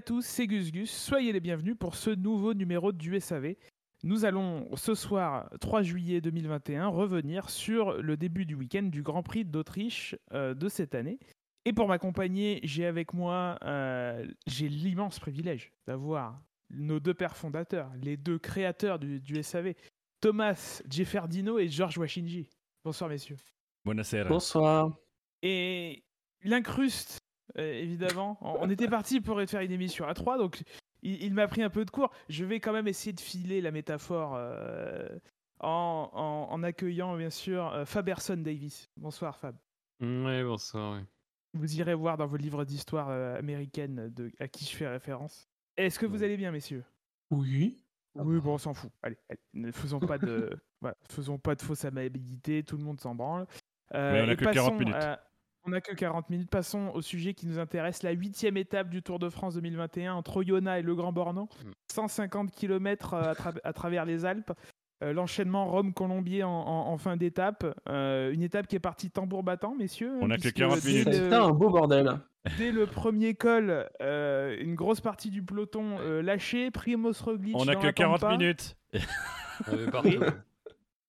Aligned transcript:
Salut 0.00 0.14
à 0.14 0.16
tous, 0.16 0.26
c'est 0.26 0.46
Gus 0.46 0.72
Gus. 0.72 0.90
Soyez 0.90 1.30
les 1.30 1.40
bienvenus 1.40 1.76
pour 1.78 1.94
ce 1.94 2.08
nouveau 2.08 2.54
numéro 2.54 2.90
du 2.90 3.20
SAV. 3.20 3.56
Nous 4.02 4.24
allons 4.24 4.74
ce 4.74 4.94
soir, 4.94 5.50
3 5.60 5.82
juillet 5.82 6.22
2021, 6.22 6.86
revenir 6.86 7.50
sur 7.50 8.00
le 8.00 8.16
début 8.16 8.46
du 8.46 8.54
week-end 8.54 8.84
du 8.84 9.02
Grand 9.02 9.22
Prix 9.22 9.44
d'Autriche 9.44 10.16
euh, 10.32 10.54
de 10.54 10.70
cette 10.70 10.94
année. 10.94 11.18
Et 11.66 11.74
pour 11.74 11.86
m'accompagner, 11.86 12.60
j'ai 12.62 12.86
avec 12.86 13.12
moi, 13.12 13.58
euh, 13.62 14.26
j'ai 14.46 14.70
l'immense 14.70 15.20
privilège 15.20 15.70
d'avoir 15.86 16.40
nos 16.70 16.98
deux 16.98 17.12
pères 17.12 17.36
fondateurs, 17.36 17.92
les 18.00 18.16
deux 18.16 18.38
créateurs 18.38 18.98
du, 18.98 19.20
du 19.20 19.42
SAV, 19.42 19.74
Thomas 20.22 20.80
Jefferdino 20.88 21.58
et 21.58 21.68
Georges 21.68 21.98
Washinji. 21.98 22.48
Bonsoir 22.84 23.10
messieurs. 23.10 23.36
Buonasera. 23.84 24.30
Bonsoir. 24.30 24.96
Et 25.42 26.04
l'incruste, 26.42 27.20
évidemment. 27.56 28.38
On 28.40 28.58
on 28.66 28.70
était 28.70 28.88
parti 28.88 29.20
pour 29.20 29.40
faire 29.42 29.60
une 29.60 29.72
émission 29.72 30.06
à 30.06 30.14
trois, 30.14 30.38
donc 30.38 30.62
il, 31.02 31.22
il 31.22 31.34
m'a 31.34 31.48
pris 31.48 31.62
un 31.62 31.70
peu 31.70 31.84
de 31.84 31.90
cours. 31.90 32.10
Je 32.28 32.44
vais 32.44 32.60
quand 32.60 32.72
même 32.72 32.88
essayer 32.88 33.12
de 33.12 33.20
filer 33.20 33.60
la 33.60 33.70
métaphore 33.70 34.34
euh, 34.36 35.08
en, 35.60 36.10
en- 36.12 36.52
en 36.52 36.62
accueillant, 36.62 37.16
bien 37.16 37.30
sûr, 37.30 37.66
euh, 37.72 37.84
Faberson 37.84 38.36
Davis. 38.36 38.88
Bonsoir, 38.96 39.36
Fab. 39.36 39.56
Ouais, 40.00 40.42
bonsoir. 40.44 40.94
ouais. 40.96 41.04
Vous 41.54 41.78
irez 41.80 41.94
voir 41.94 42.16
dans 42.16 42.26
vos 42.26 42.36
livres 42.36 42.64
d'histoire 42.64 43.08
euh, 43.10 43.36
américaine 43.36 44.08
de, 44.14 44.30
à 44.38 44.46
qui 44.48 44.64
je 44.64 44.76
fais 44.76 44.86
référence. 44.88 45.48
Est-ce 45.76 45.98
que 45.98 46.06
vous 46.06 46.22
allez 46.22 46.36
bien, 46.36 46.52
messieurs? 46.52 46.84
Oui. 47.30 47.84
Oui, 48.16 48.40
bon, 48.40 48.54
on 48.54 48.58
s'en 48.58 48.74
fout. 48.74 48.90
Allez, 49.02 49.16
allez, 49.28 49.38
ne 49.54 49.70
faisons 49.72 50.00
pas 50.00 50.18
de, 50.18 50.50
voilà, 50.80 50.96
faisons 51.08 51.38
pas 51.38 51.54
de 51.54 51.62
fausse 51.62 51.84
amabilité. 51.84 52.62
Tout 52.64 52.76
le 52.76 52.82
monde 52.84 53.00
s'en 53.00 53.14
branle. 53.14 53.46
Euh, 53.94 54.12
Mais 54.12 54.22
on 54.22 54.28
a 54.28 54.36
que 54.36 54.44
40 54.44 54.54
passons 54.54 54.74
minutes. 54.78 54.94
à- 54.94 55.20
on 55.64 55.70
n'a 55.70 55.80
que 55.80 55.94
40 55.94 56.30
minutes. 56.30 56.50
Passons 56.50 56.90
au 56.94 57.02
sujet 57.02 57.34
qui 57.34 57.46
nous 57.46 57.58
intéresse, 57.58 58.02
la 58.02 58.12
huitième 58.12 58.56
étape 58.56 58.88
du 58.90 59.02
Tour 59.02 59.18
de 59.18 59.28
France 59.28 59.54
2021 59.54 60.14
entre 60.14 60.38
Oyonnax 60.38 60.80
et 60.80 60.82
le 60.82 60.94
Grand 60.94 61.12
Bornand. 61.12 61.48
Mm. 61.64 61.70
150 61.92 62.50
km 62.50 63.14
à, 63.14 63.32
tra- 63.34 63.60
à 63.62 63.72
travers 63.72 64.04
les 64.04 64.24
Alpes. 64.24 64.52
Euh, 65.02 65.12
L'enchaînement 65.14 65.66
Rome-Colombier 65.66 66.44
en, 66.44 66.50
en- 66.50 66.92
en 66.92 66.98
fin 66.98 67.16
d'étape. 67.16 67.64
Euh, 67.88 68.32
une 68.32 68.42
étape 68.42 68.66
qui 68.66 68.76
est 68.76 68.80
partie 68.80 69.10
tambour 69.10 69.42
battant, 69.42 69.74
messieurs. 69.74 70.12
On 70.20 70.30
a 70.30 70.36
que 70.36 70.40
puisque 70.42 70.56
40 70.56 70.80
dès 70.82 70.88
minutes. 70.90 71.12
C'était 71.12 71.34
un 71.34 71.50
beau 71.50 71.70
bordel. 71.70 72.10
Dès 72.58 72.70
le 72.72 72.86
premier 72.86 73.34
col, 73.34 73.86
euh, 74.02 74.56
une 74.60 74.74
grosse 74.74 75.00
partie 75.00 75.30
du 75.30 75.42
peloton 75.42 75.98
euh, 76.00 76.22
lâché. 76.22 76.70
Primoz 76.70 77.20
Roglic 77.22 77.54
On 77.56 77.68
a 77.68 77.74
dans 77.74 77.80
que 77.80 77.86
la 77.86 77.92
40 77.92 78.20
pampa. 78.20 78.36
minutes. 78.36 78.76
On 79.68 79.72
avait 79.72 79.90
partout. 79.90 80.20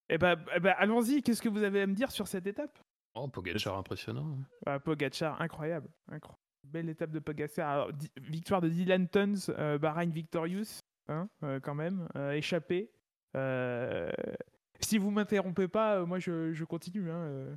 Eh 0.08 0.18
ben, 0.18 0.36
eh 0.54 0.60
ben, 0.60 0.74
allons-y, 0.78 1.22
qu'est-ce 1.22 1.40
que 1.40 1.48
vous 1.48 1.62
avez 1.62 1.80
à 1.82 1.86
me 1.86 1.94
dire 1.94 2.10
sur 2.10 2.26
cette 2.28 2.46
étape? 2.46 2.78
Oh, 3.14 3.28
Pogacar 3.28 3.76
impressionnant. 3.76 4.38
hein. 4.40 4.44
ah, 4.66 4.78
Pogacar, 4.80 5.40
incroyable, 5.40 5.88
incroyable. 6.08 6.38
Belle 6.64 6.88
étape 6.88 7.10
de 7.10 7.18
Pogacar. 7.18 7.68
Alors, 7.70 7.90
victoire 8.20 8.60
de 8.60 8.68
Dylan 8.68 9.08
Tons, 9.08 9.34
euh, 9.50 9.78
Bahreïn 9.78 10.10
Victorious, 10.10 10.78
hein, 11.08 11.28
euh, 11.42 11.60
quand 11.60 11.74
même, 11.74 12.08
euh, 12.16 12.32
échappé. 12.32 12.90
Euh, 13.36 14.10
si 14.80 14.98
vous 14.98 15.10
m'interrompez 15.10 15.68
pas, 15.68 15.96
euh, 15.96 16.06
moi 16.06 16.18
je, 16.18 16.52
je 16.52 16.64
continue. 16.64 17.10
Hein, 17.10 17.16
euh. 17.16 17.56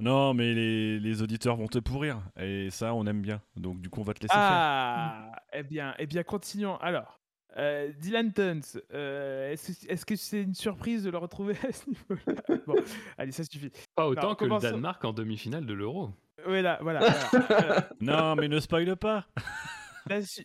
Non, 0.00 0.34
mais 0.34 0.52
les, 0.54 0.98
les 0.98 1.22
auditeurs 1.22 1.56
vont 1.56 1.68
te 1.68 1.78
pourrir. 1.78 2.20
Et 2.36 2.68
ça, 2.70 2.94
on 2.94 3.06
aime 3.06 3.20
bien. 3.22 3.40
Donc, 3.56 3.80
du 3.80 3.90
coup, 3.90 4.00
on 4.00 4.04
va 4.04 4.14
te 4.14 4.20
laisser 4.20 4.34
faire. 4.34 4.42
Ah, 4.42 5.32
eh 5.52 5.62
bien, 5.62 5.94
eh 5.98 6.06
bien, 6.06 6.22
continuons. 6.22 6.76
Alors, 6.78 7.20
euh, 7.56 7.92
Dylan 7.98 8.32
Tons, 8.32 8.60
euh, 8.92 9.52
est-ce 9.52 9.86
est-ce 9.88 10.04
que 10.06 10.16
c'est 10.16 10.42
une 10.42 10.54
surprise 10.54 11.04
de 11.04 11.10
le 11.10 11.18
retrouver 11.18 11.54
à 11.66 11.72
ce 11.72 11.88
niveau-là? 11.88 12.58
Bon, 12.66 12.74
allez, 13.18 13.32
ça 13.32 13.44
suffit. 13.44 13.70
Pas 13.94 14.06
autant 14.08 14.34
que 14.34 14.44
le. 14.44 14.58
Danemark 14.58 15.04
en 15.04 15.12
demi-finale 15.12 15.66
de 15.66 15.74
l'Euro. 15.74 16.10
Voilà, 16.46 16.78
voilà. 16.82 17.00
voilà. 17.30 17.76
Euh, 17.76 17.80
Non, 18.00 18.34
mais 18.36 18.48
ne 18.48 18.60
spoil 18.60 18.94
pas. 18.96 19.26
La, 20.06 20.20
Su- 20.20 20.44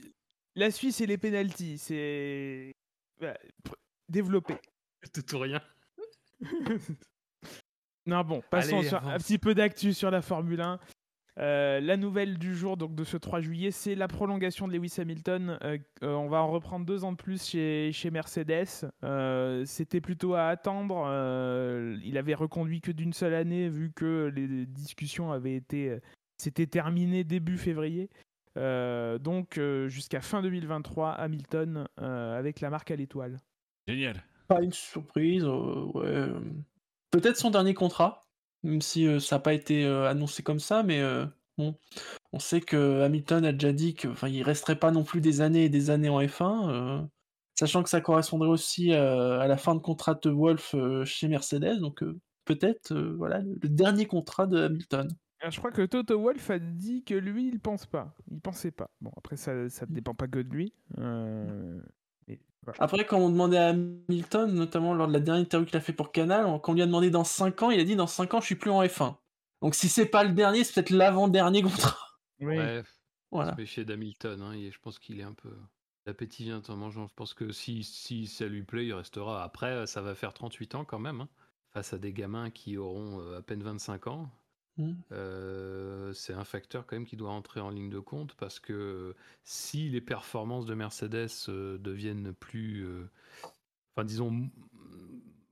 la 0.56 0.72
Suisse 0.72 1.02
et 1.02 1.06
les 1.06 1.18
pénalties, 1.18 1.78
c'est 1.78 2.72
voilà, 3.20 3.38
pr- 3.66 3.74
développé. 4.08 4.56
Tout 5.14 5.36
ou 5.36 5.40
rien. 5.40 5.62
non 8.06 8.24
bon, 8.24 8.42
passons 8.50 8.80
Allez, 8.80 8.88
sur 8.88 9.06
un 9.08 9.18
petit 9.18 9.38
peu 9.38 9.54
d'actu 9.54 9.94
sur 9.94 10.10
la 10.10 10.22
Formule 10.22 10.62
1. 10.62 10.80
Euh, 11.40 11.80
la 11.80 11.96
nouvelle 11.96 12.38
du 12.38 12.54
jour, 12.54 12.76
donc 12.76 12.96
de 12.96 13.04
ce 13.04 13.16
3 13.16 13.40
juillet, 13.40 13.72
c'est 13.72 13.96
la 13.96 14.08
prolongation 14.08 14.68
de 14.68 14.74
Lewis 14.74 14.96
Hamilton. 14.98 15.58
Euh, 15.64 15.78
euh, 16.04 16.14
on 16.14 16.28
va 16.28 16.42
en 16.42 16.52
reprendre 16.52 16.86
deux 16.86 17.04
ans 17.06 17.12
de 17.14 17.18
plus 17.18 17.44
chez, 17.50 17.92
chez 17.94 18.12
Mercedes. 18.12 18.90
Euh, 19.04 19.64
C'était 19.66 20.02
plutôt 20.02 20.34
à 20.34 20.48
attendre. 20.48 21.06
Euh, 21.08 21.98
il 22.04 22.18
avait 22.18 22.34
reconduit 22.34 22.82
que 22.82 22.92
d'une 22.92 23.14
seule 23.14 23.34
année, 23.34 23.70
vu 23.70 23.92
que 23.92 24.32
les 24.36 24.66
discussions 24.66 25.32
avaient 25.32 25.56
été, 25.56 25.98
c'était 26.38 26.68
terminé 26.68 27.24
début 27.24 27.58
février. 27.58 28.10
Euh, 28.58 29.18
donc 29.18 29.58
euh, 29.58 29.88
jusqu'à 29.88 30.22
fin 30.22 30.42
2023, 30.42 31.12
Hamilton 31.12 31.88
euh, 32.02 32.38
avec 32.38 32.60
la 32.60 32.70
marque 32.70 32.92
à 32.92 32.96
l'étoile. 32.96 33.38
Génial. 33.88 34.24
Pas 34.48 34.62
une 34.62 34.74
surprise. 34.74 35.46
ouais. 35.46 36.28
Peut-être 37.12 37.38
son 37.38 37.50
dernier 37.52 37.74
contrat, 37.74 38.22
même 38.64 38.82
si 38.82 39.08
euh, 39.08 39.20
ça 39.20 39.38
n'a 39.38 39.40
pas 39.42 39.54
été 39.54 39.86
euh, 39.86 40.08
annoncé 40.08 40.44
comme 40.44 40.60
ça, 40.60 40.84
mais 40.84 41.02
euh, 41.02 41.26
bon. 41.58 41.78
On 42.34 42.40
sait 42.40 42.62
que 42.62 43.02
Hamilton 43.02 43.46
a 43.46 43.52
déjà 43.54 43.74
dit 43.74 43.96
qu'il 43.96 44.12
ne 44.12 44.44
resterait 44.44 44.80
pas 44.80 44.92
non 44.92 45.04
plus 45.04 45.22
des 45.22 45.42
années 45.42 45.66
et 45.66 45.70
des 45.70 45.90
années 45.90 46.10
en 46.10 46.22
F1, 46.22 46.70
euh, 46.70 47.02
sachant 47.58 47.84
que 47.84 47.90
ça 47.90 48.02
correspondrait 48.02 48.50
aussi 48.50 48.94
à 48.94 49.48
la 49.48 49.58
fin 49.58 49.76
de 49.76 49.80
contrat 49.80 50.16
de 50.16 50.30
Wolf 50.30 50.76
chez 51.06 51.28
Mercedes, 51.28 51.80
donc 51.80 52.04
peut-être 52.46 52.94
voilà 52.96 53.40
le, 53.40 53.58
le 53.62 53.70
dernier 53.70 54.06
contrat 54.06 54.48
de 54.48 54.60
Hamilton. 54.64 55.10
Alors, 55.42 55.52
je 55.52 55.60
crois 55.60 55.72
que 55.72 55.86
Toto 55.86 56.20
Wolff 56.20 56.50
a 56.50 56.60
dit 56.60 57.04
que 57.06 57.14
lui, 57.14 57.48
il 57.48 57.60
pense 57.62 57.86
pas. 57.86 58.14
Il 58.30 58.42
pensait 58.42 58.72
pas. 58.72 58.92
Bon, 59.00 59.12
après, 59.16 59.38
ça 59.38 59.54
ne 59.54 59.70
dépend 59.88 60.14
pas 60.14 60.28
que 60.28 60.40
de 60.40 60.50
lui. 60.50 60.74
Euh, 60.98 61.80
Après, 62.80 63.06
quand 63.06 63.18
on 63.18 63.30
demandait 63.30 63.58
à 63.58 63.70
Hamilton, 63.70 64.54
notamment 64.54 64.94
lors 64.94 65.08
de 65.08 65.14
la 65.14 65.20
dernière 65.20 65.44
interview 65.44 65.66
qu'il 65.68 65.78
a 65.78 65.82
fait 65.82 65.94
pour 65.94 66.12
Canal, 66.12 66.46
on- 66.46 66.60
quand 66.60 66.72
on 66.74 66.76
lui 66.76 66.82
a 66.82 66.86
demandé 66.86 67.10
dans 67.10 67.24
5 67.24 67.62
ans, 67.64 67.72
il 67.72 67.80
a 67.80 67.84
dit 67.84 67.96
dans 67.96 68.08
5 68.08 68.34
ans, 68.34 68.42
je 68.42 68.46
suis 68.46 68.56
plus 68.56 68.72
en 68.72 68.82
F1. 68.84 69.18
Donc 69.62 69.76
si 69.76 69.90
c'est 69.90 70.06
pas 70.06 70.24
le 70.24 70.32
dernier, 70.32 70.64
c'est 70.64 70.74
peut-être 70.74 70.90
l'avant-dernier 70.92 71.62
contrat. 71.64 71.98
Oui. 72.40 72.58
Ouais, 72.58 72.84
Voilà. 73.32 73.56
d'Hamilton. 73.86 74.42
Hein, 74.42 74.54
et 74.54 74.72
je 74.72 74.80
pense 74.80 75.00
qu'il 75.00 75.20
est 75.20 75.24
un 75.24 75.34
peu. 75.34 75.52
L'appétit 76.06 76.44
vient 76.46 76.62
en 76.68 76.76
mangeant. 76.76 77.08
Je 77.08 77.14
pense 77.14 77.34
que 77.34 77.52
si, 77.52 77.84
si 77.84 78.28
ça 78.28 78.48
lui 78.48 78.64
plaît, 78.64 78.86
il 78.86 78.94
restera. 78.94 79.44
Après, 79.44 79.86
ça 79.88 80.02
va 80.02 80.16
faire 80.16 80.34
38 80.34 80.76
ans 80.76 80.86
quand 80.86 81.00
même. 81.00 81.22
hein, 81.22 81.30
face 81.72 81.94
à 81.94 81.98
des 82.00 82.14
gamins 82.14 82.50
qui 82.50 82.78
auront 82.78 83.20
euh, 83.22 83.38
à 83.38 83.42
peine 83.42 83.62
25 83.62 84.08
ans. 84.08 84.30
Mm. 84.80 84.94
Euh, 85.12 86.14
c'est 86.14 86.34
un 86.34 86.46
facteur 86.46 86.88
quand 86.88 86.96
même 86.96 87.06
qui 87.06 87.18
doit 87.18 87.32
entrer 87.32 87.60
en 87.60 87.70
ligne 87.70 87.90
de 87.90 88.00
compte 88.00 88.34
parce 88.36 88.60
que 88.60 89.14
si 89.44 89.90
les 89.90 90.02
performances 90.02 90.66
de 90.66 90.74
Mercedes 90.74 91.28
euh, 91.50 91.78
deviennent 91.78 92.34
plus, 92.34 92.86
euh, 92.86 93.10
enfin 93.94 94.06
disons 94.06 94.50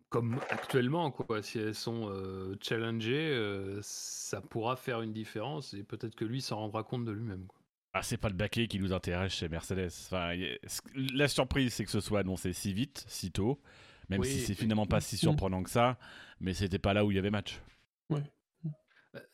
comme 0.09 0.39
actuellement 0.49 1.11
quoi, 1.11 1.43
si 1.43 1.59
elles 1.59 1.75
sont 1.75 2.09
euh, 2.09 2.55
challengées, 2.61 3.33
euh, 3.33 3.79
ça 3.81 4.39
pourra 4.39 4.77
faire 4.77 5.01
une 5.01 5.11
différence 5.11 5.73
et 5.73 5.83
peut-être 5.83 6.15
que 6.15 6.23
lui 6.23 6.41
s'en 6.41 6.55
rendra 6.55 6.83
compte 6.83 7.03
de 7.03 7.11
lui-même. 7.11 7.45
quoi. 7.47 7.59
Ah, 7.93 8.03
c'est 8.03 8.17
pas 8.17 8.29
le 8.29 8.35
baquet 8.35 8.67
qui 8.67 8.79
nous 8.79 8.93
intéresse 8.93 9.33
chez 9.33 9.49
Mercedes. 9.49 9.89
Enfin, 10.05 10.33
la 10.95 11.27
surprise, 11.27 11.73
c'est 11.73 11.83
que 11.83 11.91
ce 11.91 11.99
soit 11.99 12.19
annoncé 12.21 12.53
si 12.53 12.71
vite, 12.71 13.03
si 13.07 13.31
tôt. 13.31 13.59
Même 14.09 14.21
Oui, 14.21 14.27
si 14.27 14.39
c'est 14.39 14.53
finalement 14.53 14.85
pas 14.85 15.01
si 15.01 15.17
surprenant 15.17 15.63
que 15.63 15.69
ça. 15.69 15.97
Mais 16.39 16.53
c'était 16.53 16.79
pas 16.79 16.93
là 16.93 17.03
où 17.03 17.11
il 17.11 17.15
y 17.15 17.19
avait 17.19 17.31
match. 17.31 17.59
Euh, 18.11 18.19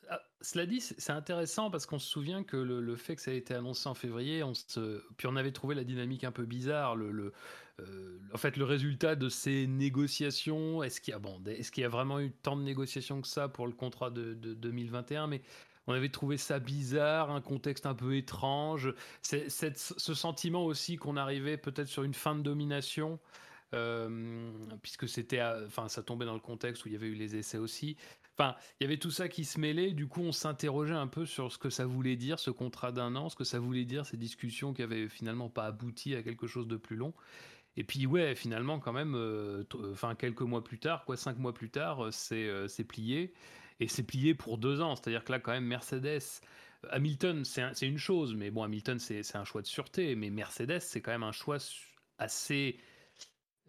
ah, 0.10 0.22
cela 0.42 0.66
dit, 0.66 0.82
c'est 0.82 1.12
intéressant 1.12 1.72
parce 1.72 1.86
qu'on 1.86 2.00
se 2.00 2.10
souvient 2.10 2.44
que 2.44 2.58
le, 2.58 2.96
fait 2.96 3.16
que 3.16 3.22
ça 3.22 3.32
a 3.32 3.34
été 3.34 3.53
annoncé 3.53 3.88
en 3.88 3.94
février, 3.94 4.44
puis 5.18 5.28
on 5.28 5.35
avait 5.35 5.52
trouvé 5.52 5.76
la 5.76 5.84
dynamique 5.84 6.24
un 6.24 6.32
peu 6.32 6.46
bizarre. 6.46 6.96
Le, 6.96 7.34
euh, 7.80 8.20
en 8.34 8.38
fait, 8.38 8.58
le 8.58 8.66
résultat 8.66 9.16
de 9.16 9.30
ces 9.30 9.68
négociations, 9.68 10.84
est-ce 10.84 11.02
qu'il 11.02 11.14
y 11.14 11.85
a 11.85 11.90
vraiment 11.90 12.20
eu 12.20 12.32
tant 12.32 12.56
de 12.56 12.64
négociations 12.64 13.22
que 13.22 13.28
ça 13.28 13.47
pour 13.50 13.68
le 13.68 13.74
contrat 13.74 14.09
de, 14.09 14.34
de 14.34 14.53
2021 14.53 15.28
Mais 15.28 15.41
on 15.88 15.94
avait 15.94 16.09
trouvé 16.09 16.38
ça 16.38 16.59
bizarre, 16.59 17.32
un 17.32 17.41
contexte 17.41 17.86
un 17.86 17.96
peu 17.96 18.16
étrange. 18.16 18.94
Ce 19.22 20.14
sentiment 20.14 20.66
aussi 20.66 20.97
qu'on 20.97 21.18
arrivait 21.18 21.58
peut-être 21.58 21.88
sur 21.88 22.03
une 22.03 22.14
fin 22.14 22.36
de 22.36 22.41
domination. 22.41 23.20
euh, 23.74 24.52
puisque 24.82 25.08
c'était, 25.09 25.41
enfin, 25.66 25.90
ça 25.90 26.03
tombait 26.03 26.26
dans 26.26 26.34
le 26.34 26.40
contexte 26.40 26.86
où 26.86 26.90
il 26.90 26.94
y 26.94 26.96
avait 26.96 27.08
eu 27.08 27.16
les 27.16 27.36
essais 27.36 27.58
aussi. 27.58 27.97
Enfin, 28.38 28.56
il 28.80 28.84
y 28.84 28.88
avait 28.88 28.97
tout 28.97 29.12
ça 29.12 29.30
qui 29.30 29.46
se 29.46 29.59
mêlait. 29.59 29.91
Du 29.91 30.08
coup, 30.08 30.22
on 30.22 30.32
s'interrogeait 30.32 30.94
un 30.96 31.08
peu 31.08 31.26
sur 31.26 31.52
ce 31.52 31.58
que 31.59 31.70
ça 31.70 31.85
voulait 31.85 32.16
dire, 32.16 32.40
ce 32.40 32.50
contrat 32.50 32.91
d'un 32.91 33.16
an, 33.16 33.30
ce 33.30 33.35
que 33.35 33.44
ça 33.44 33.59
voulait 33.59 33.85
dire, 33.85 34.06
ces 34.06 34.18
discussions 34.18 34.74
qui 34.74 34.82
avaient 34.82 35.08
finalement 35.08 35.50
pas 35.50 35.66
abouti 35.66 36.16
à 36.16 36.24
quelque 36.24 36.47
chose 36.47 36.68
de 36.68 36.78
plus 36.78 36.96
long. 36.96 37.14
Et 37.76 37.84
puis, 37.84 38.06
ouais, 38.06 38.35
finalement, 38.35 38.80
quand 38.80 38.94
même, 38.94 39.16
euh, 39.16 39.64
enfin, 39.91 40.16
quelques 40.16 40.41
mois 40.41 40.64
plus 40.64 40.80
tard, 40.80 41.06
quoi, 41.06 41.18
cinq 41.18 41.38
mois 41.40 41.53
plus 41.53 41.70
tard, 41.72 42.06
euh, 42.06 42.12
c'est 42.12 42.47
euh, 42.47 42.68
plié. 42.88 43.34
Et 43.80 43.88
c'est 43.88 44.03
plié 44.03 44.36
pour 44.36 44.58
deux 44.58 44.82
ans. 44.82 44.96
C'est-à-dire 44.96 45.24
que 45.24 45.32
là, 45.32 45.40
quand 45.40 45.52
même, 45.52 45.66
Mercedes. 45.66 46.41
Hamilton, 46.90 47.46
c'est 47.46 47.62
un- 47.62 47.74
c'est 47.74 47.88
une 47.88 47.97
chose, 47.97 48.36
mais 48.36 48.52
bon, 48.52 48.64
Hamilton, 48.64 49.00
c'est 49.00 49.36
un 49.36 49.46
choix 49.46 49.62
de 49.62 49.68
sûreté. 49.68 50.16
Mais 50.16 50.29
Mercedes, 50.29 50.79
c'est 50.82 51.02
quand 51.02 51.12
même 51.12 51.24
un 51.24 51.32
choix 51.32 51.58
assez 52.18 52.78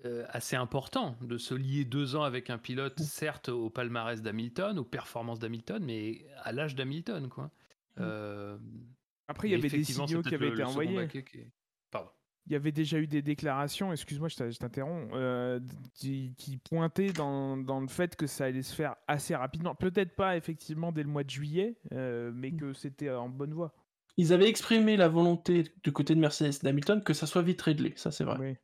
euh, 0.05 0.25
assez 0.29 0.56
important 0.56 1.17
de 1.23 1.38
se 1.38 1.55
lier 1.55 1.85
deux 1.85 2.14
ans 2.17 2.23
avec 2.23 2.50
un 2.50 2.58
pilote, 2.58 3.00
certes 3.00 3.49
au 3.49 3.70
palmarès 3.70 4.20
d'Hamilton, 4.23 4.79
aux 4.79 4.85
performances 4.85 5.38
d'Hamilton, 5.38 5.82
mais 5.85 6.26
à 6.43 6.52
l'âge 6.52 6.75
d'Hamilton, 6.75 7.29
quoi. 7.29 7.50
Euh, 8.00 8.58
Après, 9.29 9.49
il 9.49 9.52
y 9.52 9.55
avait 9.55 9.69
des 9.69 9.85
signaux 9.85 10.23
qui 10.23 10.35
avaient 10.35 10.46
le- 10.46 10.52
été 10.52 10.62
le 10.62 10.69
envoyés. 10.69 11.08
qui 11.08 11.23
Pardon. 11.91 12.11
Il 12.46 12.52
y 12.52 12.56
avait 12.56 12.73
déjà 12.73 12.99
eu 12.99 13.06
des 13.06 13.23
déclarations, 13.23 13.91
excuse-moi, 13.93 14.29
je 14.29 14.37
t'interromps, 14.58 15.11
euh, 15.14 15.61
qui, 15.94 16.35
qui 16.37 16.58
pointaient 16.58 17.12
dans, 17.12 17.56
dans 17.56 17.81
le 17.81 17.88
fait 17.88 18.17
que 18.17 18.26
ça 18.26 18.44
allait 18.44 18.61
se 18.62 18.75
faire 18.75 18.96
assez 19.06 19.35
rapidement. 19.35 19.75
Peut-être 19.75 20.14
pas 20.14 20.37
effectivement 20.37 20.93
dès 20.93 21.02
le 21.05 21.08
mois 21.08 21.25
de 21.25 21.31
juillet, 21.31 21.79
euh, 21.93 22.31
mais 22.35 22.50
Mm. 22.50 22.56
que 22.58 22.73
c'était 22.75 23.08
en 23.11 23.31
bonne 23.31 23.55
voie. 23.55 23.73
Ils 24.19 24.32
avaient 24.35 24.49
exprimé 24.49 24.96
la 24.99 25.08
volonté 25.08 25.73
du 25.82 25.91
côté 25.93 26.14
de 26.14 26.20
Mercedes 26.20 26.50
et 26.61 26.64
d'Hamilton 26.64 27.02
que 27.02 27.14
ça 27.14 27.26
soit 27.26 27.43
vite 27.43 27.62
réglé, 27.62 27.94
ça 27.96 28.11
c'est 28.12 28.25
vrai. 28.25 28.37
Oui. 28.38 28.56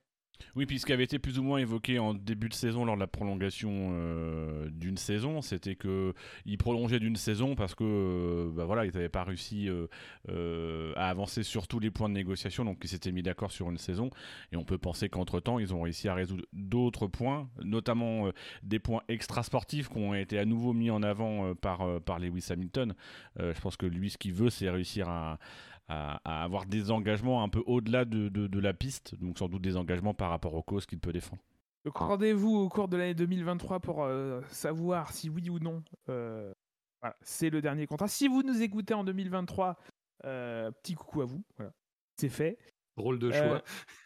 Oui, 0.57 0.67
puis 0.67 0.79
ce 0.79 0.87
qui 0.87 0.93
avait 0.93 1.05
été 1.05 1.19
plus 1.19 1.39
ou 1.39 1.43
moins 1.43 1.59
évoqué 1.59 1.99
en 1.99 2.15
début 2.15 2.49
de 2.49 2.55
saison 2.55 2.85
lors 2.85 2.95
de 2.95 3.01
la 3.01 3.07
prolongation 3.07 3.91
euh, 3.93 4.69
d'une 4.71 4.97
saison, 4.97 5.43
c'était 5.43 5.77
que 5.77 6.15
ils 6.47 6.59
prolongeaient 6.59 7.01
d'une 7.01 7.17
saison 7.17 7.55
parce 7.55 7.75
que 7.75 7.85
euh, 7.85 8.51
bah 8.53 8.65
voilà, 8.65 8.85
ils 8.85 8.93
n'avaient 8.93 9.09
pas 9.09 9.25
réussi 9.25 9.69
euh, 9.69 9.87
euh, 10.29 10.93
à 10.97 11.09
avancer 11.09 11.43
sur 11.43 11.69
tous 11.69 11.79
les 11.79 11.91
points 11.91 12.09
de 12.09 12.15
négociation, 12.15 12.65
donc 12.65 12.79
ils 12.83 12.89
s'étaient 12.89 13.13
mis 13.13 13.23
d'accord 13.23 13.51
sur 13.51 13.71
une 13.71 13.79
saison. 13.79 14.11
Et 14.53 14.57
on 14.57 14.65
peut 14.65 14.79
penser 14.79 15.09
qu'entre 15.09 15.41
temps, 15.41 15.59
ils 15.59 15.75
ont 15.75 15.83
réussi 15.83 16.09
à 16.09 16.15
résoudre 16.15 16.45
d'autres 16.53 17.07
points, 17.07 17.49
notamment 17.63 18.31
des 18.63 18.79
points 18.79 19.03
extra 19.09 19.43
sportifs 19.43 19.89
qui 19.89 19.99
ont 19.99 20.15
été 20.15 20.39
à 20.39 20.45
nouveau 20.45 20.73
mis 20.73 20.91
en 20.91 21.03
avant 21.03 21.55
par 21.55 22.01
par 22.03 22.19
Lewis 22.19 22.47
Hamilton. 22.51 22.95
Je 23.39 23.61
pense 23.61 23.77
que 23.77 23.87
lui, 23.87 24.11
ce 24.11 24.19
qu'il 24.19 24.33
veut, 24.33 24.51
c'est 24.51 24.69
réussir 24.71 25.09
à, 25.09 25.39
à 25.91 26.43
avoir 26.45 26.67
des 26.67 26.91
engagements 26.91 27.43
un 27.43 27.49
peu 27.49 27.63
au-delà 27.67 28.05
de, 28.05 28.29
de- 28.29 28.47
de 28.47 28.59
la 28.61 28.73
piste, 28.75 29.15
donc 29.17 29.39
sans 29.39 29.49
doute 29.49 29.63
des 29.63 29.77
engagements 29.77 30.15
par 30.15 30.31
rapport 30.31 30.55
aux 30.55 30.63
causes 30.63 30.87
qu'il 30.87 31.01
peut 31.01 31.13
défendre. 31.13 31.43
Donc 31.85 31.97
rendez-vous 31.97 32.55
au 32.57 32.69
cours 32.69 32.89
de 32.89 32.97
l'année 32.97 33.15
2023 33.15 33.81
pour 33.81 34.05
euh, 34.05 34.41
savoir 34.49 35.13
si 35.13 35.31
oui 35.31 35.49
ou 35.51 35.59
non 35.59 35.83
euh, 36.11 36.53
voilà, 37.01 37.17
c'est 37.23 37.49
le 37.51 37.61
dernier 37.63 37.87
contrat. 37.87 38.09
Si 38.09 38.29
vous 38.29 38.43
nous 38.43 38.61
écoutez 38.63 38.93
en 38.93 39.03
2023, 39.05 39.77
euh, 40.27 40.71
petit 40.83 40.95
coucou 40.95 41.23
à 41.23 41.25
vous. 41.25 41.43
Voilà. 41.57 41.73
C'est 42.17 42.29
fait. 42.29 42.59
Drôle 42.99 43.19
de 43.19 43.31
Euh, 43.31 43.33
choix. 43.49 43.63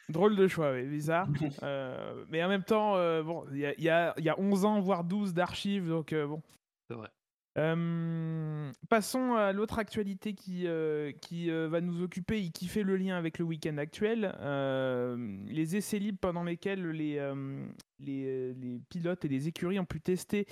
Drôle 0.08 0.36
de 0.36 0.46
choix, 0.46 0.72
oui, 0.72 0.86
bizarre. 0.86 1.26
Euh, 1.64 2.24
mais 2.28 2.44
en 2.44 2.48
même 2.48 2.62
temps, 2.62 2.94
euh, 2.96 3.22
bon, 3.24 3.44
il 3.50 3.58
y 3.58 3.66
a, 3.66 3.74
il 3.76 3.82
y 3.82 3.88
a- 3.90 4.14
il 4.18 4.24
y 4.24 4.28
a 4.28 4.38
11 4.38 4.64
ans, 4.64 4.78
voire 4.80 5.02
12 5.02 5.34
d'archives, 5.34 5.88
donc 5.88 6.12
euh, 6.12 6.26
bon. 6.28 6.40
C'est 6.88 6.94
vrai. 6.94 7.08
Euh, 7.56 8.72
passons 8.88 9.34
à 9.34 9.52
l'autre 9.52 9.78
actualité 9.78 10.34
qui, 10.34 10.66
euh, 10.66 11.12
qui 11.12 11.50
euh, 11.50 11.68
va 11.68 11.80
nous 11.80 12.02
occuper 12.02 12.44
et 12.44 12.50
qui 12.50 12.66
fait 12.66 12.82
le 12.82 12.96
lien 12.96 13.16
avec 13.16 13.38
le 13.38 13.44
week-end 13.44 13.78
actuel. 13.78 14.34
Les 15.46 15.76
essais 15.76 15.98
libres 15.98 16.18
pendant 16.20 16.42
lesquels 16.42 16.88
les, 16.90 17.14
les, 18.00 18.26
euh, 18.26 18.54
les 18.56 18.80
pilotes 18.88 19.24
et 19.24 19.28
les 19.28 19.48
écuries 19.48 19.78
ont 19.78 19.84
pu 19.84 20.00
tester 20.00 20.46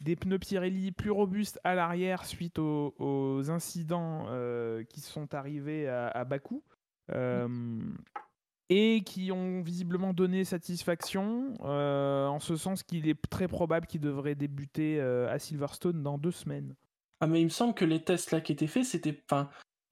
des 0.00 0.16
pneus 0.16 0.38
Pirelli 0.38 0.92
plus 0.92 1.10
robustes 1.10 1.58
à 1.64 1.74
l'arrière 1.74 2.24
suite 2.24 2.58
aux, 2.58 2.94
aux 2.98 3.50
incidents 3.50 4.26
qui 4.88 5.00
sont 5.00 5.34
arrivés 5.34 5.88
à, 5.88 6.08
à 6.08 6.24
Bakou. 6.24 6.62
Et 8.70 9.02
qui 9.04 9.30
ont 9.32 9.60
visiblement 9.62 10.12
donné 10.14 10.44
satisfaction, 10.44 11.54
euh, 11.64 12.26
en 12.26 12.40
ce 12.40 12.56
sens 12.56 12.82
qu'il 12.82 13.08
est 13.08 13.20
très 13.28 13.48
probable 13.48 13.86
qu'il 13.86 14.00
devrait 14.00 14.34
débuter 14.34 15.00
euh, 15.00 15.30
à 15.30 15.38
Silverstone 15.38 16.02
dans 16.02 16.18
deux 16.18 16.30
semaines. 16.30 16.74
Ah 17.20 17.26
mais 17.26 17.40
il 17.40 17.44
me 17.44 17.50
semble 17.50 17.74
que 17.74 17.84
les 17.84 18.02
tests 18.02 18.30
là 18.32 18.40
qui 18.40 18.52
étaient 18.52 18.66
faits, 18.66 18.84
c'était 18.84 19.22
enfin, 19.30 19.48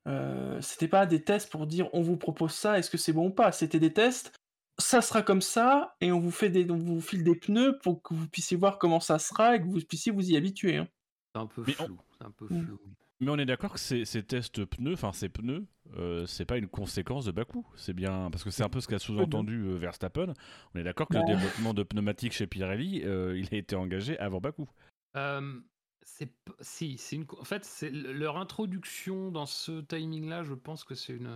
euh, 0.08 0.60
c'était 0.60 0.88
pas 0.88 1.06
des 1.06 1.22
tests 1.22 1.50
pour 1.50 1.66
dire 1.66 1.88
on 1.92 2.02
vous 2.02 2.16
propose 2.16 2.52
ça, 2.52 2.78
est-ce 2.78 2.90
que 2.90 2.98
c'est 2.98 3.12
bon 3.12 3.28
ou 3.28 3.30
pas? 3.30 3.52
C'était 3.52 3.78
des 3.80 3.92
tests, 3.92 4.32
ça 4.78 5.00
sera 5.02 5.22
comme 5.22 5.42
ça 5.42 5.94
et 6.00 6.10
on 6.12 6.18
vous 6.18 6.30
fait 6.30 6.48
des, 6.50 6.68
on 6.70 6.78
vous 6.78 7.00
file 7.00 7.24
des 7.24 7.36
pneus 7.36 7.78
pour 7.82 8.02
que 8.02 8.14
vous 8.14 8.28
puissiez 8.28 8.56
voir 8.56 8.78
comment 8.78 9.00
ça 9.00 9.18
sera 9.18 9.56
et 9.56 9.60
que 9.60 9.66
vous 9.66 9.80
puissiez 9.80 10.12
vous 10.12 10.30
y 10.30 10.36
habituer. 10.36 10.78
hein. 10.78 10.88
C'est 11.34 11.40
un 11.40 11.46
peu 11.46 11.62
Mais 11.66 11.74
on- 11.78 11.84
flou. 11.84 11.98
C'est 12.18 12.26
un 12.26 12.30
peu 12.30 12.46
Mm. 12.50 12.64
flou. 12.66 12.78
Mais 13.22 13.30
on 13.30 13.36
est 13.38 13.46
d'accord 13.46 13.72
que 13.72 13.78
ces, 13.78 14.04
ces 14.04 14.24
tests 14.24 14.64
pneus, 14.64 14.94
enfin 14.94 15.12
ces 15.12 15.28
pneus, 15.28 15.64
euh, 15.96 16.26
c'est 16.26 16.44
pas 16.44 16.58
une 16.58 16.66
conséquence 16.66 17.24
de 17.24 17.30
Bakou. 17.30 17.64
C'est 17.76 17.92
bien 17.92 18.28
parce 18.32 18.42
que 18.42 18.50
c'est 18.50 18.64
un 18.64 18.68
peu 18.68 18.80
ce 18.80 18.88
qu'a 18.88 18.98
sous-entendu 18.98 19.62
euh, 19.62 19.76
Verstappen. 19.76 20.34
On 20.74 20.78
est 20.80 20.82
d'accord 20.82 21.06
que 21.06 21.14
le 21.14 21.24
développement 21.24 21.72
de 21.72 21.84
pneumatiques 21.84 22.32
chez 22.32 22.48
Pirelli, 22.48 23.02
euh, 23.04 23.38
il 23.38 23.48
a 23.54 23.58
été 23.58 23.76
engagé 23.76 24.18
avant 24.18 24.40
Bakou. 24.40 24.68
Euh, 25.16 25.60
c'est 26.02 26.32
si, 26.60 26.98
c'est 26.98 27.14
une. 27.14 27.26
co- 27.26 27.38
En 27.40 27.44
fait, 27.44 27.64
c'est 27.64 27.90
le- 27.90 28.12
leur 28.12 28.38
introduction 28.38 29.30
dans 29.30 29.46
ce 29.46 29.82
timing-là. 29.82 30.42
Je 30.42 30.54
pense 30.54 30.82
que 30.82 30.96
c'est 30.96 31.12
une, 31.14 31.30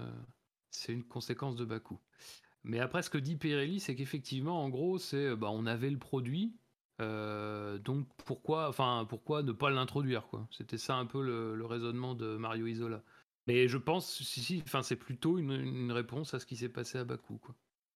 c'est 0.73 0.93
une 0.93 1.05
conséquence 1.05 1.55
de 1.55 1.65
Bakou. 1.65 2.00
Mais 2.65 2.81
après, 2.81 3.03
ce 3.03 3.11
que 3.11 3.19
dit 3.19 3.37
Pirelli, 3.37 3.79
c'est 3.79 3.94
qu'effectivement, 3.94 4.65
en 4.65 4.69
gros, 4.71 4.99
c'est 4.99 5.37
bah, 5.37 5.50
on 5.53 5.67
avait 5.67 5.91
le 5.91 5.99
produit, 5.99 6.53
euh, 7.01 7.79
donc 7.79 8.09
pourquoi, 8.25 8.69
enfin, 8.69 9.07
pourquoi 9.09 9.43
ne 9.43 9.53
pas 9.53 9.71
l'introduire, 9.71 10.29
quoi? 10.29 10.49
C'était 10.51 10.79
ça 10.79 10.97
un 10.97 11.07
peu 11.07 11.23
le, 11.23 11.55
le 11.55 11.65
raisonnement 11.67 12.15
de 12.15 12.37
Mario 12.37 12.67
Isola. 12.67 13.05
Mais 13.47 13.69
je 13.69 13.79
pense, 13.79 14.23
si, 14.23 14.41
si, 14.43 14.63
enfin, 14.67 14.83
c'est 14.83 14.97
plutôt 14.97 15.39
une, 15.39 15.53
une 15.53 15.93
réponse 15.93 16.35
à 16.35 16.41
ce 16.41 16.47
qui 16.47 16.57
s'est 16.57 16.69
passé 16.69 16.99
à 16.99 17.05
Bakou, 17.05 17.39
quoi. 17.39 17.55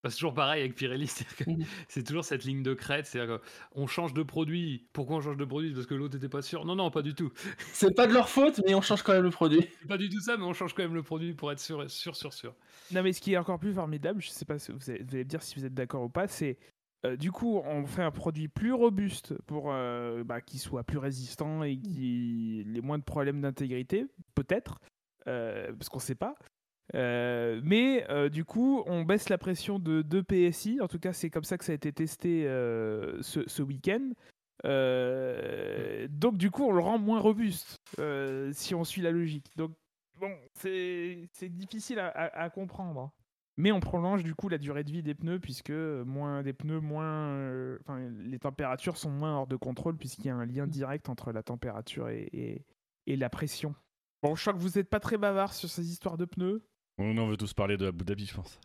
C'est 0.09 0.15
toujours 0.15 0.33
pareil 0.33 0.63
avec 0.63 0.77
Pirelli, 0.77 1.07
Mhm. 1.47 1.69
c'est 1.89 2.05
toujours 2.07 2.25
cette 2.25 2.45
ligne 2.45 2.63
de 2.63 2.73
crête, 2.73 3.05
c'est-à-dire 3.05 3.39
on 3.73 3.87
change 3.87 4.15
de 4.15 4.23
produit. 4.23 4.89
Pourquoi 4.95 5.17
on 5.17 5.21
change 5.21 5.37
de 5.37 5.45
produit? 5.45 5.75
Parce 5.75 5.85
que 5.87 5.95
l'autre 5.95 6.15
n'était 6.15 6.31
pas 6.31 6.41
sûr. 6.41 6.65
Non, 6.65 6.75
non, 6.75 6.91
pas 6.91 7.03
du 7.03 7.15
tout. 7.15 7.31
C'est 7.73 7.95
pas 7.95 8.07
de 8.07 8.15
leur 8.15 8.31
faute, 8.31 8.61
mais 8.67 8.75
on 8.75 8.81
change 8.81 9.03
quand 9.03 9.13
même 9.13 9.25
le 9.25 9.31
produit. 9.31 9.69
C'est 9.81 9.89
pas 9.89 9.99
du 9.99 10.09
tout 10.09 10.21
ça, 10.21 10.37
mais 10.39 10.45
on 10.45 10.55
change 10.55 10.73
quand 10.75 10.83
même 10.83 10.95
le 10.95 11.03
produit 11.03 11.35
pour 11.35 11.53
être 11.53 11.61
sûr, 11.61 11.91
sûr, 11.91 12.17
sûr, 12.17 12.33
sûr. 12.33 12.57
Non, 12.91 13.03
mais 13.03 13.13
ce 13.13 13.21
qui 13.21 13.33
est 13.33 13.37
encore 13.37 13.59
plus 13.61 13.73
formidable, 13.75 14.21
je 14.21 14.31
sais 14.31 14.45
pas 14.45 14.59
si 14.59 14.73
vous 14.73 14.91
allez, 14.91 15.03
vous 15.03 15.15
allez 15.15 15.25
me 15.25 15.29
dire 15.29 15.43
si 15.43 15.55
vous 15.59 15.65
êtes 15.65 15.75
d'accord 15.75 16.03
ou 16.03 16.09
pas, 16.11 16.27
c'est 16.29 16.59
euh, 17.07 17.17
du 17.17 17.33
coup, 17.33 17.63
on 17.65 17.87
fait 17.87 18.03
un 18.03 18.11
produit 18.11 18.49
plus 18.49 18.73
robuste 18.73 19.35
pour 19.43 19.73
euh, 19.73 20.23
bah, 20.23 20.41
qu'il 20.41 20.61
soit 20.61 20.85
plus 20.85 20.99
résistant 20.99 21.63
et 21.63 21.79
qui 21.79 22.63
les 22.67 22.81
moins 22.81 22.99
de 22.99 23.05
problèmes 23.05 23.41
d'intégrité, 23.41 24.07
peut-être, 24.35 24.81
euh, 25.27 25.73
parce 25.73 25.89
qu'on 25.89 25.99
sait 25.99 26.15
pas. 26.15 26.35
Mais 26.93 28.07
du 28.31 28.45
coup, 28.45 28.83
on 28.87 29.05
baisse 29.05 29.29
la 29.29 29.39
pression 29.39 29.79
de 29.79 30.03
2 30.03 30.23
PSI. 30.23 30.81
En 30.81 30.89
tout 30.89 30.99
cas, 30.99 31.13
c'est 31.13 31.31
comme 31.31 31.45
ça 31.45 31.57
que 31.57 31.65
ça 31.65 31.73
a 31.73 31.75
été 31.75 31.93
testé 31.93 32.43
ce, 32.43 33.63
week-end. 33.63 34.11
Donc, 36.11 36.37
du 36.37 36.51
coup, 36.51 36.65
on 36.65 36.73
le 36.73 36.81
rend 36.81 36.99
moins 36.99 37.21
robuste 37.21 37.81
si 38.53 38.75
on 38.75 38.85
suit 38.85 39.03
la 39.03 39.13
logique. 39.13 39.47
Donc, 39.57 39.73
bon, 40.19 40.37
c'est 40.55 41.49
difficile 41.49 42.01
à, 42.01 42.51
comprendre. 42.51 43.13
Mais 43.57 43.73
on 43.73 43.81
prolonge 43.81 44.23
du 44.23 44.35
coup 44.35 44.49
la 44.49 44.59
durée 44.59 44.85
de 44.85 44.91
vie 44.91 45.03
des 45.03 45.15
pneus 45.15 45.39
puisque 45.41 45.71
moins 45.71 46.43
des 46.43 46.53
pneus, 46.53 46.81
moins, 46.81 47.05
euh, 47.35 47.79
enfin, 47.83 47.99
les 48.21 48.39
températures 48.39 48.97
sont 48.97 49.11
moins 49.11 49.37
hors 49.37 49.47
de 49.47 49.57
contrôle 49.57 49.97
puisqu'il 49.97 50.27
y 50.27 50.31
a 50.31 50.35
un 50.37 50.47
lien 50.47 50.67
direct 50.67 51.09
entre 51.09 51.31
la 51.33 51.43
température 51.43 52.09
et, 52.09 52.29
et- 52.33 52.65
et 53.07 53.17
la 53.17 53.29
pression. 53.29 53.75
Bon, 54.23 54.35
je 54.35 54.43
sens 54.43 54.55
que 54.55 54.59
vous 54.59 54.79
n'êtes 54.79 54.89
pas 54.89 55.01
très 55.01 55.19
bavard 55.19 55.53
sur 55.53 55.69
ces 55.69 55.91
histoires 55.91 56.17
de 56.17 56.25
pneus. 56.27 56.63
On 56.99 57.17
en 57.19 57.27
veut 57.27 57.37
tous 57.37 57.53
parler 57.55 57.77
de 57.77 57.87
Abu 57.87 58.05
Dhabi, 58.05 58.27
je 58.27 58.35
pense. 58.35 58.61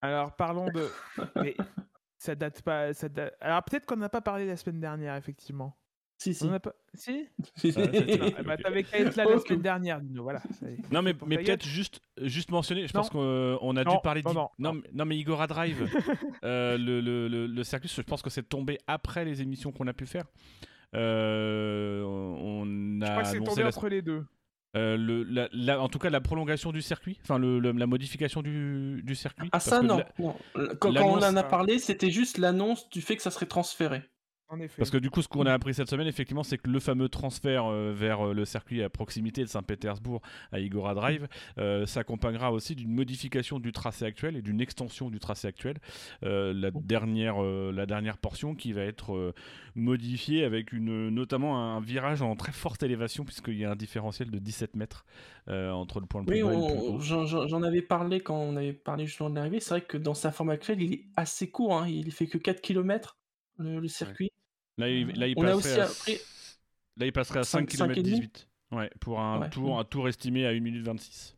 Alors 0.00 0.34
parlons 0.36 0.68
de. 0.70 0.88
Mais 1.36 1.56
ça 2.18 2.34
date 2.34 2.62
pas. 2.62 2.92
Ça 2.94 3.08
date- 3.08 3.36
Alors 3.40 3.62
peut-être 3.64 3.86
qu'on 3.86 3.96
n'a 3.96 4.08
pas 4.08 4.20
parlé 4.20 4.46
la 4.46 4.56
semaine 4.56 4.80
dernière, 4.80 5.14
effectivement. 5.16 5.76
Si, 6.22 6.34
si. 6.34 6.44
On 6.44 6.52
a 6.52 6.60
pas... 6.60 6.74
Si 6.92 7.26
Si, 7.56 7.72
si. 7.72 7.78
Ah. 7.80 7.86
Ah, 8.38 8.42
bah, 8.42 8.54
ok. 8.54 8.62
T'avais 8.62 8.82
qu'à 8.82 8.98
être 8.98 9.16
là 9.16 9.24
la 9.24 9.38
semaine 9.38 9.62
dernière, 9.62 10.00
Dino. 10.02 10.22
Voilà. 10.22 10.42
Non, 10.92 11.00
mais, 11.00 11.14
peut-être 11.14 11.64
juste, 11.64 12.02
juste 12.20 12.50
mentionner, 12.50 12.86
je 12.86 12.92
Non. 12.94 13.00
pense 13.00 13.08
qu'on 13.10 13.76
a 13.76 13.84
dû 13.84 13.96
parler 14.02 14.20
non, 14.22 14.34
non, 14.34 14.48
non. 14.58 14.72
mais- 14.74 14.90
non, 14.92 15.04
mais 15.06 15.16
Igora 15.16 15.46
Drive, 15.46 15.82
euh, 16.44 16.76
le, 16.76 17.00
le, 17.00 17.26
le, 17.28 17.46
le 17.46 17.64
circuit, 17.64 17.88
je 17.88 18.02
pense 18.02 18.20
que 18.20 18.28
c'est 18.28 18.42
tombé 18.46 18.78
après 18.86 19.24
les 19.24 19.40
émissions 19.40 19.72
qu'on 19.72 19.86
a 19.86 19.94
pu 19.94 20.04
faire. 20.04 20.26
Euh, 20.94 22.02
on 22.04 23.00
a 23.00 23.06
Je 23.06 23.10
crois 23.10 23.22
que 23.22 23.28
c'est 23.28 23.36
annoncé 23.36 23.50
tombé 23.50 23.62
la- 23.62 23.68
entre 23.68 23.88
les 23.88 24.02
deux. 24.02 24.24
euh, 24.76 24.96
le, 24.96 25.22
la- 25.24 25.48
la- 25.52 25.80
en 25.80 25.88
tout 25.88 25.98
cas 25.98 26.10
la 26.10 26.20
prolongation 26.20 26.70
du 26.72 26.82
circuit, 26.82 27.18
enfin 27.22 27.38
le, 27.38 27.58
le- 27.58 27.72
la 27.72 27.86
modification 27.86 28.42
du, 28.42 29.00
du 29.04 29.14
circuit. 29.14 29.48
Ah 29.52 29.60
ça 29.60 29.82
non. 29.82 29.98
la- 29.98 30.06
non. 30.18 30.36
Quand, 30.80 30.92
quand 30.92 31.02
on 31.02 31.16
en 31.22 31.36
a 31.36 31.42
parlé, 31.42 31.78
c'était 31.78 32.10
juste 32.10 32.38
l'annonce 32.38 32.88
du 32.90 33.00
fait 33.00 33.16
que 33.16 33.22
ça 33.22 33.30
serait 33.30 33.46
transféré. 33.46 34.02
En 34.52 34.58
effet. 34.58 34.74
Parce 34.78 34.90
que 34.90 34.96
du 34.98 35.10
coup, 35.10 35.22
ce 35.22 35.28
qu'on 35.28 35.46
a 35.46 35.52
appris 35.52 35.74
cette 35.74 35.88
semaine, 35.88 36.08
effectivement, 36.08 36.42
c'est 36.42 36.58
que 36.58 36.68
le 36.68 36.80
fameux 36.80 37.08
transfert 37.08 37.66
euh, 37.66 37.92
vers 37.94 38.26
euh, 38.26 38.34
le 38.34 38.44
circuit 38.44 38.82
à 38.82 38.88
proximité 38.90 39.42
de 39.42 39.48
Saint-Pétersbourg 39.48 40.20
à 40.50 40.58
Igora 40.58 40.94
Drive 40.94 41.28
euh, 41.58 41.86
s'accompagnera 41.86 42.50
aussi 42.52 42.74
d'une 42.74 42.92
modification 42.92 43.60
du 43.60 43.70
tracé 43.70 44.04
actuel 44.04 44.36
et 44.36 44.42
d'une 44.42 44.60
extension 44.60 45.08
du 45.08 45.20
tracé 45.20 45.46
actuel. 45.46 45.76
Euh, 46.24 46.52
la, 46.52 46.70
dernière, 46.72 47.40
euh, 47.40 47.70
la 47.72 47.86
dernière 47.86 48.18
portion 48.18 48.56
qui 48.56 48.72
va 48.72 48.82
être 48.82 49.14
euh, 49.14 49.32
modifiée 49.76 50.42
avec 50.44 50.72
une, 50.72 51.10
notamment 51.10 51.56
un 51.76 51.80
virage 51.80 52.20
en 52.20 52.34
très 52.34 52.52
forte 52.52 52.82
élévation, 52.82 53.24
puisqu'il 53.24 53.56
y 53.56 53.64
a 53.64 53.70
un 53.70 53.76
différentiel 53.76 54.32
de 54.32 54.38
17 54.40 54.74
mètres 54.74 55.04
euh, 55.48 55.70
entre 55.70 56.00
le 56.00 56.06
point 56.06 56.22
le 56.22 56.26
plus 56.26 56.42
Oui, 56.42 56.48
bas 56.48 56.52
et 56.52 56.56
le 56.56 56.98
plus 56.98 57.12
haut. 57.14 57.46
j'en 57.46 57.62
avais 57.62 57.82
parlé 57.82 58.20
quand 58.20 58.36
on 58.36 58.56
avait 58.56 58.72
parlé 58.72 59.06
justement 59.06 59.30
de 59.30 59.36
l'arrivée. 59.36 59.60
C'est 59.60 59.70
vrai 59.70 59.80
que 59.82 59.96
dans 59.96 60.14
sa 60.14 60.32
forme 60.32 60.50
actuelle, 60.50 60.82
il 60.82 60.92
est 60.92 61.04
assez 61.16 61.50
court. 61.50 61.78
hein. 61.78 61.86
Il 61.88 62.10
fait 62.10 62.26
que 62.26 62.36
4 62.38 62.60
km 62.60 63.16
le, 63.58 63.78
le 63.78 63.88
circuit. 63.88 64.30
Là, 64.80 64.88
il, 64.88 65.06
là, 65.18 65.26
il 65.28 65.34
On 65.38 65.42
a 65.42 65.52
passerait 65.52 65.56
aussi 65.56 65.80
à, 65.80 65.84
appris- 65.84 66.20
là, 66.96 67.06
il 67.06 67.12
passerait 67.12 67.38
à 67.40 67.44
5 67.44 67.70
Cinq- 67.70 67.76
cinq 67.78 67.86
km 67.92 67.98
et 67.98 68.02
demi 68.02 68.14
18. 68.20 68.48
Ouais, 68.72 68.90
pour 69.00 69.20
un, 69.20 69.40
Ouais. 69.40 69.50
tour, 69.50 69.78
un 69.78 69.84
tour 69.84 70.08
estimé 70.08 70.46
à 70.46 70.50
1 70.50 70.60
minute 70.60 70.84
26. 70.84 71.36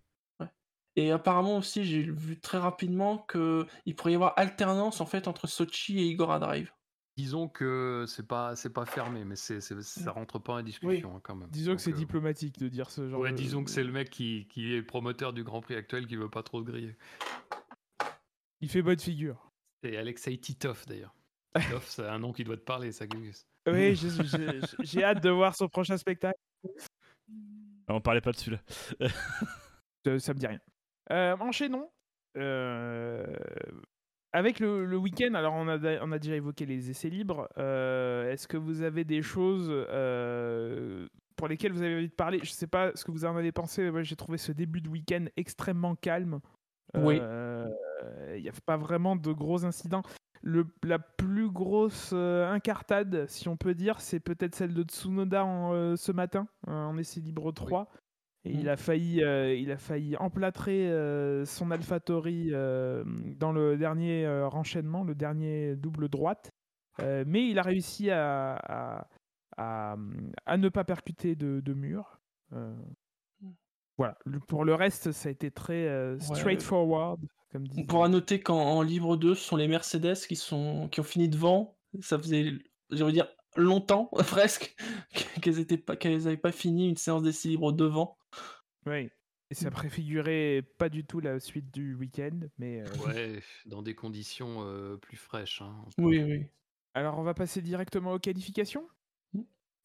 Et 0.97 1.11
apparemment 1.11 1.57
aussi, 1.57 1.85
j'ai 1.85 2.03
vu 2.03 2.39
très 2.39 2.59
rapidement 2.59 3.17
que 3.17 3.67
il 3.87 3.95
pourrait 3.97 4.13
y 4.13 4.15
avoir 4.15 4.35
alternance 4.37 5.01
en 5.01 5.07
fait 5.07 5.27
entre 5.27 5.47
Sochi 5.47 5.99
et 5.99 6.05
Igora 6.05 6.39
Drive. 6.39 6.71
Disons 7.17 7.49
que 7.49 8.05
c'est 8.07 8.27
pas 8.27 8.57
c'est 8.57 8.73
pas 8.73 8.85
fermé, 8.85 9.25
mais 9.25 9.37
c'est 9.37 9.63
c'est- 9.63 9.81
ça 9.81 10.11
rentre 10.13 10.39
pas 10.39 10.55
en 10.57 10.63
discussion 10.63 11.17
hein, 11.17 11.21
quand 11.23 11.35
même. 11.35 11.49
Disons 11.51 11.77
que 11.77 11.81
c'est 11.81 11.93
euh, 11.93 11.97
diplomatique 11.97 12.59
de 12.59 12.69
dire 12.69 12.91
ce 12.91 13.09
genre 13.09 13.21
Ouais, 13.21 13.31
de- 13.33 13.37
disons 13.37 13.65
que 13.65 13.71
c'est 13.71 13.85
le 13.85 13.93
mec 13.93 14.11
qui, 14.11 14.47
qui 14.51 14.75
est 14.75 14.83
promoteur 14.83 15.33
du 15.33 15.45
Grand 15.45 15.63
Prix 15.63 15.77
actuel 15.77 16.07
qui 16.07 16.17
veut 16.17 16.29
pas 16.31 16.43
trop 16.43 16.61
se 16.61 16.67
griller. 16.67 16.95
Il 18.61 18.69
fait 18.69 18.83
bonne 18.83 18.99
figure. 18.99 19.51
C'est 19.83 19.97
Alexei 19.97 20.37
Titov 20.37 20.85
d'ailleurs. 20.87 21.15
C'est 21.83 22.07
un 22.07 22.19
nom 22.19 22.33
qui 22.33 22.45
doit 22.45 22.57
te 22.57 22.63
parler, 22.63 22.93
ça, 22.93 23.07
Gugus. 23.07 23.47
Oui, 23.69 23.95
j'ai- 23.95 24.25
j'ai 24.25 24.61
j'ai 24.81 25.05
hâte 25.05 25.23
de 25.23 25.31
voir 25.31 25.55
son 25.55 25.69
prochain 25.69 25.97
spectacle. 25.97 26.39
On 27.89 28.01
parlait 28.01 28.21
pas 28.21 28.33
de 28.33 28.37
celui-là. 28.37 28.63
Ça, 30.05 30.19
ça 30.19 30.35
me 30.35 30.39
dit 30.39 30.47
rien. 30.47 30.61
Euh, 31.11 31.37
enchaînons. 31.39 31.91
Euh, 32.39 33.37
avec 34.33 34.61
le, 34.61 34.87
le 34.87 34.97
week-end, 34.97 35.35
alors 35.35 35.53
on 35.55 35.69
a, 35.69 35.79
on 36.03 36.11
a 36.13 36.19
déjà 36.19 36.37
évoqué 36.37 36.65
les 36.65 36.89
essais 36.91 37.11
libres. 37.11 37.49
Euh, 37.59 38.31
Est-ce 38.31 38.49
que 38.49 38.57
vous 38.57 38.83
avez 38.83 39.05
des 39.05 39.21
choses 39.23 39.69
euh, 39.71 41.07
pour 41.37 41.49
lesquelles 41.49 41.73
vous 41.73 41.83
avez 41.83 41.97
envie 41.97 42.09
de 42.09 42.15
parler? 42.15 42.41
Je 42.43 42.51
sais 42.51 42.67
pas 42.67 42.93
ce 42.95 43.05
que 43.05 43.11
vous 43.11 43.25
en 43.27 43.37
avez 43.37 43.53
pensé. 43.53 43.91
Moi, 43.91 44.03
j'ai 44.03 44.17
trouvé 44.17 44.39
ce 44.39 44.53
début 44.53 44.81
de 44.81 44.89
week-end 44.89 45.27
extrêmement 45.37 45.95
calme. 45.97 46.41
Oui. 46.95 47.19
Euh, 47.21 47.69
Il 48.37 48.43
n'y 48.43 48.49
a 48.49 48.53
pas 48.65 48.77
vraiment 48.79 49.17
de 49.17 49.33
gros 49.33 49.65
incidents. 49.65 50.03
Le, 50.43 50.67
la 50.83 50.99
plus 50.99 51.49
grosse 51.51 52.11
euh, 52.13 52.51
incartade, 52.51 53.27
si 53.29 53.49
on 53.49 53.57
peut 53.57 53.75
dire, 53.75 54.01
c'est 54.01 54.19
peut-être 54.21 54.55
celle 54.57 54.75
de 54.75 54.83
Tsunoda 54.83 55.45
en, 55.45 55.73
euh, 55.73 55.97
ce 55.97 56.11
matin, 56.13 56.49
euh, 56.69 56.73
en 56.73 56.97
essai 56.99 57.21
libre 57.21 57.53
3. 57.53 57.89
Et 58.45 58.51
il, 58.51 58.65
Mm. 58.65 58.69
a 58.71 58.77
failli, 58.77 59.23
euh, 59.23 59.55
il 59.55 59.71
a 59.71 59.77
failli 59.77 60.17
emplâtrer 60.17 60.91
son 61.47 61.71
AlphaTauri 61.71 62.51
dans 62.51 63.53
le 63.53 63.77
dernier 63.77 64.27
renchaînement, 64.47 65.05
le 65.05 65.15
dernier 65.15 65.77
double 65.77 66.09
droite. 66.09 66.51
Mais 66.99 67.49
il 67.49 67.59
a 67.61 67.63
réussi 67.63 68.11
à, 68.11 68.57
à, 68.57 69.07
à- 69.59 69.97
à 70.47 70.57
ne 70.57 70.69
pas 70.71 70.83
percuter 70.83 71.37
de, 71.37 71.61
de 71.61 71.73
mur. 71.75 72.19
Euh, 72.53 72.75
voilà. 73.97 74.19
Le- 74.25 74.41
Pour 74.41 74.65
le 74.65 74.75
reste, 74.75 75.13
ça 75.13 75.29
a 75.29 75.33
été 75.33 75.53
très 75.53 76.17
straightforward, 76.19 77.21
comme 77.53 77.67
On 77.77 77.85
pourra 77.85 78.09
noter 78.09 78.41
qu'en 78.41 78.83
libre 78.83 79.17
2, 79.17 79.35
ce 79.35 79.45
sont 79.45 79.57
les 79.57 79.69
Mercedes 79.69 80.15
qui, 80.27 80.37
sont, 80.37 80.89
qui 80.91 81.01
ont 81.01 81.05
fini 81.05 81.29
devant. 81.29 81.77
Ça 82.01 82.19
faisait, 82.19 82.53
j'ai 82.91 83.03
envie 83.03 83.13
de 83.13 83.19
dire, 83.19 83.29
longtemps, 83.57 84.07
presque, 84.29 84.75
qu'elles 85.43 85.57
n'avaient 85.59 85.77
pas, 85.77 85.97
pas 86.49 86.53
fini 86.53 86.89
une 86.89 86.97
séance 86.97 87.23
d'essai 87.23 87.49
libre 87.49 87.73
devant. 87.73 88.17
Oui. 88.87 89.11
Et 89.51 89.55
ça 89.55 89.71
préfigurait 89.71 90.63
pas 90.79 90.89
du 90.89 91.05
tout 91.05 91.21
la 91.21 91.39
suite 91.39 91.71
du 91.71 91.95
week-end, 91.95 92.41
mais 92.57 92.81
euh, 92.81 92.87
Ouais, 93.07 93.43
dans 93.67 93.83
des 93.83 93.95
conditions 93.95 94.67
euh, 94.67 94.97
plus 94.97 95.19
fraîches. 95.19 95.61
hein. 95.61 95.77
Oui, 95.99 96.23
oui. 96.23 96.47
Alors, 96.95 97.19
on 97.19 97.23
va 97.23 97.35
passer 97.35 97.61
directement 97.61 98.13
aux 98.15 98.19
qualifications? 98.19 98.89
Mm. 99.35 99.41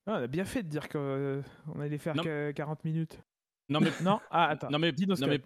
Ah, 0.06 0.12
On 0.20 0.24
a 0.24 0.28
bien 0.28 0.46
fait 0.46 0.64
de 0.64 0.70
dire 0.70 0.88
qu'on 0.88 1.44
allait 1.82 1.98
faire 1.98 2.16
Non. 2.16 2.24
que 2.24 2.52
40 2.52 2.86
minutes. 2.86 3.22
Non 3.68 3.82
mais 3.82 3.92
Non? 4.02 4.22
Ah, 4.32 4.48
attends. 4.48 4.70
Non 4.70 4.80
mais, 4.80 4.94
Dinoscope. 4.94 5.28
non, 5.28 5.34
mais 5.34 5.42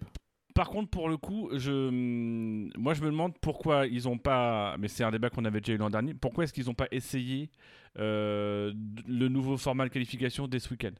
par 0.54 0.70
contre 0.70 0.90
pour 0.90 1.08
le 1.08 1.16
coup, 1.16 1.50
je, 1.52 1.88
hum, 1.88 2.70
moi 2.76 2.94
je 2.94 3.02
me 3.02 3.06
demande 3.06 3.36
pourquoi 3.40 3.86
ils 3.86 4.08
ont 4.08 4.18
pas, 4.18 4.76
mais 4.78 4.88
c'est 4.88 5.04
un 5.04 5.10
débat 5.10 5.30
qu'on 5.30 5.44
avait 5.44 5.60
déjà 5.60 5.74
eu 5.74 5.78
l'an 5.78 5.90
dernier, 5.90 6.14
pourquoi 6.14 6.44
est-ce 6.44 6.52
qu'ils 6.52 6.66
n'ont 6.66 6.74
pas 6.74 6.88
essayé 6.90 7.50
euh, 7.98 8.72
le 9.06 9.28
nouveau 9.28 9.56
format 9.56 9.84
de 9.84 9.90
qualification 9.90 10.48
dès 10.48 10.58
ce 10.58 10.70
week-end 10.70 10.92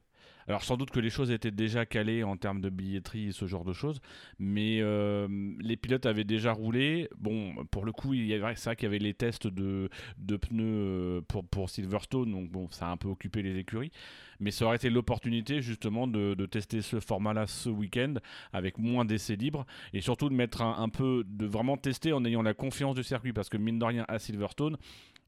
alors 0.47 0.63
sans 0.63 0.77
doute 0.77 0.91
que 0.91 0.99
les 0.99 1.09
choses 1.09 1.31
étaient 1.31 1.51
déjà 1.51 1.85
calées 1.85 2.23
en 2.23 2.37
termes 2.37 2.61
de 2.61 2.69
billetterie 2.69 3.27
et 3.27 3.31
ce 3.31 3.45
genre 3.45 3.63
de 3.63 3.73
choses, 3.73 4.01
mais 4.39 4.79
euh, 4.81 5.27
les 5.59 5.77
pilotes 5.77 6.05
avaient 6.05 6.23
déjà 6.23 6.51
roulé. 6.51 7.09
Bon, 7.17 7.53
pour 7.71 7.85
le 7.85 7.91
coup, 7.91 8.13
il 8.13 8.25
y 8.25 8.33
avait- 8.33 8.53
vrai 8.53 8.75
qu'il 8.75 8.83
y 8.83 8.87
avait 8.87 8.99
les 8.99 9.13
tests 9.13 9.47
de, 9.47 9.89
pneus 10.37 10.63
euh, 10.63 11.21
pour, 11.49 11.69
Silverstone, 11.69 12.31
donc 12.31 12.49
bon, 12.49 12.67
ça 12.71 12.87
a 12.87 12.91
un 12.91 12.97
peu 12.97 13.07
occupé 13.07 13.41
les 13.41 13.57
écuries. 13.57 13.91
Mais 14.39 14.51
ça 14.51 14.65
aurait 14.65 14.75
été 14.75 14.89
l'opportunité 14.89 15.61
justement 15.61 16.07
de, 16.07 16.33
de 16.33 16.45
tester 16.45 16.81
ce 16.81 16.99
format-là 16.99 17.47
ce 17.47 17.69
week-end 17.69 18.15
avec 18.51 18.77
moins 18.77 19.05
d'essais 19.05 19.35
libres 19.35 19.65
et 19.93 20.01
surtout 20.01 20.27
de 20.29 20.33
mettre 20.33 20.61
un, 20.61 20.75
un 20.79 20.89
peu, 20.89 21.23
de 21.25 21.45
vraiment 21.45 21.77
tester 21.77 22.11
en 22.13 22.25
ayant 22.25 22.41
la 22.41 22.53
confiance 22.53 22.95
du 22.95 23.03
circuit 23.03 23.31
parce 23.31 23.49
que 23.49 23.57
mine 23.57 23.79
de 23.79 23.85
rien 23.85 24.05
à 24.07 24.19
Silverstone, 24.19 24.77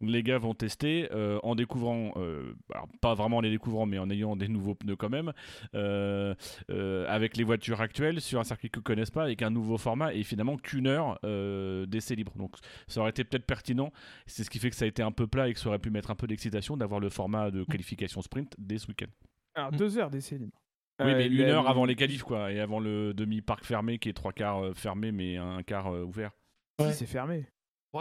les 0.10 0.24
gars 0.24 0.38
vont 0.38 0.54
tester 0.54 1.08
euh, 1.12 1.40
en 1.44 1.56
découvrant, 1.56 2.14
euh, 2.18 2.54
alors 2.74 2.88
pas 3.02 3.14
vraiment 3.14 3.38
en 3.38 3.42
les 3.42 3.50
découvrant, 3.50 3.86
mais 3.86 3.98
en 4.00 4.10
ayant 4.10 4.36
des 4.36 4.48
nouveaux 4.48 4.76
pneus 4.76 4.96
quand 4.96 5.10
même, 5.10 5.34
euh, 5.74 6.34
euh, 6.70 7.06
avec 7.10 7.38
les 7.38 7.44
voitures 7.44 7.82
actuelles 7.82 8.22
sur 8.22 8.40
un 8.40 8.44
circuit 8.44 8.70
qu'ils 8.70 8.82
connaissent 8.84 9.12
pas, 9.12 9.24
avec 9.24 9.42
un 9.42 9.50
nouveau 9.50 9.78
format 9.78 10.14
et 10.14 10.24
finalement 10.24 10.58
qu'une 10.58 10.88
heure 10.88 11.20
euh, 11.24 11.86
d'essai 11.86 12.16
libre. 12.16 12.34
Donc 12.38 12.56
ça 12.88 13.02
aurait 13.02 13.10
été 13.12 13.24
peut-être 13.24 13.46
pertinent. 13.46 13.92
C'est 14.26 14.44
ce 14.44 14.50
qui 14.50 14.60
fait 14.60 14.70
que 14.70 14.76
ça 14.76 14.86
a 14.86 14.88
été 14.88 15.02
un 15.04 15.12
peu 15.12 15.28
plat 15.28 15.50
et 15.50 15.54
que 15.54 15.60
ça 15.60 15.70
aurait 15.70 15.80
pu 15.80 15.90
mettre 15.90 16.12
un 16.12 16.16
peu 16.16 16.28
d'excitation 16.28 16.78
d'avoir 16.78 17.00
le 17.00 17.10
format 17.10 17.52
de 17.52 17.64
qualification 17.64 18.22
sprint 18.22 18.54
dès 18.58 18.78
ce 18.78 18.88
week-end. 18.88 19.08
Alors, 19.56 19.72
Mm. 19.72 19.78
deux 19.78 19.98
heures 19.98 20.10
d'essai 20.10 20.38
libre. 20.38 20.60
Oui, 21.02 21.12
Euh, 21.12 21.16
mais 21.18 21.28
une 21.28 21.42
heure 21.42 21.68
avant 21.70 21.84
les 21.86 21.96
qualifs, 21.96 22.24
quoi, 22.24 22.52
et 22.54 22.60
avant 22.62 22.80
le 22.80 23.14
demi-parc 23.14 23.66
fermé 23.66 24.00
qui 24.00 24.08
est 24.10 24.14
trois 24.14 24.32
quarts 24.32 24.74
fermé, 24.76 25.12
mais 25.12 25.36
un 25.38 25.62
quart 25.64 25.92
ouvert. 25.92 26.32
Si, 26.80 26.94
c'est 26.94 27.06
fermé. 27.06 27.46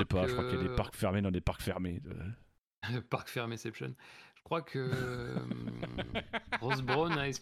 Je 0.00 0.02
sais 0.02 0.04
pas, 0.06 0.26
je 0.26 0.32
crois 0.32 0.44
qu'il 0.50 0.56
y 0.58 0.64
a 0.64 0.68
des 0.68 0.74
parcs 0.74 0.94
fermés 0.94 1.22
dans 1.22 1.30
des 1.30 1.40
parcs 1.40 1.62
fermés. 1.62 2.00
euh. 2.06 3.00
Parc 3.10 3.28
Fermeception. 3.28 3.94
Je 4.36 4.42
crois 4.42 4.60
que 4.62 4.78
euh, 4.78 5.36
Rose 6.60 6.82
Brown 6.82 7.12
a, 7.12 7.28
es- 7.28 7.40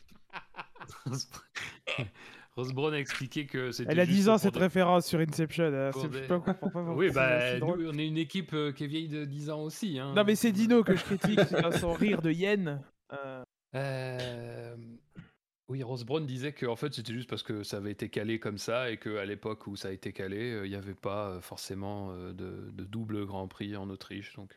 Rose 2.56 2.72
Brown 2.74 2.94
a 2.94 2.98
expliqué 2.98 3.46
que 3.46 3.72
c'était. 3.72 3.90
Elle 3.92 4.00
a 4.00 4.04
juste 4.04 4.16
10 4.18 4.28
ans 4.28 4.38
cette 4.38 4.54
des- 4.54 4.60
référence 4.60 5.06
sur 5.06 5.18
Inception. 5.20 5.64
hein, 5.64 5.90
des- 5.90 6.00
Je 6.18 6.18
sais 6.22 6.28
pas 6.28 6.54
pourquoi 6.54 6.82
vous 6.82 6.92
Oui, 6.92 7.10
bah, 7.10 7.58
nous, 7.58 7.88
on 7.88 7.98
est 7.98 8.06
une 8.06 8.18
équipe 8.18 8.52
euh, 8.54 8.72
qui 8.72 8.84
est 8.84 8.86
vieille 8.86 9.08
de 9.08 9.24
10 9.24 9.50
ans 9.50 9.62
aussi. 9.62 9.98
hein. 9.98 10.12
Non, 10.14 10.22
mais 10.24 10.36
c'est 10.36 10.52
Dino 10.52 10.84
que 10.84 10.94
je 10.94 11.02
critique 11.04 11.40
dans 11.60 11.72
son 11.72 11.92
rire 11.92 12.22
de 12.22 12.30
hyène. 12.30 12.80
Euh, 13.12 13.42
Euh, 13.74 14.76
Oui, 15.72 15.82
Rose 15.82 16.04
Brown 16.04 16.26
disait 16.26 16.52
que 16.52 16.66
en 16.66 16.76
fait 16.76 16.92
c'était 16.92 17.14
juste 17.14 17.30
parce 17.30 17.42
que 17.42 17.62
ça 17.62 17.78
avait 17.78 17.92
été 17.92 18.10
calé 18.10 18.38
comme 18.38 18.58
ça 18.58 18.90
et 18.90 18.98
qu'à 18.98 19.24
l'époque 19.24 19.66
où 19.66 19.74
ça 19.74 19.88
a 19.88 19.90
été 19.90 20.12
calé, 20.12 20.52
euh, 20.52 20.66
il 20.66 20.68
n'y 20.68 20.76
avait 20.76 20.92
pas 20.92 21.28
euh, 21.30 21.40
forcément 21.40 22.10
euh, 22.12 22.34
de, 22.34 22.70
de 22.72 22.84
double 22.84 23.24
Grand 23.24 23.48
Prix 23.48 23.74
en 23.74 23.88
Autriche. 23.88 24.36
Donc, 24.36 24.54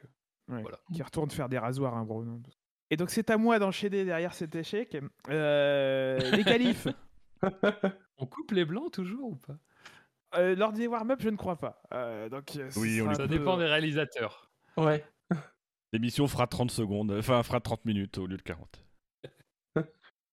euh, 0.49 0.55
ouais, 0.57 0.61
Voilà. 0.61 0.77
Qui 0.93 1.01
retourne 1.01 1.31
faire 1.31 1.47
des 1.47 1.57
rasoirs, 1.57 1.95
hein, 1.95 2.03
Bruno. 2.03 2.41
Et 2.91 2.97
donc, 2.97 3.11
c'est 3.11 3.29
à 3.29 3.37
moi 3.37 3.59
d'enchaîner 3.59 4.03
derrière 4.03 4.33
cet 4.33 4.55
échec. 4.55 4.97
Euh, 5.29 6.19
les 6.31 6.43
qualifs. 6.43 6.87
on 8.17 8.25
coupe 8.25 8.51
les 8.51 8.65
blancs 8.65 8.91
toujours 8.91 9.29
ou 9.29 9.35
pas? 9.37 9.57
Euh, 10.35 10.53
lors 10.57 10.73
des 10.73 10.85
warm-up, 10.87 11.21
je 11.21 11.29
ne 11.29 11.37
crois 11.37 11.55
pas. 11.55 11.81
Euh, 11.93 12.27
donc, 12.27 12.59
Oui, 12.75 13.01
on 13.01 13.13
Ça 13.13 13.23
peu- 13.23 13.29
dépend 13.29 13.55
des 13.57 13.65
réalisateurs. 13.67 14.51
Ouais. 14.75 15.05
L'émission 15.93 16.27
fera 16.27 16.45
30 16.45 16.71
secondes, 16.71 17.11
enfin 17.13 17.41
fera 17.41 17.61
30 17.61 17.85
minutes 17.85 18.17
au 18.17 18.27
lieu 18.27 18.35
de 18.35 18.41
40. 18.41 18.84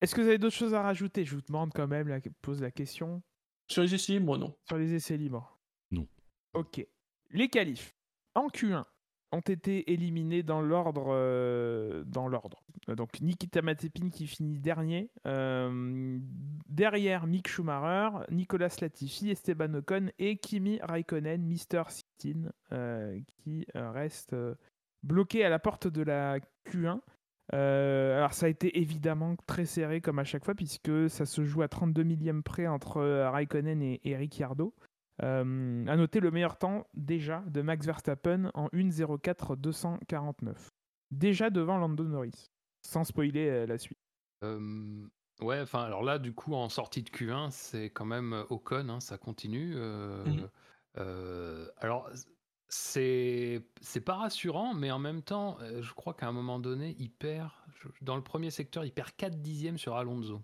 Est-ce 0.03 0.15
que 0.15 0.21
vous 0.21 0.27
avez 0.29 0.39
d'autres 0.39 0.57
choses 0.57 0.75
à 0.75 0.83
rajouter? 0.83 1.25
Je 1.25 1.37
vous 1.37 1.43
demande 1.43 1.73
quand 1.75 1.87
même, 1.87 2.09
la... 2.09 2.19
pose 2.43 2.61
la 2.61 2.71
question. 2.71 3.23
Sur 3.69 3.83
les 3.83 3.95
essais 3.95 4.13
libres, 4.15 4.37
non. 4.37 4.55
Sur 4.67 4.77
les 4.77 4.93
essais 4.93 5.17
libres 5.17 5.59
Non. 5.91 6.07
Ok. 6.55 6.85
Les 7.31 7.49
qualifs 7.49 7.95
en 8.35 8.49
Q1 8.49 8.85
ont 9.31 9.41
été 9.41 9.91
éliminés 9.93 10.43
dans 10.43 10.61
l'ordre. 10.61 11.07
euh, 11.09 12.05
dans 12.05 12.29
l'ordre. 12.29 12.63
Donc 12.89 13.21
Nikita 13.21 13.63
Mazepin 13.63 14.11
qui 14.11 14.27
finit 14.27 14.59
dernier. 14.59 15.11
euh, 15.27 16.19
derrière 16.69 17.27
Mick 17.27 17.49
Schumacher, 17.49 18.27
Nicolas 18.31 18.77
Latifi, 18.81 19.31
Esteban 19.31 19.73
Ocon 19.75 20.11
et 20.19 20.37
Kimi 20.37 20.81
Raikkonen, 20.83 21.43
Mister 21.43 21.85
Sitin, 21.89 22.51
euh, 22.73 23.19
qui 23.39 23.67
reste 23.75 24.33
euh, 24.33 24.55
bloqué 25.03 25.45
à 25.45 25.49
la 25.49 25.59
porte 25.61 25.87
de 25.87 26.03
la 26.03 26.41
Q1. 26.67 27.01
Euh, 27.55 28.17
alors 28.17 28.33
ça 28.33 28.47
a 28.47 28.49
été 28.49 28.79
évidemment 28.81 29.37
très 29.47 29.67
serré 29.67 30.01
comme 30.01 30.19
à 30.19 30.25
chaque 30.25 30.45
fois 30.45 30.55
puisque 30.55 31.11
ça 31.11 31.27
se 31.27 31.45
joue 31.45 31.61
à 31.63 31.69
32 31.69 32.03
millième 32.03 32.43
près 32.43 32.67
entre 32.67 32.97
euh, 32.99 33.31
Raikkonen 33.31 33.83
et, 33.83 34.01
et 34.05 34.17
Ricciardo. 34.17 34.75
Euh, 35.23 35.87
à 35.87 35.97
noter 35.97 36.21
le 36.21 36.31
meilleur 36.31 36.57
temps 36.57 36.87
déjà 36.95 37.45
de 37.47 37.61
Max 37.61 37.85
Verstappen 37.85 38.51
en 38.55 38.69
1.04 38.69 39.57
249. 39.57 40.71
Déjà 41.11 41.51
devant 41.51 41.77
Lando 41.77 42.05
Norris, 42.05 42.47
sans 42.81 43.05
spoiler 43.05 43.49
euh, 43.51 43.67
la 43.67 43.77
suite. 43.77 43.99
Euh, 44.43 45.07
ouais, 45.43 45.61
enfin, 45.61 45.83
alors 45.83 46.03
là, 46.03 46.19
du 46.19 46.33
coup, 46.33 46.55
en 46.55 46.71
sortie 46.71 47.03
de 47.03 47.11
Q1, 47.11 47.51
c'est 47.51 47.91
quand 47.91 48.07
même 48.07 48.45
Ocon, 48.49 48.89
hein, 48.89 49.01
ça 49.01 49.19
continue. 49.19 49.75
euh, 49.77 50.25
Mhm. 50.25 50.49
euh, 50.99 51.69
alors, 51.77 52.11
c'est 52.75 53.63
c'est 53.83 54.01
pas 54.01 54.15
rassurant, 54.15 54.73
mais 54.73 54.91
en 54.91 54.99
même 54.99 55.21
temps, 55.23 55.59
euh, 55.61 55.83
je 55.83 55.93
crois 55.93 56.15
qu'à 56.15 56.27
un 56.27 56.33
moment 56.33 56.59
donné, 56.59 56.97
il 56.99 57.11
perd, 57.11 57.51
dans 58.01 58.17
le 58.17 58.23
premier 58.23 58.51
secteur, 58.51 58.83
il 58.85 58.93
perd 58.93 59.11
4 59.19 59.43
dixièmes 59.43 59.77
sur 59.77 59.95
Alonso. 59.97 60.41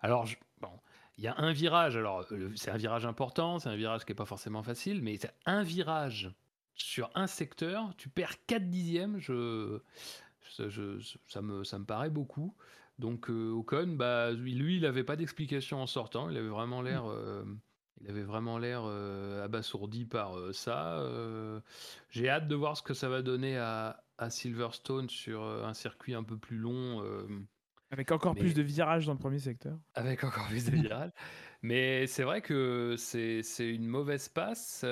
Alors, 0.00 0.26
je- 0.26 0.36
bon, 0.60 0.70
il 1.18 1.24
y 1.24 1.26
a 1.26 1.34
un 1.38 1.52
virage, 1.52 1.96
alors 1.96 2.24
c'est 2.54 2.70
un 2.70 2.76
virage 2.76 3.04
important, 3.04 3.58
c'est 3.58 3.68
un 3.68 3.74
virage 3.74 4.04
qui 4.04 4.12
est 4.12 4.16
pas 4.16 4.26
forcément 4.26 4.62
facile, 4.62 5.02
mais 5.02 5.16
c'est 5.16 5.32
un 5.44 5.64
virage 5.64 6.30
sur 6.76 7.10
un 7.16 7.26
secteur, 7.26 7.92
tu 7.96 8.08
perds 8.08 8.44
4 8.46 8.70
dixièmes, 8.70 9.18
je, 9.18 9.80
ça, 10.50 10.68
je- 10.68 11.00
ça 11.26 11.42
me, 11.42 11.64
ça 11.64 11.80
me 11.80 11.84
paraît 11.84 12.10
beaucoup. 12.10 12.54
Donc 13.00 13.28
euh, 13.28 13.50
Ocon, 13.50 13.88
bah, 13.96 14.30
lui, 14.30 14.76
il 14.76 14.82
n'avait 14.82 15.02
pas 15.04 15.16
d'explication 15.16 15.82
en 15.82 15.86
sortant. 15.86 16.30
Il 16.30 16.36
avait 16.36 16.48
vraiment 16.48 16.80
l'air, 16.80 17.06
euh, 17.10 17.44
il 18.00 18.10
avait 18.10 18.22
vraiment 18.22 18.58
l'air 18.58 18.82
euh, 18.84 19.44
abasourdi 19.44 20.04
par 20.04 20.36
euh, 20.36 20.52
ça. 20.52 20.98
euh. 20.98 21.60
J'ai 22.10 22.28
hâte 22.28 22.48
de 22.48 22.54
voir 22.54 22.76
ce 22.76 22.82
que 22.82 22.94
ça 22.94 23.08
va 23.08 23.22
donner 23.22 23.56
à, 23.56 24.04
à 24.18 24.30
Silverstone 24.30 25.08
sur 25.08 25.42
un 25.42 25.74
circuit 25.74 26.14
un 26.14 26.22
peu 26.22 26.36
plus 26.36 26.58
long. 26.58 27.02
avec 27.90 28.12
encore 28.12 28.34
plus 28.34 28.54
de 28.54 28.62
virages 28.62 29.06
dans 29.06 29.12
le 29.12 29.18
premier 29.18 29.38
secteur. 29.38 29.78
Avec 29.94 30.24
encore 30.24 30.46
plus 30.48 30.66
de 30.66 30.70
virages. 30.72 31.12
Mais 31.62 32.06
c'est 32.06 32.22
vrai 32.22 32.42
que 32.42 32.96
c'est 32.98 33.42
une 33.60 33.86
mauvaise 33.86 34.28
passe. 34.28 34.84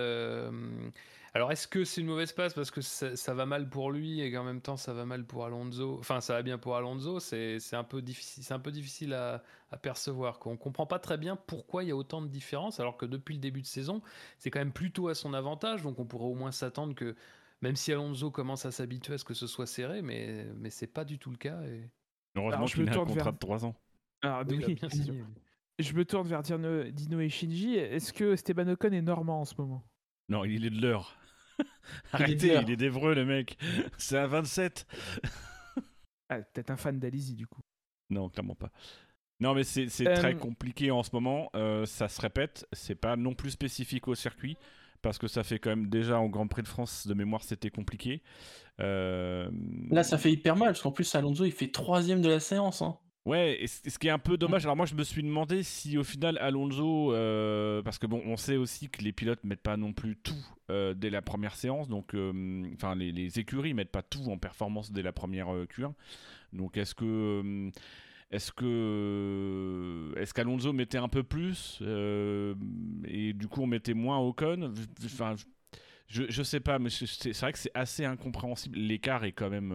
Alors, 1.36 1.50
est-ce 1.50 1.66
que 1.66 1.82
c'est 1.82 2.00
une 2.00 2.06
mauvaise 2.06 2.32
passe 2.32 2.54
parce 2.54 2.70
que 2.70 2.80
ça, 2.80 3.34
va 3.34 3.44
mal 3.44 3.68
pour 3.68 3.90
lui 3.90 4.20
et 4.20 4.30
qu'en 4.30 4.44
même 4.44 4.60
temps 4.60 4.76
ça 4.76 4.92
va 4.92 5.04
mal 5.04 5.24
pour 5.24 5.44
Alonso? 5.44 5.96
Enfin, 5.98 6.20
ça 6.20 6.34
va 6.34 6.42
bien 6.42 6.58
pour 6.58 6.76
Alonso. 6.76 7.18
C'est 7.18 7.58
un 7.72 7.82
peu 7.82 8.02
difficile, 8.02 8.44
c'est 8.44 8.54
un 8.54 8.60
peu 8.60 8.70
difficile 8.70 9.14
à, 9.14 9.42
percevoir. 9.82 10.38
On 10.46 10.56
comprend 10.56 10.86
pas 10.86 11.00
très 11.00 11.18
bien 11.18 11.34
pourquoi 11.34 11.82
il 11.82 11.88
y 11.88 11.90
a 11.90 11.96
autant 11.96 12.22
de 12.22 12.28
différences, 12.28 12.78
alors 12.78 12.96
que 12.96 13.04
depuis 13.04 13.34
le 13.34 13.40
début 13.40 13.62
de 13.62 13.66
saison, 13.66 14.00
c'est 14.38 14.52
quand 14.52 14.60
même 14.60 14.72
plutôt 14.72 15.08
à 15.08 15.16
son 15.16 15.34
avantage. 15.34 15.82
Donc, 15.82 15.98
on 15.98 16.04
pourrait 16.04 16.28
au 16.28 16.34
moins 16.34 16.52
s'attendre 16.52 16.94
que, 16.94 17.16
même 17.62 17.74
si 17.74 17.92
Alonso 17.92 18.30
commence 18.30 18.64
à 18.64 18.70
s'habituer 18.70 19.14
à 19.14 19.18
ce 19.18 19.24
que 19.24 19.34
ce 19.34 19.48
soit 19.48 19.66
serré, 19.66 20.02
mais 20.02 20.46
mais 20.54 20.70
c'est 20.70 20.86
pas 20.86 21.04
du 21.04 21.18
tout 21.18 21.30
le 21.30 21.36
cas. 21.36 21.60
Et... 21.62 21.90
Heureusement 22.36 22.66
qu'il 22.66 22.88
a 22.88 22.92
un 22.92 23.04
contrat 23.04 23.32
de 23.32 23.38
3 23.38 23.64
ans. 23.64 23.74
Alors, 24.22 24.44
oui, 24.48 24.78
Je 25.80 25.92
me 25.94 26.04
tourne 26.04 26.28
vers 26.28 26.42
Dino 26.44 27.20
et 27.20 27.28
Shinji. 27.28 27.74
Est-ce 27.74 28.12
que 28.12 28.34
Esteban 28.34 28.68
Ocon 28.68 28.92
est 28.92 29.02
normand 29.02 29.40
en 29.40 29.44
ce 29.44 29.54
moment? 29.58 29.82
Non, 30.28 30.44
il 30.44 30.64
est 30.64 30.70
de 30.70 30.80
l'heure. 30.80 31.18
Arrêtez, 32.12 32.58
il 32.62 32.70
est 32.70 32.76
d'Evreux 32.76 33.14
le 33.14 33.24
mec. 33.24 33.58
C'est 33.98 34.18
un 34.18 34.26
27. 34.26 34.86
ah, 36.28 36.38
peut-être 36.40 36.70
un 36.70 36.76
fan 36.76 36.98
d'Alizy 36.98 37.34
du 37.34 37.46
coup. 37.46 37.60
Non, 38.10 38.28
clairement 38.28 38.54
pas. 38.54 38.70
Non, 39.40 39.54
mais 39.54 39.64
c'est 39.64 39.88
très 39.88 40.34
euh, 40.34 40.38
compliqué 40.38 40.90
en 40.90 41.02
ce 41.02 41.10
moment. 41.12 41.50
Euh, 41.56 41.86
ça 41.86 42.08
se 42.08 42.20
répète. 42.20 42.66
C'est 42.72 42.94
pas 42.94 43.16
non 43.16 43.34
plus 43.34 43.50
spécifique 43.50 44.08
au 44.08 44.14
circuit. 44.14 44.56
Parce 45.02 45.18
que 45.18 45.28
ça 45.28 45.44
fait 45.44 45.58
quand 45.58 45.68
même 45.68 45.88
déjà 45.88 46.18
au 46.18 46.30
Grand 46.30 46.46
Prix 46.46 46.62
de 46.62 46.68
France 46.68 47.06
de 47.06 47.12
mémoire, 47.12 47.42
c'était 47.42 47.68
compliqué. 47.68 48.22
Euh, 48.80 49.50
Là, 49.90 50.02
ça 50.02 50.16
fait 50.16 50.32
hyper 50.32 50.56
mal. 50.56 50.68
Parce 50.68 50.80
qu'en 50.80 50.92
plus, 50.92 51.14
Alonso, 51.14 51.44
il 51.44 51.52
fait 51.52 51.70
troisième 51.70 52.22
de 52.22 52.28
la 52.30 52.40
séance. 52.40 52.80
Hein. 52.80 52.96
Ouais, 53.26 53.62
et 53.62 53.66
ce 53.66 53.98
qui 53.98 54.08
est 54.08 54.10
un 54.10 54.18
peu 54.18 54.36
dommage, 54.36 54.66
alors 54.66 54.76
moi 54.76 54.84
je 54.84 54.94
me 54.94 55.02
suis 55.02 55.22
demandé 55.22 55.62
si 55.62 55.96
au 55.96 56.04
final 56.04 56.36
Alonso, 56.42 57.14
euh, 57.14 57.80
parce 57.80 57.98
que 57.98 58.06
bon, 58.06 58.22
on 58.26 58.36
sait 58.36 58.56
aussi 58.56 58.90
que 58.90 59.02
les 59.02 59.12
pilotes 59.12 59.42
mettent 59.44 59.62
pas 59.62 59.78
non 59.78 59.94
plus 59.94 60.16
tout 60.16 60.46
euh, 60.70 60.92
dès 60.92 61.08
la 61.08 61.22
première 61.22 61.56
séance, 61.56 61.88
donc 61.88 62.14
euh, 62.14 62.64
enfin 62.74 62.94
les, 62.94 63.12
les, 63.12 63.38
écuries 63.38 63.72
mettent 63.72 63.92
pas 63.92 64.02
tout 64.02 64.28
en 64.28 64.36
performance 64.36 64.92
dès 64.92 65.00
la 65.00 65.12
première 65.12 65.46
Q1. 65.46 65.94
Donc 66.52 66.76
est-ce 66.76 66.94
que 66.94 67.70
est-ce 68.30 68.52
que 68.52 70.12
est-ce 70.18 70.34
qu'Alonso 70.34 70.74
mettait 70.74 70.98
un 70.98 71.08
peu 71.08 71.22
plus 71.22 71.80
et 71.80 73.32
du 73.32 73.48
coup 73.48 73.62
on 73.62 73.66
mettait 73.66 73.94
moins 73.94 74.18
Ocon? 74.18 74.74
Enfin, 75.02 75.34
je, 76.08 76.24
je 76.28 76.42
sais 76.42 76.60
pas, 76.60 76.78
mais 76.78 76.90
c'est 76.90 77.32
vrai 77.40 77.52
que 77.54 77.58
c'est 77.58 77.72
assez 77.74 78.04
incompréhensible. 78.04 78.78
L'écart 78.78 79.24
est 79.24 79.32
quand 79.32 79.48
même 79.48 79.72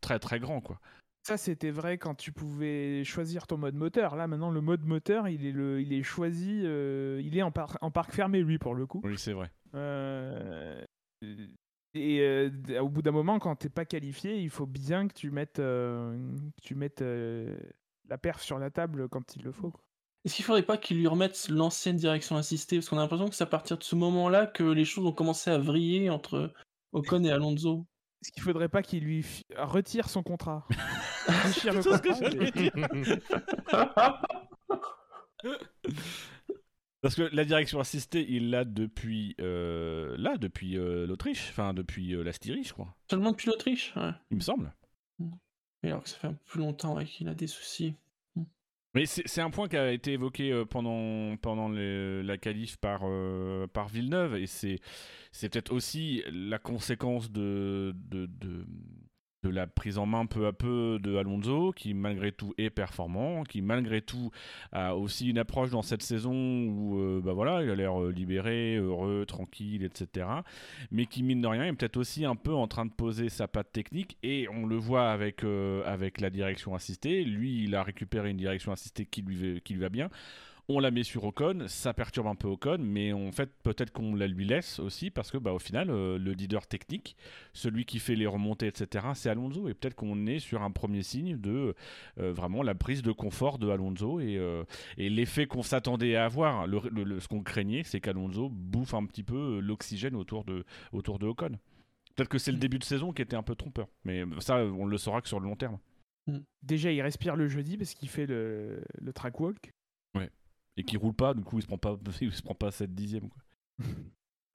très 0.00 0.18
très 0.18 0.40
grand 0.40 0.60
quoi. 0.60 0.80
Ça, 1.28 1.36
c'était 1.36 1.70
vrai 1.70 1.98
quand 1.98 2.14
tu 2.14 2.32
pouvais 2.32 3.04
choisir 3.04 3.46
ton 3.46 3.58
mode 3.58 3.74
moteur. 3.74 4.16
Là, 4.16 4.26
maintenant, 4.26 4.50
le 4.50 4.62
mode 4.62 4.86
moteur, 4.86 5.28
il 5.28 5.44
est, 5.44 5.52
le, 5.52 5.82
il 5.82 5.92
est 5.92 6.02
choisi, 6.02 6.62
euh, 6.64 7.20
il 7.22 7.36
est 7.36 7.42
en, 7.42 7.52
en, 7.82 7.90
parc 7.90 8.12
fermé, 8.12 8.40
lui, 8.40 8.56
pour 8.56 8.74
le 8.74 8.86
coup. 8.86 9.02
Oui, 9.04 9.18
c'est 9.18 9.34
vrai. 9.34 9.52
Euh, 9.74 10.82
et 11.92 12.20
euh, 12.22 12.80
au 12.80 12.88
bout 12.88 13.02
d'un 13.02 13.10
moment, 13.10 13.38
quand 13.40 13.54
t'es 13.56 13.68
pas 13.68 13.84
qualifié, 13.84 14.40
il 14.40 14.48
faut 14.48 14.64
bien 14.64 15.06
que 15.06 15.12
tu 15.12 15.30
mettes, 15.30 15.60
tu 16.62 16.74
mettes 16.74 17.04
la 18.08 18.16
perf 18.16 18.40
sur 18.40 18.58
la 18.58 18.70
table 18.70 19.10
quand 19.10 19.36
il 19.36 19.42
le 19.42 19.52
faut. 19.52 19.74
Est-ce 20.24 20.34
qu'il 20.34 20.46
faudrait 20.46 20.62
pas 20.62 20.78
qu'il 20.78 20.96
lui 20.96 21.08
remette 21.08 21.50
l'ancienne 21.50 21.96
direction 21.96 22.36
assistée? 22.36 22.78
Parce 22.78 22.88
qu'on 22.88 22.96
a 22.96 23.02
l'impression 23.02 23.28
que 23.28 23.34
c'est 23.34 23.44
à 23.44 23.48
partir 23.48 23.76
de 23.76 23.84
ce 23.84 23.96
moment-là 23.96 24.46
que 24.46 24.64
les 24.64 24.86
choses 24.86 25.04
ont 25.04 25.12
commencé 25.12 25.50
à 25.50 25.58
vriller 25.58 26.08
entre 26.08 26.54
Ocon 26.92 27.22
et 27.22 27.30
Alonso. 27.30 27.84
Est-ce 28.22 28.32
qu'il 28.32 28.42
faudrait 28.42 28.68
pas 28.68 28.82
qu'il 28.82 29.04
lui 29.04 29.24
retire 29.56 30.08
son 30.08 30.22
contrat 30.22 30.66
Parce 37.00 37.14
que 37.14 37.22
la 37.32 37.44
direction 37.44 37.78
assistée, 37.78 38.26
il 38.28 38.50
l'a 38.50 38.64
depuis 38.64 39.36
euh, 39.40 40.16
là, 40.18 40.36
depuis 40.36 40.76
euh, 40.76 41.06
l'Autriche, 41.06 41.48
enfin 41.50 41.72
depuis 41.72 42.12
euh, 42.12 42.22
la 42.22 42.32
Styrie, 42.32 42.64
je 42.64 42.72
crois. 42.72 42.96
Seulement 43.08 43.30
depuis 43.30 43.46
l'Autriche, 43.46 43.94
Il 44.30 44.38
me 44.38 44.42
semble. 44.42 44.74
Et 45.84 45.88
alors 45.88 46.02
que 46.02 46.08
ça 46.08 46.16
fait 46.16 46.26
un 46.26 46.32
peu 46.32 46.44
plus 46.44 46.60
longtemps 46.60 47.02
qu'il 47.04 47.28
a 47.28 47.34
des 47.34 47.46
soucis. 47.46 47.94
Mais 48.94 49.04
c'est 49.06 49.40
un 49.42 49.50
point 49.50 49.68
qui 49.68 49.76
a 49.76 49.92
été 49.92 50.12
évoqué 50.12 50.50
euh, 50.50 50.64
pendant, 50.64 51.36
pendant 51.36 51.68
la 51.68 52.38
qualif 52.38 52.76
par, 52.78 53.02
euh, 53.04 53.66
par 53.66 53.88
Villeneuve, 53.88 54.36
et 54.36 54.46
c'est 54.46 54.80
peut-être 55.42 55.72
aussi 55.72 56.22
la 56.32 56.58
conséquence 56.58 57.30
de, 57.30 57.94
de, 58.10 58.26
de 58.26 58.64
la 59.44 59.66
prise 59.66 59.98
en 59.98 60.06
main 60.06 60.26
peu 60.26 60.46
à 60.46 60.52
peu 60.52 60.98
de 61.00 61.16
Alonso, 61.16 61.72
qui 61.72 61.94
malgré 61.94 62.32
tout 62.32 62.54
est 62.58 62.70
performant, 62.70 63.44
qui 63.44 63.62
malgré 63.62 64.02
tout 64.02 64.30
a 64.72 64.96
aussi 64.96 65.28
une 65.28 65.38
approche 65.38 65.70
dans 65.70 65.82
cette 65.82 66.02
saison 66.02 66.32
où 66.32 66.98
euh, 66.98 67.20
bah 67.22 67.32
voilà, 67.32 67.62
il 67.62 67.70
a 67.70 67.74
l'air 67.76 68.02
euh, 68.02 68.10
libéré, 68.10 68.76
heureux, 68.76 69.24
tranquille, 69.26 69.84
etc. 69.84 70.26
Mais 70.90 71.06
qui 71.06 71.22
mine 71.22 71.40
de 71.40 71.46
rien 71.46 71.64
est 71.64 71.72
peut-être 71.72 71.96
aussi 71.96 72.24
un 72.24 72.36
peu 72.36 72.52
en 72.52 72.66
train 72.66 72.86
de 72.86 72.92
poser 72.92 73.28
sa 73.28 73.46
patte 73.46 73.72
technique 73.72 74.18
et 74.22 74.48
on 74.48 74.66
le 74.66 74.76
voit 74.76 75.10
avec, 75.10 75.44
euh, 75.44 75.84
la 76.18 76.30
direction 76.30 76.74
assistée. 76.74 77.24
Lui, 77.24 77.64
il 77.64 77.74
a 77.74 77.82
récupéré 77.82 78.30
une 78.30 78.36
direction 78.36 78.72
assistée 78.72 79.06
qui 79.06 79.22
lui, 79.22 79.60
qui 79.60 79.74
lui 79.74 79.80
va 79.80 79.88
bien 79.88 80.10
on 80.70 80.80
la 80.80 80.90
met 80.90 81.02
sur 81.02 81.24
Ocon, 81.24 81.64
ça 81.66 81.94
perturbe 81.94 82.26
un 82.26 82.34
peu 82.34 82.46
Ocon, 82.46 82.76
mais 82.78 83.12
en 83.14 83.32
fait 83.32 83.50
peut-être 83.62 83.90
qu'on 83.90 84.14
la 84.14 84.26
lui 84.26 84.44
laisse 84.44 84.78
aussi 84.80 85.10
parce 85.10 85.30
que 85.30 85.38
bah, 85.38 85.54
au 85.54 85.58
final 85.58 85.88
euh, 85.88 86.18
le 86.18 86.32
leader 86.32 86.66
technique, 86.66 87.16
celui 87.54 87.86
qui 87.86 87.98
fait 87.98 88.14
les 88.14 88.26
remontées 88.26 88.66
etc, 88.66 89.06
c'est 89.14 89.30
Alonso 89.30 89.68
et 89.68 89.74
peut-être 89.74 89.94
qu'on 89.94 90.26
est 90.26 90.38
sur 90.38 90.62
un 90.62 90.70
premier 90.70 91.02
signe 91.02 91.38
de 91.38 91.74
euh, 92.18 92.32
vraiment 92.32 92.62
la 92.62 92.74
prise 92.74 93.00
de 93.00 93.12
confort 93.12 93.58
de 93.58 93.70
Alonso 93.70 94.20
et, 94.20 94.36
euh, 94.36 94.64
l'effet 94.98 95.46
qu'on 95.46 95.62
s'attendait 95.62 96.16
à 96.16 96.26
avoir, 96.26 96.66
le, 96.66 97.18
ce 97.18 97.28
qu'on 97.28 97.42
craignait, 97.42 97.82
c'est 97.82 98.00
qu'Alonso 98.00 98.50
bouffe 98.50 98.92
un 98.92 99.06
petit 99.06 99.22
peu 99.22 99.60
l'oxygène 99.60 100.14
autour 100.14 100.44
de, 100.44 100.64
autour 100.92 101.18
de 101.18 101.26
Ocon. 101.26 101.58
Peut-être 102.14 102.28
que 102.28 102.38
c'est 102.38 102.52
le 102.52 102.58
mm. 102.58 102.60
début 102.60 102.78
de 102.78 102.84
saison 102.84 103.12
qui 103.12 103.22
était 103.22 103.36
un 103.36 103.42
peu 103.42 103.54
trompeur, 103.54 103.88
mais 104.04 104.22
ça 104.40 104.58
on 104.58 104.84
le 104.84 104.98
saura 104.98 105.22
que 105.22 105.28
sur 105.28 105.40
le 105.40 105.46
long 105.46 105.56
terme. 105.56 105.78
Mm. 106.26 106.38
Déjà, 106.62 106.92
il 106.92 107.00
respire 107.00 107.36
le 107.36 107.48
jeudi 107.48 107.78
parce 107.78 107.94
qu'il 107.94 108.10
fait 108.10 108.26
le, 108.26 108.82
le 109.00 109.12
track 109.14 109.40
walk 109.40 109.72
et 110.78 110.84
qui 110.84 110.96
roule 110.96 111.12
pas, 111.12 111.34
du 111.34 111.42
coup 111.42 111.58
il 111.58 111.62
se 111.62 111.66
prend 111.66 111.76
pas, 111.78 111.98
il 112.22 112.32
se 112.32 112.42
prend 112.42 112.54
pas 112.54 112.70
7 112.70 112.94
dixièmes. 112.94 113.28
Quoi. 113.28 113.42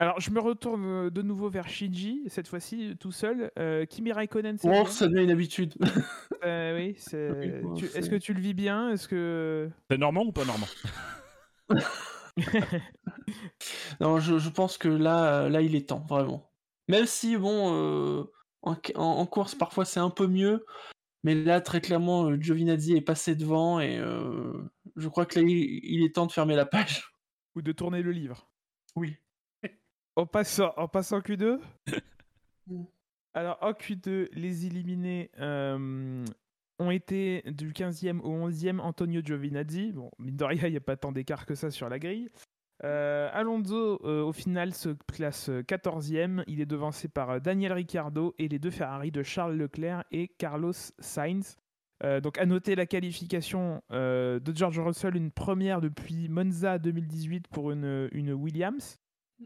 Alors 0.00 0.18
je 0.20 0.30
me 0.30 0.40
retourne 0.40 0.84
euh, 0.84 1.10
de 1.10 1.22
nouveau 1.22 1.48
vers 1.48 1.68
Shinji, 1.68 2.24
cette 2.26 2.48
fois-ci 2.48 2.96
tout 2.98 3.12
seul. 3.12 3.52
Euh, 3.58 3.86
Kimi 3.86 4.10
Raikkonen, 4.10 4.58
c'est. 4.58 4.68
Oh, 4.68 4.86
ça 4.86 5.06
devient 5.06 5.22
une 5.22 5.30
habitude. 5.30 5.74
euh, 6.44 6.76
oui, 6.76 6.96
Est-ce 6.96 8.10
que 8.10 8.16
tu 8.16 8.34
le 8.34 8.40
vis 8.40 8.54
bien? 8.54 8.90
Est-ce 8.90 9.06
que. 9.06 9.70
C'est 9.88 9.98
normand 9.98 10.24
ou 10.24 10.32
pas 10.32 10.44
normand 10.44 10.66
Non, 14.00 14.18
je, 14.18 14.38
je, 14.38 14.48
pense 14.50 14.76
que 14.76 14.88
là, 14.88 15.48
là, 15.48 15.60
il 15.62 15.76
est 15.76 15.88
temps, 15.88 16.04
vraiment. 16.08 16.50
Même 16.88 17.06
si, 17.06 17.36
bon, 17.36 17.72
euh, 17.72 18.24
en, 18.62 18.76
en, 18.96 19.26
course, 19.26 19.54
parfois 19.54 19.84
c'est 19.84 20.00
un 20.00 20.10
peu 20.10 20.26
mieux. 20.26 20.64
Mais 21.22 21.34
là, 21.34 21.60
très 21.60 21.80
clairement, 21.80 22.38
Giovinazzi 22.38 22.94
est 22.96 23.00
passé 23.00 23.34
devant 23.34 23.80
et 23.80 23.98
euh, 23.98 24.52
je 24.96 25.08
crois 25.08 25.26
que 25.26 25.38
là, 25.38 25.46
il, 25.46 26.04
est 26.04 26.14
temps 26.14 26.26
de 26.26 26.32
fermer 26.32 26.56
la 26.56 26.66
page. 26.66 27.12
Ou 27.54 27.62
de 27.62 27.72
tourner 27.72 28.02
le 28.02 28.12
livre. 28.12 28.48
Oui. 28.96 29.16
En 30.16 30.26
passant, 30.26 30.72
en 30.76 30.86
passant 30.86 31.18
Q2 31.18 31.58
Alors, 33.34 33.58
en 33.62 33.72
Q2, 33.72 34.28
les 34.32 34.66
éliminés 34.66 35.32
euh, 35.40 36.24
ont 36.78 36.90
été 36.92 37.42
du 37.46 37.72
15e 37.72 38.20
au 38.20 38.48
11e 38.48 38.78
Antonio 38.78 39.22
Giovinazzi. 39.24 39.90
Bon, 39.90 40.12
mine 40.20 40.36
de 40.36 40.44
rien, 40.44 40.68
il 40.68 40.70
n'y 40.70 40.76
a 40.76 40.80
pas 40.80 40.96
tant 40.96 41.10
d'écart 41.10 41.46
que 41.46 41.56
ça 41.56 41.72
sur 41.72 41.88
la 41.88 41.98
grille. 41.98 42.30
Euh, 42.84 43.28
Alonso, 43.32 44.00
euh, 44.04 44.22
au 44.22 44.32
final, 44.32 44.72
se 44.72 44.90
classe 45.12 45.48
14e. 45.48 46.44
Il 46.46 46.60
est 46.60 46.66
devancé 46.66 47.08
par 47.08 47.40
Daniel 47.40 47.72
Ricciardo 47.72 48.36
et 48.38 48.46
les 48.46 48.60
deux 48.60 48.70
Ferrari 48.70 49.10
de 49.10 49.24
Charles 49.24 49.56
Leclerc 49.56 50.04
et 50.12 50.28
Carlos 50.28 50.72
Sainz. 51.00 51.56
Donc, 52.02 52.38
à 52.38 52.44
noter 52.44 52.74
la 52.74 52.86
qualification 52.86 53.82
de 53.90 54.52
George 54.54 54.78
Russell, 54.78 55.16
une 55.16 55.30
première 55.30 55.80
depuis 55.80 56.28
Monza 56.28 56.78
2018 56.78 57.48
pour 57.48 57.70
une, 57.70 58.08
une 58.12 58.32
Williams. 58.32 58.98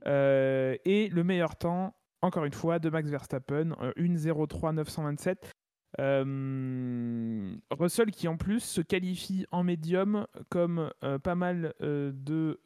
et 0.05 1.09
le 1.13 1.23
meilleur 1.23 1.57
temps, 1.57 1.95
encore 2.21 2.45
une 2.45 2.53
fois, 2.53 2.79
de 2.79 2.91
Max 2.91 3.09
Verstappen, 3.11 3.71
1.03.927. 3.97 4.75
927. 4.75 5.55
Euh, 6.01 7.57
Russell 7.71 8.11
qui 8.11 8.29
en 8.29 8.37
plus 8.37 8.61
se 8.61 8.81
qualifie 8.81 9.47
en 9.51 9.65
médium 9.65 10.27
comme 10.51 10.93
euh, 11.03 11.19
pas 11.19 11.35
mal 11.35 11.73
euh, 11.81 12.13
de 12.15 12.61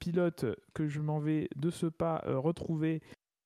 pilotes 0.00 0.44
que 0.74 0.88
je 0.88 1.00
m'en 1.00 1.20
vais 1.20 1.48
de 1.56 1.70
ce 1.70 1.86
pas 1.86 2.22
retrouver. 2.26 3.00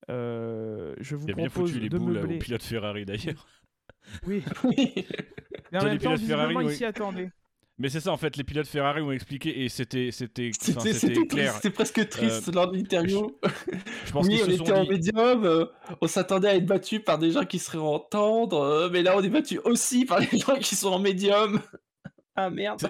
je 0.08 1.14
vous 1.14 1.26
Il 1.26 1.32
a 1.32 1.34
bien 1.34 1.48
foutu 1.50 1.78
les 1.78 1.90
boules 1.90 2.18
aux 2.18 2.38
pilotes 2.38 2.62
Ferrari 2.62 3.04
d'ailleurs. 3.04 3.46
Oui. 4.24 4.42
Mais 5.70 5.78
en 5.78 5.84
même 5.84 5.98
temps, 5.98 6.16
Ferrari, 6.16 6.54
il 6.60 6.70
s'y 6.70 6.84
attendait. 6.84 7.30
Mais 7.78 7.88
c'est 7.88 8.00
ça, 8.00 8.12
en 8.12 8.16
fait, 8.16 8.36
les 8.36 8.44
pilotes 8.44 8.66
Ferrari 8.68 9.00
ont 9.00 9.10
expliqué 9.12 9.64
et 9.64 9.68
c'était 9.68 10.10
c'était 10.12 10.50
C'était 10.60 11.26
clair. 11.26 11.54
c'était 11.54 11.70
presque 11.70 12.06
triste 12.08 12.54
lors 12.54 12.70
de 12.70 12.76
l'interview. 12.76 13.38
Je 14.04 14.12
pense 14.12 14.26
Oui, 14.28 14.40
on 14.42 14.46
se 14.46 14.50
était 14.50 14.72
en 14.72 14.84
dit. 14.84 14.90
médium, 14.90 15.44
euh, 15.44 15.66
on 16.00 16.06
s'attendait 16.06 16.48
à 16.48 16.54
être 16.56 16.66
battu 16.66 17.00
par 17.00 17.18
des 17.18 17.30
gens 17.32 17.44
qui 17.44 17.58
seraient 17.58 17.78
en 17.78 17.98
tendre, 17.98 18.60
euh, 18.60 18.90
mais 18.92 19.02
là 19.02 19.16
on 19.16 19.22
est 19.22 19.30
battu 19.30 19.58
aussi 19.64 20.04
par 20.04 20.20
les 20.20 20.26
gens 20.38 20.56
qui 20.56 20.76
sont 20.76 20.90
en 20.90 20.98
médium. 20.98 21.60
Ah 22.36 22.50
merde. 22.50 22.82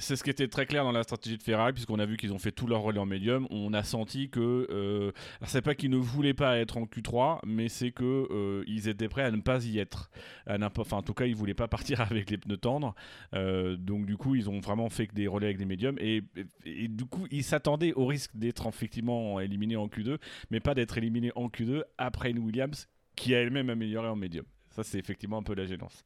C'est 0.00 0.16
ce 0.16 0.24
qui 0.24 0.30
était 0.30 0.48
très 0.48 0.64
clair 0.66 0.82
dans 0.84 0.92
la 0.92 1.02
stratégie 1.02 1.36
de 1.36 1.42
Ferrari, 1.42 1.72
puisqu'on 1.72 1.98
a 1.98 2.06
vu 2.06 2.16
qu'ils 2.16 2.32
ont 2.32 2.38
fait 2.38 2.52
tout 2.52 2.66
leur 2.66 2.80
relais 2.80 2.98
en 2.98 3.06
médium. 3.06 3.46
On 3.50 3.72
a 3.74 3.82
senti 3.84 4.30
que. 4.30 4.66
Euh, 4.70 5.12
c'est 5.44 5.62
pas 5.62 5.74
qu'ils 5.74 5.90
ne 5.90 5.98
voulaient 5.98 6.34
pas 6.34 6.56
être 6.58 6.78
en 6.78 6.86
Q3, 6.86 7.40
mais 7.46 7.68
c'est 7.68 7.90
que 7.92 8.26
euh, 8.30 8.64
ils 8.66 8.88
étaient 8.88 9.08
prêts 9.08 9.22
à 9.22 9.30
ne 9.30 9.40
pas 9.40 9.64
y 9.64 9.78
être. 9.78 10.10
Enfin, 10.48 10.96
en 10.96 11.02
tout 11.02 11.14
cas, 11.14 11.26
ils 11.26 11.36
voulaient 11.36 11.54
pas 11.54 11.68
partir 11.68 12.00
avec 12.10 12.30
les 12.30 12.38
pneus 12.38 12.56
tendres. 12.56 12.94
Euh, 13.34 13.76
donc, 13.76 14.06
du 14.06 14.16
coup, 14.16 14.34
ils 14.34 14.48
ont 14.48 14.58
vraiment 14.60 14.88
fait 14.88 15.06
que 15.06 15.14
des 15.14 15.26
relais 15.28 15.46
avec 15.46 15.58
des 15.58 15.66
médiums. 15.66 15.96
Et, 16.00 16.22
et- 16.64 16.84
et 16.84 16.88
du 16.88 17.04
coup, 17.04 17.26
ils 17.30 17.44
s'attendaient 17.44 17.92
au 17.92 18.06
risque 18.06 18.34
d'être 18.34 18.66
effectivement 18.66 19.38
éliminés 19.38 19.76
en 19.76 19.86
Q2, 19.88 20.16
mais 20.50 20.60
pas 20.60 20.74
d'être 20.74 20.96
éliminés 20.98 21.32
en 21.36 21.48
Q2 21.48 21.82
après 21.98 22.30
une 22.30 22.38
Williams 22.38 22.88
qui 23.16 23.34
a 23.34 23.40
elle-même 23.42 23.68
amélioré 23.70 24.08
en 24.08 24.16
médium. 24.16 24.46
Ça, 24.70 24.82
c'est 24.82 24.98
effectivement 24.98 25.38
un 25.38 25.42
peu 25.42 25.54
la 25.54 25.66
gênance. 25.66 26.04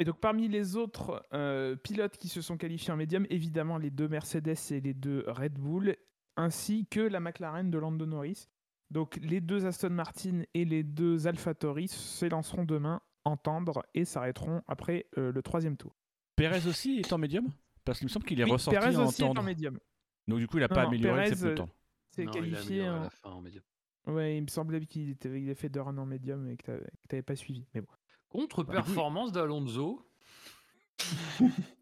Et 0.00 0.04
donc 0.04 0.18
parmi 0.18 0.48
les 0.48 0.76
autres 0.76 1.24
euh, 1.34 1.76
pilotes 1.76 2.16
qui 2.16 2.28
se 2.28 2.40
sont 2.40 2.56
qualifiés 2.56 2.92
en 2.92 2.96
médium, 2.96 3.26
évidemment 3.30 3.76
les 3.78 3.90
deux 3.90 4.08
Mercedes 4.08 4.56
et 4.70 4.80
les 4.80 4.94
deux 4.94 5.24
Red 5.28 5.52
Bull, 5.58 5.94
ainsi 6.36 6.86
que 6.86 7.00
la 7.00 7.20
McLaren 7.20 7.70
de 7.70 7.78
Lando 7.78 8.06
Norris. 8.06 8.48
Donc 8.90 9.18
les 9.22 9.40
deux 9.40 9.66
Aston 9.66 9.90
Martin 9.90 10.42
et 10.54 10.64
les 10.64 10.82
deux 10.82 11.26
AlphaTauri 11.28 11.86
s'élanceront 11.86 12.64
demain 12.64 13.00
en 13.24 13.36
tendre 13.36 13.84
et 13.94 14.04
s'arrêteront 14.06 14.62
après 14.66 15.06
euh, 15.18 15.30
le 15.32 15.42
troisième 15.42 15.76
tour. 15.76 15.94
Perez 16.34 16.66
aussi 16.66 16.98
est 17.00 17.12
en 17.12 17.18
médium? 17.18 17.46
Parce 17.84 17.98
qu'il 17.98 18.06
me 18.06 18.10
semble 18.10 18.24
qu'il 18.24 18.40
est 18.40 18.44
Oui, 18.44 18.50
ressorti 18.52 18.78
Perez 18.80 18.96
en 18.96 19.06
aussi 19.06 19.22
est 19.22 19.38
en 19.38 19.42
médium. 19.42 19.78
Donc, 20.26 20.38
du 20.38 20.46
coup, 20.48 20.56
il 20.58 20.64
a 20.64 20.68
Non, 20.68 20.74
pas 20.74 20.82
non, 20.84 20.88
amélioré 20.88 21.26
ses 21.26 21.30
Perez, 21.32 21.40
pneus 21.40 21.50
euh, 21.50 21.54
tendres. 21.56 21.74
C'est 22.10 22.24
Non, 22.24 22.32
il 22.32 22.38
a 22.38 22.40
qualifié. 22.40 22.86
à 22.86 22.94
en- 22.94 23.00
la 23.02 23.10
fin 23.10 23.30
en 23.30 23.40
médium. 23.42 23.62
Ouais, 24.06 24.36
il 24.38 24.42
me 24.42 24.48
semblait 24.48 24.80
qu'il 24.86 25.10
était- 25.10 25.40
il 25.40 25.50
a 25.50 25.54
fait 25.54 25.68
deux 25.68 25.82
runs 25.82 25.98
en 25.98 26.06
médium 26.06 26.48
et 26.48 26.56
que 26.56 26.78
tu 26.78 26.86
n'avais 27.12 27.22
pas 27.22 27.36
suivi. 27.36 27.66
Mais 27.74 27.82
bon. 27.82 27.92
Contre-performance 28.30 29.32
d'Alonso. 29.32 30.06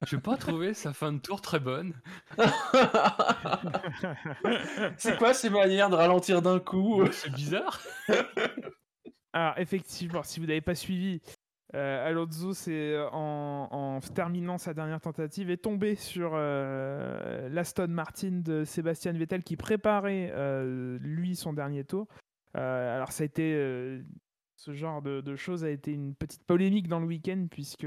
J'ai 0.06 0.18
pas 0.18 0.36
trouvé 0.36 0.74
sa 0.74 0.92
fin 0.92 1.12
de 1.12 1.18
tour 1.18 1.40
très 1.40 1.60
bonne. 1.60 1.94
C'est 4.96 5.18
quoi 5.18 5.34
ces 5.34 5.50
manières 5.50 5.90
de 5.90 5.96
ralentir 5.96 6.40
d'un 6.42 6.60
coup 6.60 7.04
C'est 7.12 7.32
bizarre. 7.32 7.80
Alors, 9.32 9.58
effectivement, 9.58 10.22
si 10.22 10.40
vous 10.40 10.46
n'avez 10.46 10.60
pas 10.60 10.74
suivi, 10.74 11.20
euh, 11.74 12.08
Alonso, 12.08 12.54
c'est 12.54 12.94
euh, 12.94 13.10
en, 13.10 13.68
en 13.70 14.00
terminant 14.00 14.56
sa 14.56 14.72
dernière 14.72 15.00
tentative, 15.00 15.50
est 15.50 15.58
tombé 15.58 15.96
sur 15.96 16.32
euh, 16.34 17.48
l'Aston 17.50 17.88
Martin 17.88 18.40
de 18.42 18.64
Sébastien 18.64 19.12
Vettel 19.12 19.42
qui 19.42 19.56
préparait, 19.56 20.32
euh, 20.34 20.98
lui, 21.00 21.36
son 21.36 21.52
dernier 21.52 21.84
tour. 21.84 22.06
Euh, 22.56 22.96
alors, 22.96 23.12
ça 23.12 23.24
a 23.24 23.26
été. 23.26 24.00
Ce 24.58 24.72
genre 24.72 25.00
de, 25.02 25.36
choses 25.36 25.64
a 25.64 25.70
été 25.70 25.92
une 25.92 26.14
petite 26.14 26.44
polémique 26.44 26.88
dans 26.88 27.00
le 27.00 27.06
week-end, 27.06 27.46
puisque. 27.50 27.84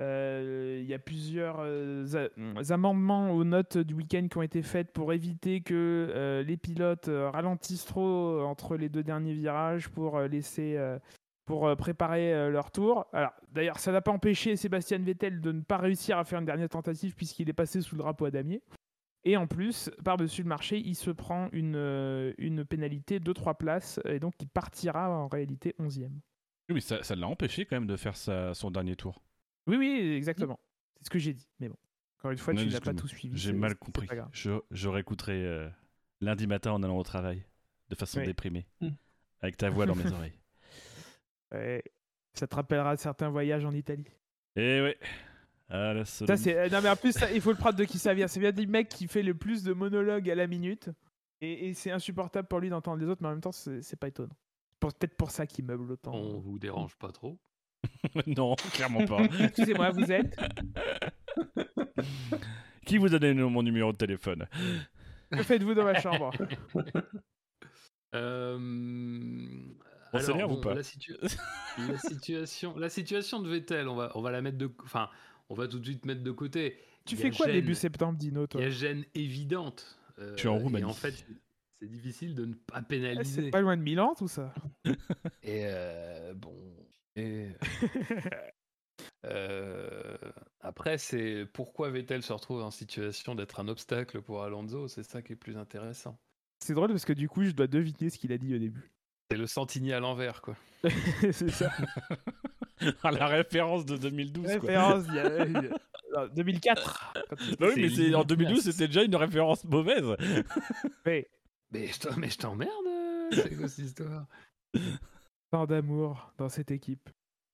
euh, 0.00 0.80
il 0.80 0.86
y 0.86 0.94
a 0.94 0.98
plusieurs 0.98 1.58
euh, 1.60 2.06
a- 2.16 2.72
amendements 2.72 3.30
aux 3.30 3.44
notes 3.44 3.76
du 3.76 3.92
week-end 3.92 4.26
qui 4.28 4.38
ont 4.38 4.42
été 4.42 4.62
faites 4.62 4.90
pour 4.90 5.12
éviter 5.12 5.60
que 5.60 5.74
euh, 6.14 6.42
les 6.42 6.56
pilotes 6.56 7.08
ralentissent 7.08 7.84
trop 7.84 8.40
entre 8.40 8.76
les 8.76 8.88
deux 8.88 9.02
derniers 9.02 9.34
virages 9.34 9.90
pour 9.90 10.18
laisser 10.20 10.78
pour 11.44 11.76
préparer 11.76 12.50
leur 12.50 12.70
tour. 12.70 13.06
Alors 13.12 13.32
d'ailleurs, 13.50 13.78
ça 13.78 13.92
n'a 13.92 14.00
pas 14.00 14.12
empêché 14.12 14.56
Sébastien 14.56 14.98
Vettel 14.98 15.40
de 15.42 15.52
ne 15.52 15.60
pas 15.60 15.76
réussir 15.76 16.16
à 16.16 16.24
faire 16.24 16.38
une 16.38 16.46
dernière 16.46 16.70
tentative 16.70 17.14
puisqu'il 17.14 17.50
est 17.50 17.52
passé 17.52 17.82
sous 17.82 17.94
le 17.94 18.00
drapeau 18.00 18.24
à 18.24 18.30
damier. 18.30 18.62
Et 19.24 19.36
en 19.36 19.46
plus, 19.46 19.88
par-dessus 20.04 20.42
le 20.42 20.48
marché, 20.48 20.78
il 20.78 20.96
se 20.96 21.10
prend 21.10 21.48
une, 21.52 21.76
euh, 21.76 22.32
une 22.38 22.64
pénalité 22.64 23.20
de 23.20 23.32
3 23.32 23.54
places 23.54 24.00
et 24.04 24.18
donc 24.18 24.34
il 24.40 24.48
partira 24.48 25.10
en 25.10 25.28
réalité 25.28 25.74
11e. 25.78 26.10
Oui, 26.68 26.74
mais 26.74 26.80
ça 26.80 27.02
ça 27.04 27.14
l'a 27.14 27.28
empêché 27.28 27.64
quand 27.64 27.76
même 27.76 27.86
de 27.86 27.96
faire 27.96 28.16
sa- 28.16 28.52
son 28.54 28.70
dernier 28.70 28.96
tour. 28.96 29.22
Oui, 29.68 29.76
oui, 29.76 30.12
exactement. 30.16 30.58
C'est 30.96 31.04
ce 31.04 31.10
que 31.10 31.18
j'ai 31.20 31.34
dit. 31.34 31.48
Mais 31.60 31.68
bon, 31.68 31.76
encore 32.18 32.30
une 32.32 32.38
fois, 32.38 32.52
Non, 32.54 32.62
tu 32.62 32.68
n'as 32.68 32.80
pas 32.80 32.94
tout 32.94 33.06
suivi. 33.08 33.36
J'ai 33.38 33.52
mal 33.52 33.76
compris. 33.76 34.08
Je, 34.32 34.50
je 34.72 34.88
réécouterai 34.88 35.44
euh, 35.46 35.68
lundi 36.20 36.46
matin 36.48 36.72
en 36.72 36.82
allant 36.82 36.98
au 36.98 37.02
travail, 37.04 37.44
de 37.90 37.94
façon 37.94 38.18
Oui. 38.20 38.26
déprimée, 38.26 38.66
Hmm. 38.80 38.90
avec 39.40 39.56
ta 39.56 39.70
voix 39.70 39.86
dans 39.86 39.94
mes 39.94 40.04
oreilles. 40.12 40.38
Ouais. 41.52 41.82
Ça 42.34 42.46
te 42.48 42.54
rappellera 42.56 42.96
certains 42.96 43.28
voyages 43.28 43.64
en 43.64 43.72
Italie. 43.72 44.06
Et 44.56 44.80
ouais. 44.80 44.98
Ah, 45.74 45.94
la 45.94 46.04
Ça, 46.04 46.36
c'est... 46.36 46.54
euh, 46.56 46.68
Non, 46.68 46.80
mais 46.82 46.90
en 46.90 46.96
plus, 46.96 47.12
ça, 47.12 47.32
il 47.32 47.40
faut 47.40 47.50
le 47.50 47.56
prendre 47.56 47.76
de 47.76 47.84
qui 47.84 47.98
ça 47.98 48.12
vient. 48.12 48.28
C'est 48.28 48.40
bien 48.40 48.52
du 48.52 48.66
mec 48.66 48.88
qui 48.90 49.08
fait 49.08 49.22
le 49.22 49.34
plus 49.34 49.62
de 49.62 49.72
monologues 49.72 50.28
à 50.30 50.34
la 50.34 50.46
minute. 50.46 50.90
Et, 51.40 51.68
et 51.68 51.74
c'est 51.74 51.90
insupportable 51.90 52.46
pour 52.46 52.60
lui 52.60 52.68
d'entendre 52.68 53.00
les 53.02 53.08
autres, 53.08 53.22
mais 53.22 53.28
en 53.28 53.32
même 53.32 53.40
temps, 53.40 53.52
c'est, 53.52 53.80
c'est 53.82 53.96
pas 53.96 54.08
étonnant. 54.08 54.36
C'est 54.70 54.78
pour- 54.80 54.92
peut-être 54.92 55.16
pour 55.16 55.30
ça 55.30 55.46
qu'il 55.46 55.64
meuble 55.64 55.90
autant. 55.92 56.12
On 56.14 56.40
vous 56.40 56.58
dérange 56.58 56.94
pas 56.96 57.10
trop? 57.10 57.38
non, 58.26 58.54
clairement 58.74 59.04
pas. 59.06 59.24
Excusez-moi, 59.40 59.90
vous 59.90 60.12
êtes? 60.12 60.36
Qui 62.86 62.98
vous 62.98 63.14
a 63.14 63.18
donné 63.18 63.42
mon 63.42 63.62
numéro 63.62 63.92
de 63.92 63.96
téléphone? 63.96 64.46
Que 65.30 65.42
faites-vous 65.42 65.74
dans 65.74 65.84
ma 65.84 65.98
chambre? 66.00 66.30
Euh, 68.14 68.58
On 70.12 70.18
alors, 70.18 70.26
s'énerve 70.26 70.52
ou 70.52 70.60
pas? 70.60 70.74
la, 70.74 70.82
la 71.88 71.98
situation, 71.98 72.76
la 72.76 72.90
situation 72.90 73.40
de 73.40 73.48
Vettel, 73.48 73.88
on 73.88 73.94
va, 73.96 74.12
on 74.14 74.20
va 74.20 74.30
la 74.30 74.42
mettre 74.42 74.58
de, 74.58 74.70
enfin, 74.84 75.08
on 75.52 75.54
va 75.54 75.68
tout 75.68 75.78
de 75.78 75.84
suite 75.84 76.06
mettre 76.06 76.22
de 76.22 76.30
côté. 76.30 76.78
Tu 77.04 77.14
Il 77.14 77.18
fais 77.20 77.30
quoi 77.30 77.46
gêne- 77.46 77.56
début 77.56 77.74
septembre, 77.74 78.16
Dino, 78.18 78.42
Il 78.44 78.48
toi 78.48 78.60
y 78.62 78.64
a 78.64 78.70
gêne 78.70 79.04
évidente. 79.14 79.98
euh, 80.18 80.32
Je 80.34 80.38
suis 80.40 80.48
en 80.48 80.56
Et 80.56 80.62
Roumanie. 80.62 80.84
en 80.84 80.92
fait, 80.94 81.12
c'est- 81.12 81.86
difficile 81.86 82.34
de 82.34 82.44
ne 82.46 82.54
pas 82.54 82.78
Eh, 82.80 82.84
pénaliser. 82.88 83.42
C'est 83.42 83.50
pas 83.50 83.60
loin 83.60 83.76
de 83.76 83.82
Milan, 83.82 84.14
tout 84.16 84.28
ça. 84.28 84.54
Et 85.42 85.64
euh, 85.66 86.32
bon. 86.34 86.54
Et, 87.16 87.48
euh, 89.26 90.16
après, 90.60 90.96
c'est 90.98 91.46
pourquoi 91.52 91.90
Vettel 91.90 92.22
se 92.22 92.32
retrouve 92.32 92.62
en 92.62 92.70
situation 92.70 93.34
d'être 93.34 93.60
un 93.60 93.68
obstacle 93.68 94.22
pour 94.22 94.42
Alonso, 94.42 94.88
c'est 94.88 95.02
ça 95.02 95.22
qui 95.22 95.32
est 95.32 95.36
plus 95.36 95.56
intéressant. 95.56 96.18
c'est 96.60 96.74
drôle 96.74 96.90
parce 96.90 97.04
que 97.04 97.12
du 97.12 97.28
coup, 97.28 97.42
je 97.44 97.50
dois 97.50 97.66
deviner 97.66 98.08
ce 98.10 98.18
qu'il 98.18 98.32
a 98.32 98.38
dit 98.38 98.54
au 98.54 98.58
début. 98.58 98.92
C'est 99.30 99.36
le 99.36 99.46
Santini 99.46 99.92
à 99.92 100.00
l'envers, 100.00 100.40
quoi. 100.42 100.56
c'est 101.32 101.50
ça. 101.50 101.72
À 103.02 103.10
la 103.10 103.26
référence 103.26 103.84
de 103.86 103.96
2012, 103.96 104.44
quoi. 104.44 104.52
Référence 104.60 105.04
il 105.08 105.14
y 105.14 105.18
a- 105.18 105.46
y 105.46 105.56
a- 105.56 105.62
non, 106.14 106.28
2004. 106.34 107.14
quand 107.30 107.36
il- 107.40 107.56
Bah 107.56 107.66
oui, 107.74 107.82
mais 107.82 107.88
C'est 107.88 108.02
en 108.14 108.22
limite 108.22 108.28
2012, 108.28 108.62
classe. 108.62 108.74
c'était 108.74 108.86
déjà 108.88 109.02
une 109.04 109.16
référence 109.16 109.64
mauvaise. 109.64 110.04
Mais 111.06 111.26
je 111.86 111.98
t'en- 112.00 112.16
mais 112.18 112.28
je 112.28 112.36
t'emmerde, 112.36 112.70
euh, 112.86 113.28
c'est 113.32 113.56
quoi 113.56 113.66
cette 113.68 113.86
histoire? 113.86 114.26
Tant 115.50 115.64
d'amour 115.66 116.32
dans 116.36 116.50
cette 116.50 116.70
équipe. 116.70 117.08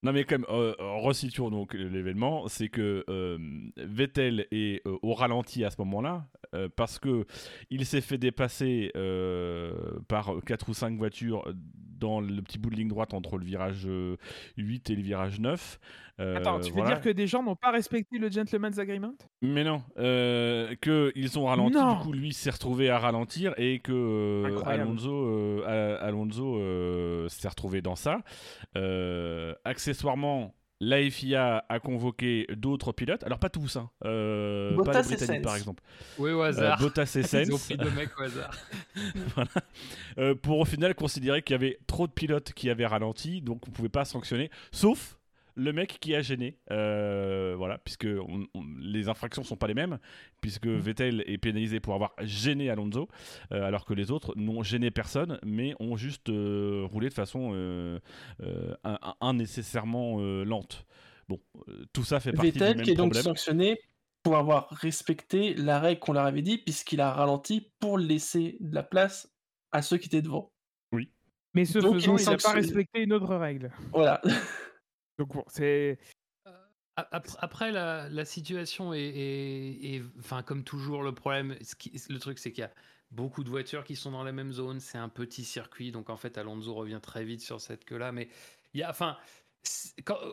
Non 0.05 0.13
mais 0.13 0.25
quand 0.25 0.39
même, 0.39 0.47
euh, 0.49 0.75
resituons 0.79 1.51
donc 1.51 1.75
l'événement, 1.75 2.47
c'est 2.49 2.69
que 2.69 3.05
euh, 3.09 3.37
Vettel 3.77 4.47
est 4.53 4.85
euh, 4.87 4.97
au 5.03 5.13
ralenti 5.15 5.65
à 5.65 5.71
ce 5.71 5.77
moment-là 5.79 6.29
euh, 6.55 6.69
parce 6.77 6.99
que 7.01 7.27
il 7.71 7.85
s'est 7.85 8.01
fait 8.01 8.19
dépasser 8.19 8.93
euh, 8.97 9.99
par 10.09 10.35
quatre 10.47 10.69
ou 10.69 10.75
cinq 10.75 10.97
voitures 10.99 11.45
dans 11.99 12.21
le 12.21 12.41
petit 12.43 12.59
bout 12.59 12.71
de 12.71 12.77
ligne 12.77 12.89
droite 12.89 13.15
entre 13.15 13.37
le 13.39 13.45
virage 13.45 13.85
euh, 13.87 14.17
8 14.57 14.91
et 14.91 14.97
le 14.97 15.03
virage 15.03 15.41
9. 15.41 15.79
Euh, 16.21 16.37
Attends, 16.37 16.59
tu 16.59 16.71
veux 16.71 16.79
voilà. 16.79 16.97
dire 16.97 17.01
que 17.01 17.11
des 17.11 17.27
gens 17.29 17.43
n'ont 17.45 17.55
pas 17.55 17.71
respecté 17.71 18.19
le 18.19 18.29
gentleman's 18.29 18.79
agreement? 18.79 19.15
Mais 19.41 19.63
non, 19.63 19.83
euh, 19.99 20.75
que 20.81 21.13
ils 21.15 21.39
ont 21.39 21.45
ralenti, 21.47 21.77
Non. 21.77 21.95
du 21.95 22.03
coup 22.03 22.13
lui 22.13 22.33
s'est 22.33 22.51
retrouvé 22.51 22.91
à 22.91 22.99
ralentir 22.99 23.55
et 23.57 23.79
que 23.79 23.93
euh, 23.93 24.47
Incroyable. 24.57 24.83
Alonso, 24.83 25.13
euh, 25.13 25.63
euh, 26.59 27.29
s'est 27.29 27.49
retrouvé 27.49 27.83
dans 27.83 27.95
ça. 27.95 28.23
Euh, 28.77 29.55
accessoirement, 29.65 30.55
la 30.81 31.11
FIA 31.11 31.65
a 31.69 31.81
convoqué 31.81 32.47
d'autres 32.57 32.93
pilotes, 32.93 33.25
alors 33.25 33.39
pas 33.39 33.51
tous, 33.51 33.77
hein, 33.77 33.91
euh, 34.05 34.77
pas 34.85 34.93
les 35.03 35.13
et 35.13 35.17
Britanniques 35.17 35.43
par 35.43 35.57
exemple. 35.57 35.83
Oui, 36.19 36.31
au 36.31 36.41
Euh, 36.43 36.49
hasard. 36.49 36.79
Bottas 36.79 37.17
et 37.17 37.21
Ils 37.43 37.53
ont 37.55 37.59
pris 37.59 37.77
deux 37.77 37.91
mecs 37.91 38.17
au 38.19 38.23
hasard. 38.23 38.55
voilà. 39.35 39.51
Euh, 40.19 40.35
pour 40.35 40.59
au 40.61 40.65
final 40.65 40.95
considérer 40.95 41.43
qu'il 41.43 41.55
y 41.55 41.57
avait 41.57 41.79
trop 41.87 42.07
de 42.07 42.13
pilotes 42.13 42.53
qui 42.53 42.71
avaient 42.71 42.87
ralenti, 42.87 43.41
donc 43.43 43.67
on 43.67 43.71
pouvait 43.71 43.89
pas 43.89 44.05
sanctionner, 44.05 44.51
sauf 44.71 45.18
le 45.59 45.73
mec 45.73 45.99
qui 46.01 46.15
a 46.15 46.23
gêné, 46.23 46.59
euh, 46.71 47.55
voilà, 47.59 47.79
puisque 47.79 48.07
on- 48.07 48.47
on- 48.55 48.65
les 48.81 49.09
infractions 49.09 49.43
sont 49.43 49.57
pas 49.57 49.67
les 49.67 49.75
mêmes, 49.75 49.99
puisque 50.41 50.67
Mm. 50.67 50.77
Vettel 50.79 51.25
est 51.27 51.39
pénalisé 51.39 51.81
pour 51.81 51.95
avoir 51.95 52.15
gêné 52.23 52.71
Alonso, 52.71 53.09
euh, 53.53 53.63
alors 53.65 53.85
que 53.85 53.93
les 53.93 54.11
autres 54.11 54.33
n'ont 54.37 54.63
gêné 54.63 54.91
personne, 54.91 55.39
mais 55.45 55.75
ont 55.81 55.97
juste 55.97 56.29
euh, 56.29 56.87
roulé 56.91 57.09
de 57.09 57.15
façon 57.15 57.51
euh, 57.55 57.99
euh, 58.43 58.75
euh, 58.85 60.45
lente. 60.45 60.87
Bon, 61.29 61.41
euh, 61.69 61.85
tout 61.93 62.05
ça 62.05 62.21
fait 62.21 62.33
partie 62.33 62.53
du 62.53 62.59
Vettel 62.59 62.77
même 62.77 62.85
qui 62.85 62.93
est 62.93 62.95
donc 62.95 63.09
problème. 63.13 63.25
sanctionné 63.25 63.81
pour 64.23 64.37
avoir 64.37 64.69
respecté 64.71 65.55
la 65.55 65.79
règle 65.81 66.01
qu'on 66.01 66.13
leur 66.13 66.25
avait 66.25 66.43
dit, 66.43 66.59
puisqu'il 66.59 67.01
a 67.01 67.13
ralenti 67.13 67.71
pour 67.81 67.99
laisser 67.99 68.57
de 68.61 68.75
la 68.75 68.83
place 68.83 69.31
à 69.73 69.83
ceux 69.83 69.97
qui 69.99 70.07
étaient 70.07 70.23
devant. 70.23 70.53
Mais 71.55 71.65
ce 71.65 71.79
Donc, 71.79 71.95
il 71.95 72.01
faisant, 72.03 72.17
il 72.19 72.25
n'a 72.27 72.37
pas 72.37 72.53
respecté 72.53 73.01
une 73.03 73.13
autre 73.15 73.35
règle. 73.35 73.71
Voilà. 73.93 74.21
Donc 75.19 75.33
c'est. 75.49 75.99
Après, 76.97 77.71
la, 77.71 78.25
situation 78.25 78.93
est, 78.93 80.03
enfin, 80.19 80.43
comme 80.43 80.65
toujours, 80.65 81.05
le 81.05 81.13
problème, 81.13 81.57
le 82.09 82.19
truc, 82.19 82.41
c'est 82.41 82.51
qu'il 82.51 82.63
y 82.63 82.67
a 82.67 82.73
beaucoup 83.13 83.45
de 83.45 83.49
voitures 83.49 83.85
qui 83.85 83.95
sont 83.95 84.11
dans 84.11 84.25
la 84.25 84.33
même 84.33 84.53
zone. 84.53 84.81
C'est 84.81 84.99
un 84.99 85.09
petit 85.09 85.45
circuit, 85.45 85.93
donc 85.93 86.11
en 86.11 86.17
fait, 86.17 86.39
Alonso 86.39 86.75
revient 86.75 86.99
très 87.01 87.25
vite 87.25 87.41
sur 87.41 87.61
cette 87.61 87.85
queue-là. 87.85 88.11
Mais 88.11 88.29
il 88.75 88.81
y 88.81 88.83
a, 88.83 88.91
enfin, 88.91 89.17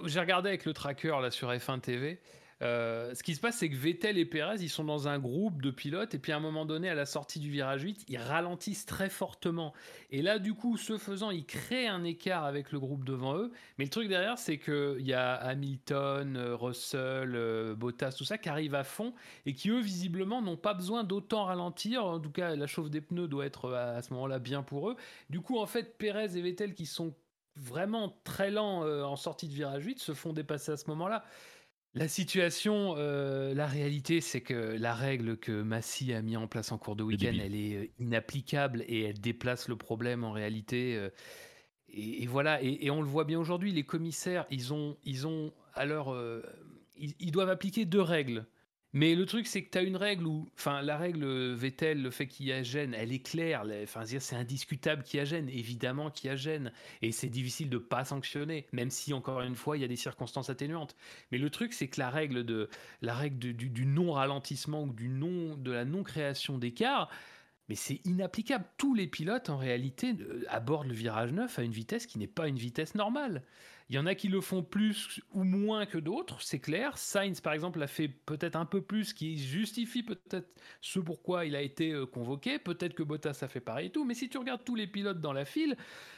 j'ai 0.05 0.19
regardé 0.19 0.49
avec 0.49 0.65
le 0.65 0.73
tracker 0.73 1.19
là 1.21 1.29
sur 1.29 1.51
F1 1.51 1.81
TV. 1.81 2.19
Euh, 2.61 3.13
ce 3.13 3.21
qui 3.21 3.35
se 3.35 3.41
passe, 3.41 3.57
c'est 3.57 3.69
que 3.69 3.75
Vettel 3.75 4.17
et 4.17 4.25
Perez, 4.25 4.57
ils 4.61 4.69
sont 4.69 4.85
dans 4.85 5.09
un 5.09 5.19
groupe 5.19 5.61
de 5.61 5.71
pilotes, 5.71 6.15
et 6.15 6.19
puis 6.19 6.31
à 6.31 6.37
un 6.37 6.39
moment 6.39 6.65
donné, 6.65 6.89
à 6.89 6.95
la 6.95 7.05
sortie 7.05 7.39
du 7.39 7.49
virage 7.49 7.81
8, 7.81 8.05
ils 8.07 8.17
ralentissent 8.17 8.85
très 8.85 9.09
fortement. 9.09 9.73
Et 10.09 10.21
là, 10.21 10.39
du 10.39 10.53
coup, 10.53 10.77
ce 10.77 10.97
faisant, 10.97 11.31
ils 11.31 11.45
créent 11.45 11.87
un 11.87 12.03
écart 12.05 12.45
avec 12.45 12.71
le 12.71 12.79
groupe 12.79 13.03
devant 13.03 13.35
eux. 13.37 13.51
Mais 13.77 13.83
le 13.83 13.89
truc 13.89 14.07
derrière, 14.07 14.37
c'est 14.37 14.57
qu'il 14.57 15.01
y 15.05 15.13
a 15.13 15.33
Hamilton, 15.33 16.37
euh, 16.37 16.55
Russell, 16.55 17.35
euh, 17.35 17.75
Bottas, 17.75 18.13
tout 18.13 18.25
ça, 18.25 18.37
qui 18.37 18.47
arrivent 18.47 18.75
à 18.75 18.85
fond, 18.85 19.13
et 19.45 19.53
qui, 19.53 19.69
eux, 19.69 19.81
visiblement, 19.81 20.41
n'ont 20.41 20.57
pas 20.57 20.73
besoin 20.73 21.03
d'autant 21.03 21.45
ralentir. 21.45 22.05
En 22.05 22.19
tout 22.19 22.31
cas, 22.31 22.55
la 22.55 22.67
chauffe 22.67 22.89
des 22.89 23.01
pneus 23.01 23.27
doit 23.27 23.45
être 23.45 23.73
à 23.73 24.01
ce 24.01 24.13
moment-là 24.13 24.39
bien 24.39 24.63
pour 24.63 24.89
eux. 24.89 24.95
Du 25.29 25.41
coup, 25.41 25.59
en 25.59 25.65
fait, 25.65 25.97
Perez 25.97 26.37
et 26.37 26.41
Vettel, 26.41 26.73
qui 26.73 26.85
sont 26.85 27.13
vraiment 27.57 28.17
très 28.23 28.51
lents 28.51 28.81
en 28.81 29.15
sortie 29.15 29.47
de 29.47 29.53
virage 29.53 29.85
8, 29.85 29.99
se 29.99 30.13
font 30.13 30.33
dépasser 30.33 30.71
à 30.73 30.77
ce 30.77 30.89
moment-là. 30.89 31.23
La 31.95 32.09
situation, 32.09 32.95
euh, 32.97 33.53
la 33.53 33.67
réalité, 33.67 34.19
c'est 34.19 34.41
que 34.41 34.53
la 34.53 34.93
règle 34.93 35.37
que 35.37 35.61
Massy 35.61 36.13
a 36.13 36.21
mis 36.21 36.35
en 36.35 36.45
place 36.45 36.73
en 36.73 36.77
cours 36.77 36.97
de 36.97 37.03
week-end, 37.03 37.31
elle 37.41 37.55
est 37.55 37.75
euh, 37.75 37.87
inapplicable 37.99 38.83
et 38.89 39.03
elle 39.03 39.21
déplace 39.21 39.69
le 39.69 39.77
problème 39.77 40.25
en 40.25 40.33
réalité. 40.33 40.97
Euh, 40.97 41.09
et, 41.87 42.27
voilà, 42.27 42.61
et, 42.61 42.91
on 42.91 43.01
le 43.01 43.07
voit 43.07 43.23
bien 43.23 43.39
aujourd'hui, 43.39 43.71
les 43.71 43.83
commissaires, 43.83 44.45
ils 44.51 44.73
ont, 44.73 44.97
ils 45.05 45.25
ont 45.25 45.53
alors, 45.75 46.17
ils, 46.97 47.31
doivent 47.31 47.49
appliquer 47.49 47.85
deux 47.85 48.01
règles. 48.01 48.45
Mais 48.95 49.13
le 49.13 49.25
truc, 49.25 49.45
c'est 49.45 49.61
que 49.61 49.69
tu 49.69 49.77
as 49.77 49.81
une 49.81 49.97
règle 49.97 50.25
où, 50.25 50.47
enfin, 50.55 50.81
la 50.81 50.95
règle 50.97 51.25
Vettel, 51.53 52.01
le 52.01 52.09
fait 52.11 52.27
qu'il 52.27 52.45
y 52.45 52.53
a 52.53 52.63
gêne, 52.63 52.93
elle 52.93 53.11
est 53.11 53.19
claire. 53.19 53.65
Enfin, 53.83 54.05
c'est 54.05 54.37
indiscutable 54.37 55.03
qu'il 55.03 55.17
y 55.17 55.21
a 55.21 55.25
gêne, 55.25 55.49
évidemment 55.49 56.09
qu'il 56.09 56.29
y 56.29 56.31
a 56.31 56.37
gêne. 56.37 56.71
Et 57.01 57.11
c'est 57.11 57.27
difficile 57.27 57.69
de 57.69 57.77
pas 57.77 58.05
sanctionner, 58.05 58.67
même 58.71 58.89
si, 58.89 59.11
encore 59.11 59.41
une 59.41 59.55
fois, 59.55 59.75
il 59.75 59.81
y 59.81 59.83
a 59.83 59.89
des 59.89 59.97
circonstances 59.97 60.49
atténuantes. 60.49 60.95
Mais 61.33 61.37
le 61.37 61.49
truc, 61.49 61.73
c'est 61.73 61.89
que 61.89 61.99
la 61.99 62.09
règle, 62.09 62.45
de, 62.45 62.69
la 63.01 63.13
règle 63.13 63.37
du, 63.37 63.53
du 63.53 63.85
non-ralentissement 63.85 64.83
ou 64.83 64.93
du 64.93 65.09
non, 65.09 65.57
de 65.57 65.73
la 65.73 65.83
non-création 65.83 66.57
d'écart, 66.57 67.09
mais 67.67 67.75
c'est 67.75 67.99
inapplicable. 68.05 68.63
Tous 68.77 68.93
les 68.93 69.07
pilotes, 69.07 69.49
en 69.49 69.57
réalité, 69.57 70.15
euh, 70.21 70.45
abordent 70.47 70.87
le 70.87 70.93
virage 70.93 71.33
9 71.33 71.59
à 71.59 71.63
une 71.63 71.71
vitesse 71.71 72.05
qui 72.05 72.17
n'est 72.17 72.27
pas 72.27 72.47
une 72.47 72.57
vitesse 72.57 72.95
normale. 72.95 73.43
Il 73.89 73.95
y 73.95 73.99
en 73.99 74.07
a 74.07 74.15
qui 74.15 74.29
le 74.29 74.41
font 74.41 74.63
plus 74.63 75.21
ou 75.31 75.43
moins 75.43 75.85
que 75.85 75.99
d'autres, 75.99 76.41
c'est 76.41 76.59
clair. 76.59 76.97
Sainz, 76.97 77.39
par 77.39 77.53
exemple, 77.53 77.81
a 77.83 77.87
fait 77.87 78.07
peut-être 78.07 78.55
un 78.55 78.65
peu 78.65 78.81
plus, 78.81 79.13
qui 79.13 79.37
justifie 79.37 80.01
peut-être 80.01 80.49
ce 80.81 80.99
pourquoi 80.99 81.45
il 81.45 81.55
a 81.55 81.61
été 81.61 81.91
euh, 81.91 82.07
convoqué. 82.07 82.57
Peut-être 82.57 82.95
que 82.95 83.03
Bottas 83.03 83.39
a 83.41 83.47
fait 83.47 83.59
pareil 83.59 83.87
et 83.87 83.91
tout. 83.91 84.03
Mais 84.03 84.15
si 84.15 84.27
tu 84.27 84.39
regardes 84.39 84.63
tous 84.63 84.73
les 84.73 84.87
pilotes 84.87 85.21
dans 85.21 85.33
la 85.33 85.45
file, 85.45 85.77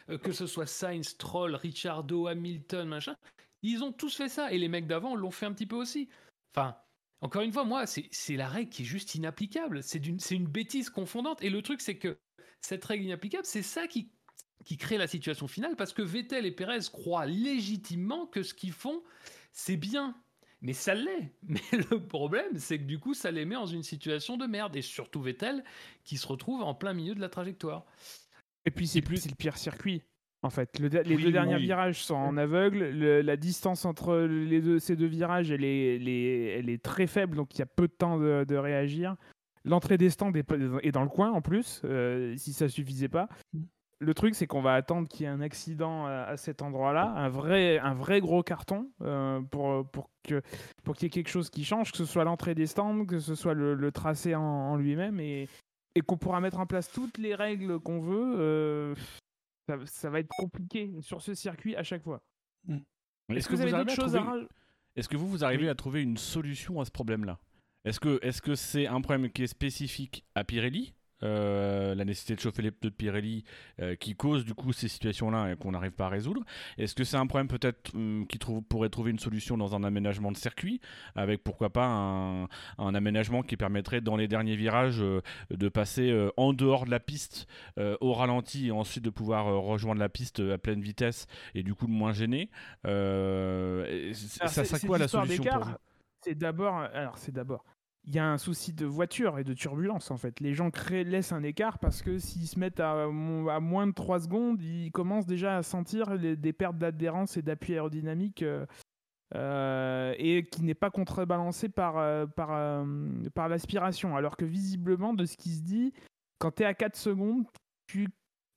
euh, 0.10 0.18
que 0.18 0.32
ce 0.32 0.48
soit 0.48 0.66
Sainz, 0.66 1.18
Troll, 1.18 1.56
Richardo, 1.56 2.28
Hamilton, 2.28 2.88
machin, 2.88 3.18
ils 3.64 3.84
ont 3.84 3.92
tous 3.92 4.16
fait 4.16 4.30
ça. 4.30 4.54
Et 4.54 4.58
les 4.58 4.70
mecs 4.70 4.88
d'avant 4.88 5.16
l'ont 5.16 5.32
fait 5.32 5.46
un 5.46 5.54
petit 5.54 5.66
peu 5.66 5.76
aussi. 5.76 6.08
Enfin, 6.56 6.78
encore 7.20 7.42
une 7.42 7.52
fois, 7.52 7.66
moi, 7.66 7.86
c'est 7.86 8.38
la 8.38 8.48
règle 8.48 8.70
qui 8.70 8.84
est 8.84 8.86
juste 8.86 9.16
inapplicable. 9.16 9.84
C'est 9.84 10.06
une 10.08 10.48
bêtise 10.48 10.90
confondante. 10.90 11.44
Et 11.44 11.50
le 11.50 11.62
truc, 11.62 11.82
c'est 11.82 11.98
que 11.98 12.18
cette 12.62 12.86
règle 12.86 13.04
inapplicable, 13.04 13.46
c'est 13.46 13.62
ça 13.62 13.88
qui 13.88 14.12
qui 14.68 14.76
crée 14.76 14.98
la 14.98 15.08
situation 15.08 15.48
finale 15.48 15.78
parce 15.78 15.94
que 15.94 16.02
Vettel 16.02 16.46
et 16.46 16.52
Perez 16.52 16.90
croient 16.92 17.26
légitimement 17.26 18.26
que 18.26 18.44
ce 18.44 18.54
qu'ils 18.54 18.74
font, 18.74 19.02
c'est 19.54 19.78
bien. 19.78 20.14
Mais 20.60 20.74
ça 20.74 20.94
l'est. 20.94 21.32
Mais 21.48 21.62
le 21.90 22.06
problème, 22.06 22.58
c'est 22.58 22.78
que 22.78 22.84
du 22.84 23.00
coup, 23.00 23.14
ça 23.14 23.32
les 23.32 23.46
met 23.46 23.56
dans 23.56 23.66
une 23.66 23.84
situation 23.84 24.36
de 24.36 24.46
merde. 24.46 24.76
Et 24.76 24.82
surtout 24.82 25.22
Vettel, 25.22 25.64
qui 26.04 26.18
se 26.18 26.28
retrouve 26.28 26.64
en 26.64 26.76
plein 26.76 26.94
milieu 26.94 27.16
de 27.16 27.22
la 27.22 27.30
trajectoire. 27.30 27.86
Et 28.66 28.72
puis, 28.72 28.88
c'est 28.88 29.02
plus... 29.02 29.26
le 29.30 29.36
pire 29.36 29.58
circuit. 29.58 30.04
En 30.42 30.50
fait, 30.50 30.78
les 30.80 30.90
deux 30.90 31.32
derniers 31.32 31.60
virages 31.60 32.04
sont 32.04 32.16
en 32.16 32.36
aveugle. 32.36 32.90
la 32.90 33.38
distance 33.38 33.86
entre 33.86 34.18
les 34.18 34.60
deux, 34.60 34.80
ces 34.80 34.98
deux 34.98 35.08
virages, 35.08 35.50
elle 35.50 35.64
est, 35.64 35.96
elle 36.60 36.70
est, 36.70 36.84
très 36.84 37.08
faible, 37.08 37.38
donc 37.38 37.56
il 37.56 37.60
y 37.60 37.62
a 37.62 37.66
peu 37.66 37.88
de 37.88 37.94
temps 37.94 38.20
de, 38.20 38.56
réagir. 38.56 39.16
L'entrée 39.64 39.98
des 39.98 40.10
stands 40.10 40.34
est, 40.34 40.92
dans 40.92 41.04
le 41.04 41.10
coin 41.10 41.32
en 41.32 41.42
plus, 41.42 41.82
euh, 41.86 42.36
si 42.38 42.54
ça 42.54 42.70
suffisait 42.70 43.10
pas. 43.10 43.30
Le 44.00 44.14
truc, 44.14 44.36
c'est 44.36 44.46
qu'on 44.46 44.62
va 44.62 44.76
attendre 44.76 45.08
qu'il 45.08 45.22
y 45.22 45.26
ait 45.26 45.32
un 45.32 45.42
accident 45.42 46.06
à, 46.06 46.38
cet 46.38 46.62
endroit-là, 46.62 47.14
un 47.16 47.30
vrai, 47.30 47.80
un 47.80 47.96
vrai 47.96 48.22
gros 48.22 48.44
carton, 48.44 48.92
euh, 49.02 49.42
pour, 49.42 49.90
pour 49.90 50.12
qu'il 50.22 50.42
pour 50.84 50.96
y 51.02 51.06
ait 51.06 51.10
quelque 51.10 51.30
chose 51.30 51.50
qui 51.50 51.64
change, 51.64 51.92
que 51.92 51.98
ce 51.98 52.06
soit 52.06 52.24
l'entrée 52.24 52.54
des 52.54 52.68
stands, 52.68 53.06
que 53.06 53.18
ce 53.18 53.34
soit 53.34 53.56
le, 53.56 53.92
tracé 53.92 54.36
en, 54.36 54.76
lui-même, 54.76 55.20
et, 55.20 55.50
et 55.96 56.02
qu'on 56.02 56.18
pourra 56.18 56.42
mettre 56.42 56.60
en 56.60 56.68
place 56.68 56.92
toutes 56.92 57.18
les 57.18 57.34
règles 57.34 57.80
qu'on 57.80 58.00
veut. 58.00 58.36
Euh, 58.38 58.96
ça, 59.86 60.10
va 60.10 60.20
être 60.20 60.30
compliqué 60.38 60.94
sur 61.02 61.22
ce 61.22 61.34
circuit 61.34 61.76
à 61.76 61.84
chaque 61.84 62.04
fois. 62.04 62.22
Mm. 62.68 62.78
Est-ce 63.30 63.50
que, 63.50 63.56
vous 63.56 63.62
avez 63.62 63.72
d'autres 63.72 63.96
choses 63.96 64.16
à 64.16 64.24
Est-ce 64.96 65.10
que 65.10 65.18
vous, 65.18 65.28
vous 65.28 65.44
arrivez 65.44 65.70
à 65.70 65.76
trouver 65.76 66.04
une 66.04 66.18
solution 66.18 66.80
à 66.80 66.86
ce 66.86 66.92
problème-là? 66.92 67.40
Est-ce 67.84 68.00
que 68.00 68.20
c'est 68.22 68.46
-ce 68.46 68.56
c'est 68.56 68.88
un 68.88 69.02
problème 69.02 69.32
qui 69.32 69.44
est 69.44 69.48
spécifique 69.48 70.24
à 70.36 70.44
Pirelli? 70.44 70.94
Euh, 71.24 71.96
la 71.96 72.06
nécessité 72.06 72.36
de 72.36 72.40
chauffer 72.40 72.62
les 72.62 72.72
pneus 72.72 72.92
de 72.92 72.96
Pirelli 72.96 73.44
euh, 73.82 73.96
qui 73.96 74.16
cause 74.16 74.46
du 74.46 74.54
coup 74.54 74.72
ces 74.72 74.88
situations-là 74.88 75.52
et 75.52 75.56
qu'on 75.56 75.72
n'arrive 75.72 75.92
pas 75.92 76.06
à 76.06 76.10
résoudre. 76.10 76.44
Est-ce 76.78 76.94
que 76.94 77.04
c'est 77.04 77.18
un 77.18 77.26
problème 77.26 77.48
peut-être 77.48 77.96
hum, 77.96 78.28
qui 78.28 78.38
pourrait 78.38 78.90
trouver 78.90 79.12
une 79.12 79.20
solution 79.20 79.58
dans 79.58 79.76
un 79.76 79.84
aménagement 79.84 80.32
de 80.32 80.38
circuit 80.38 80.80
avec 81.16 81.44
pourquoi 81.44 81.72
pas 81.72 81.86
un, 81.88 82.48
aménagement 82.78 83.42
qui 83.42 83.58
permettrait 83.58 84.02
dans 84.02 84.16
les 84.16 84.28
derniers 84.28 84.56
virages 84.56 85.02
euh, 85.02 85.22
de 85.50 85.70
passer 85.70 86.28
en 86.38 86.54
dehors 86.54 86.86
de 86.86 86.92
la 86.92 87.00
piste 87.00 87.48
au 87.78 88.14
ralenti 88.14 88.68
et 88.68 88.72
ensuite 88.72 89.04
de 89.04 89.10
pouvoir 89.10 89.46
rejoindre 89.46 90.00
la 90.00 90.10
piste 90.10 90.40
à 90.40 90.58
pleine 90.58 90.82
vitesse 90.82 91.28
et 91.54 91.64
du 91.64 91.74
coup 91.74 91.88
de 91.88 91.92
moins 91.92 92.12
gêner 92.14 92.50
Ça 92.84 94.48
serait 94.48 94.86
quoi 94.86 94.98
la 94.98 95.08
solution 95.08 95.44
pour 95.44 95.64
vous? 95.64 95.72
C'est 96.22 96.36
d'abord, 96.36 96.76
alors 96.76 97.18
c'est 97.18 97.32
d'abord 97.32 97.64
il 98.08 98.16
y 98.16 98.20
a 98.20 98.26
un 98.26 98.38
souci 98.38 98.72
de 98.72 98.86
voiture 98.86 99.38
et 99.38 99.44
de 99.44 99.54
turbulence 99.54 100.12
en 100.12 100.18
fait. 100.18 100.40
Les 100.40 100.54
gens 100.54 100.72
créent, 100.72 101.04
laissent 101.04 101.34
un 101.34 101.44
écart 101.44 101.78
parce 101.78 102.02
que 102.02 102.20
s'ils 102.20 102.48
se 102.48 102.58
mettent 102.58 102.80
à, 102.80 103.08
moins 103.08 103.86
de 103.86 103.92
3 103.92 104.22
secondes, 104.22 104.62
ils 104.62 104.92
commencent 104.92 105.26
déjà 105.26 105.58
à 105.58 105.64
sentir 105.64 106.18
des 106.18 106.54
pertes 106.54 106.78
d'adhérence 106.78 107.36
et 107.36 107.42
d'appui 107.42 107.74
aérodynamique 107.74 108.44
euh, 108.44 108.66
euh, 109.36 110.16
et 110.18 110.46
qui 110.46 110.64
n'est 110.64 110.74
pas 110.74 110.90
contrebalancé 110.90 111.68
par, 111.68 111.98
euh, 111.98 112.26
par, 112.26 112.86
par 113.36 113.50
l'aspiration. 113.50 114.16
Alors 114.16 114.38
que 114.38 114.46
visiblement, 114.46 115.14
de 115.14 115.26
ce 115.26 115.36
qui 115.36 115.50
se 115.50 115.62
dit, 115.62 115.94
quand 116.40 116.52
tu 116.52 116.64
es 116.64 116.66
à 116.66 116.74
4 116.74 116.96
secondes, 116.96 117.44
tu 117.88 118.08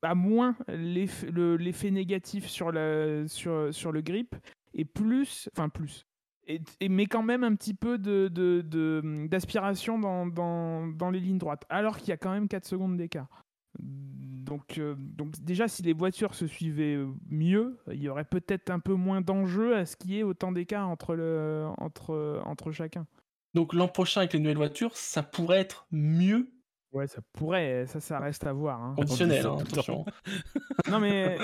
as 0.02 0.14
moins 0.14 0.56
l'effet 0.68 1.90
négatif 1.90 2.46
sur 2.46 2.70
le, 2.70 3.24
sur, 3.26 3.74
sur 3.74 3.90
le 3.90 4.00
grip 4.00 4.36
et 4.74 4.84
plus, 4.84 5.48
enfin 5.52 5.68
plus, 5.68 6.06
et, 6.80 6.88
mais 6.88 7.06
quand 7.06 7.22
même 7.22 7.44
un 7.44 7.54
petit 7.54 7.74
peu 7.74 7.98
d'aspiration 7.98 9.98
de, 9.98 10.30
dans, 10.30 11.10
les 11.10 11.20
lignes 11.20 11.38
droites, 11.38 11.64
alors 11.68 11.98
qu'il 11.98 12.08
y 12.08 12.12
a 12.12 12.16
quand 12.16 12.32
même 12.32 12.48
4 12.48 12.64
secondes 12.64 12.96
d'écart. 12.96 13.28
Donc, 13.78 14.78
euh, 14.78 14.96
donc 14.98 15.38
déjà, 15.40 15.68
si 15.68 15.82
les 15.82 15.92
voitures 15.92 16.34
se 16.34 16.46
suivaient 16.46 16.98
mieux, 17.28 17.78
il 17.92 18.02
y 18.02 18.08
aurait 18.08 18.24
peut-être 18.24 18.70
un 18.70 18.80
peu 18.80 18.94
moins 18.94 19.20
d'enjeux 19.20 19.76
à 19.76 19.86
ce 19.86 19.96
qu'il 19.96 20.10
y 20.10 20.18
ait 20.18 20.24
autant 20.24 20.50
d'écart 20.50 20.88
entre 20.88 22.72
chacun. 22.72 23.06
Donc 23.54 23.74
l'an 23.74 23.88
prochain, 23.88 24.20
avec 24.20 24.32
les 24.32 24.40
nouvelles 24.40 24.56
voitures, 24.56 24.96
ça 24.96 25.22
pourrait 25.22 25.60
être 25.60 25.86
mieux 25.90 26.50
Ouais, 26.92 27.06
ça 27.06 27.20
pourrait, 27.32 27.86
ça, 27.86 28.00
ça 28.00 28.18
reste 28.18 28.44
à 28.46 28.52
voir. 28.52 28.82
Hein. 28.82 28.94
Conditionnel, 28.96 29.46
hein, 29.46 29.58
attention. 29.60 30.04
non, 30.90 30.98
mais 30.98 31.38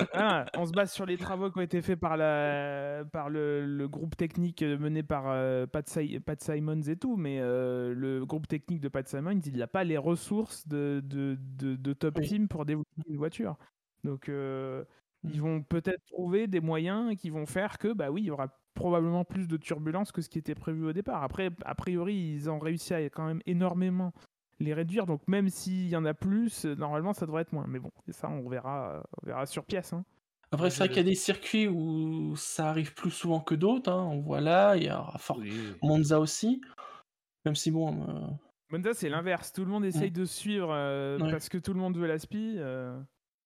on 0.57 0.65
se 0.65 0.73
base 0.73 0.91
sur 0.91 1.05
les 1.05 1.15
travaux 1.15 1.49
qui 1.49 1.59
ont 1.59 1.61
été 1.61 1.81
faits 1.81 1.99
par, 1.99 2.17
la, 2.17 3.05
par 3.13 3.29
le, 3.29 3.87
groupe 3.87 4.17
technique 4.17 4.61
mené 4.61 5.03
par 5.03 5.25
euh, 5.27 5.65
Pat, 5.65 5.87
Pat, 6.25 6.41
Simons 6.41 6.81
et 6.81 6.97
tout, 6.97 7.15
mais 7.15 7.39
euh, 7.39 7.93
le 7.93 8.25
groupe 8.25 8.47
technique 8.47 8.81
de 8.81 8.89
Pat 8.89 9.07
Simons, 9.07 9.39
il 9.45 9.57
n'a 9.57 9.67
pas 9.67 9.85
les 9.85 9.97
ressources 9.97 10.67
de, 10.67 11.01
de, 11.05 11.37
de, 11.39 11.93
top 11.93 12.19
team 12.21 12.49
pour 12.49 12.65
développer 12.65 12.89
une 13.07 13.17
voiture. 13.17 13.55
Donc, 14.03 14.27
euh, 14.27 14.83
ils 15.23 15.37
mm. 15.37 15.43
vont 15.43 15.61
peut-être 15.63 16.03
trouver 16.07 16.47
des 16.47 16.59
moyens 16.59 17.15
qui 17.15 17.29
vont 17.29 17.45
faire 17.45 17.77
que, 17.77 17.93
bah 17.93 18.11
oui, 18.11 18.23
il 18.23 18.25
y 18.25 18.31
aura 18.31 18.49
probablement 18.73 19.23
plus 19.23 19.47
de 19.47 19.55
turbulences 19.55 20.11
que 20.11 20.21
ce 20.21 20.27
qui 20.27 20.39
était 20.39 20.55
prévu 20.55 20.85
au 20.85 20.93
départ. 20.93 21.23
Après, 21.23 21.51
a 21.63 21.73
priori, 21.73 22.15
ils 22.15 22.49
ont 22.49 22.59
réussi 22.59 22.93
à 22.93 23.01
quand 23.09 23.25
même 23.25 23.41
énormément 23.45 24.13
les 24.59 24.73
réduire. 24.73 25.05
Donc 25.05 25.21
même 25.27 25.49
s'il 25.49 25.87
y 25.87 25.95
en 25.95 26.05
a 26.05 26.13
plus, 26.13 26.65
euh, 26.65 26.75
normalement 26.75 27.13
ça 27.13 27.25
devrait 27.25 27.43
être 27.43 27.53
moins. 27.53 27.65
Mais 27.67 27.79
bon, 27.79 27.91
ça 28.09 28.29
on 28.29 28.47
verra, 28.49 29.03
on 29.21 29.27
verra 29.27 29.45
sur 29.45 29.65
pièce. 29.65 29.93
Hein. 29.93 30.03
Après, 30.51 30.69
c'est 30.69 30.79
vrai 30.79 30.87
qu'il 30.87 30.97
y 30.97 31.01
a 31.01 31.03
des 31.03 31.15
circuits 31.15 31.67
où 31.67 32.35
ça 32.37 32.69
arrive 32.69 32.93
plus 32.93 33.11
souvent 33.11 33.41
que 33.41 33.53
d'autres. 33.53 33.91
Hein. 33.91 34.07
On 34.09 34.21
voit 34.21 34.39
là, 34.39 34.77
il 34.77 34.83
y 34.83 34.87
a 34.87 35.05
Monza 35.81 36.19
aussi. 36.19 36.61
Même 37.45 37.55
si 37.55 37.69
bon. 37.69 38.07
Euh, 38.07 38.27
Monza, 38.69 38.93
c'est 38.93 39.09
l'inverse. 39.09 39.51
Tout 39.51 39.65
le 39.65 39.71
monde 39.71 39.85
essaye 39.85 40.11
de 40.11 40.25
suivre 40.25 40.69
euh, 40.71 41.17
parce 41.19 41.49
que 41.49 41.57
tout 41.57 41.73
le 41.73 41.79
monde 41.79 41.97
veut 41.97 42.07
la 42.07 42.19
spi. 42.19 42.57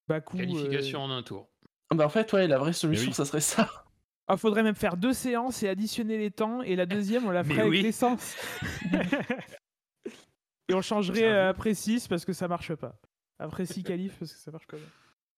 Qualification 0.08 1.00
en 1.00 1.10
un 1.10 1.22
tour. 1.22 1.48
Ah 1.90 1.94
bah 1.94 2.06
en 2.06 2.08
fait, 2.08 2.32
ouais, 2.32 2.46
la 2.46 2.58
vraie 2.58 2.72
solution, 2.72 3.12
ça 3.12 3.24
serait 3.24 3.40
ça. 3.40 3.68
Ah, 4.28 4.36
faudrait 4.36 4.62
même 4.62 4.76
faire 4.76 4.96
deux 4.96 5.12
séances 5.12 5.64
et 5.64 5.68
additionner 5.68 6.16
les 6.16 6.30
temps, 6.30 6.62
et 6.62 6.76
la 6.76 6.86
deuxième, 6.86 7.26
on 7.26 7.32
la 7.32 7.42
ferait 7.42 7.62
avec 7.62 7.82
l'essence. 7.82 8.36
et 10.68 10.74
on 10.74 10.82
changerait 10.82 11.24
euh, 11.24 11.50
après 11.50 11.74
6 11.74 12.08
parce 12.08 12.24
que 12.24 12.32
ça 12.32 12.48
marche 12.48 12.74
pas. 12.74 12.98
Après 13.38 13.66
6 13.66 13.82
qualifs 13.84 14.16
parce 14.18 14.32
que 14.32 14.38
ça 14.38 14.50
marche 14.50 14.66
pas. 14.66 14.76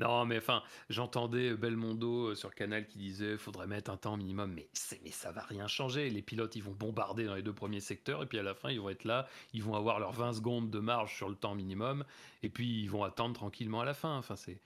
Non, 0.00 0.24
mais 0.24 0.38
enfin, 0.38 0.62
j'entendais 0.90 1.54
Belmondo 1.54 2.30
euh, 2.30 2.34
sur 2.34 2.52
Canal 2.54 2.86
qui 2.86 2.98
disait 2.98 3.36
faudrait 3.36 3.68
mettre 3.68 3.92
un 3.92 3.96
temps 3.96 4.16
minimum, 4.16 4.52
mais, 4.52 4.68
mais 5.04 5.10
ça 5.10 5.30
va 5.30 5.42
rien 5.42 5.68
changer. 5.68 6.10
Les 6.10 6.22
pilotes, 6.22 6.56
ils 6.56 6.64
vont 6.64 6.72
bombarder 6.72 7.26
dans 7.26 7.36
les 7.36 7.42
deux 7.42 7.52
premiers 7.52 7.80
secteurs, 7.80 8.22
et 8.22 8.26
puis 8.26 8.38
à 8.38 8.42
la 8.42 8.54
fin, 8.54 8.70
ils 8.70 8.80
vont 8.80 8.90
être 8.90 9.04
là, 9.04 9.28
ils 9.52 9.62
vont 9.62 9.74
avoir 9.74 10.00
leurs 10.00 10.12
20 10.12 10.32
secondes 10.34 10.70
de 10.70 10.80
marge 10.80 11.14
sur 11.16 11.28
le 11.28 11.36
temps 11.36 11.54
minimum, 11.54 12.04
et 12.42 12.48
puis 12.48 12.82
ils 12.82 12.90
vont 12.90 13.04
attendre 13.04 13.34
tranquillement 13.34 13.82
à 13.82 13.84
la 13.84 13.94
fin. 13.94 14.16
Enfin, 14.16 14.34
c'est. 14.34 14.60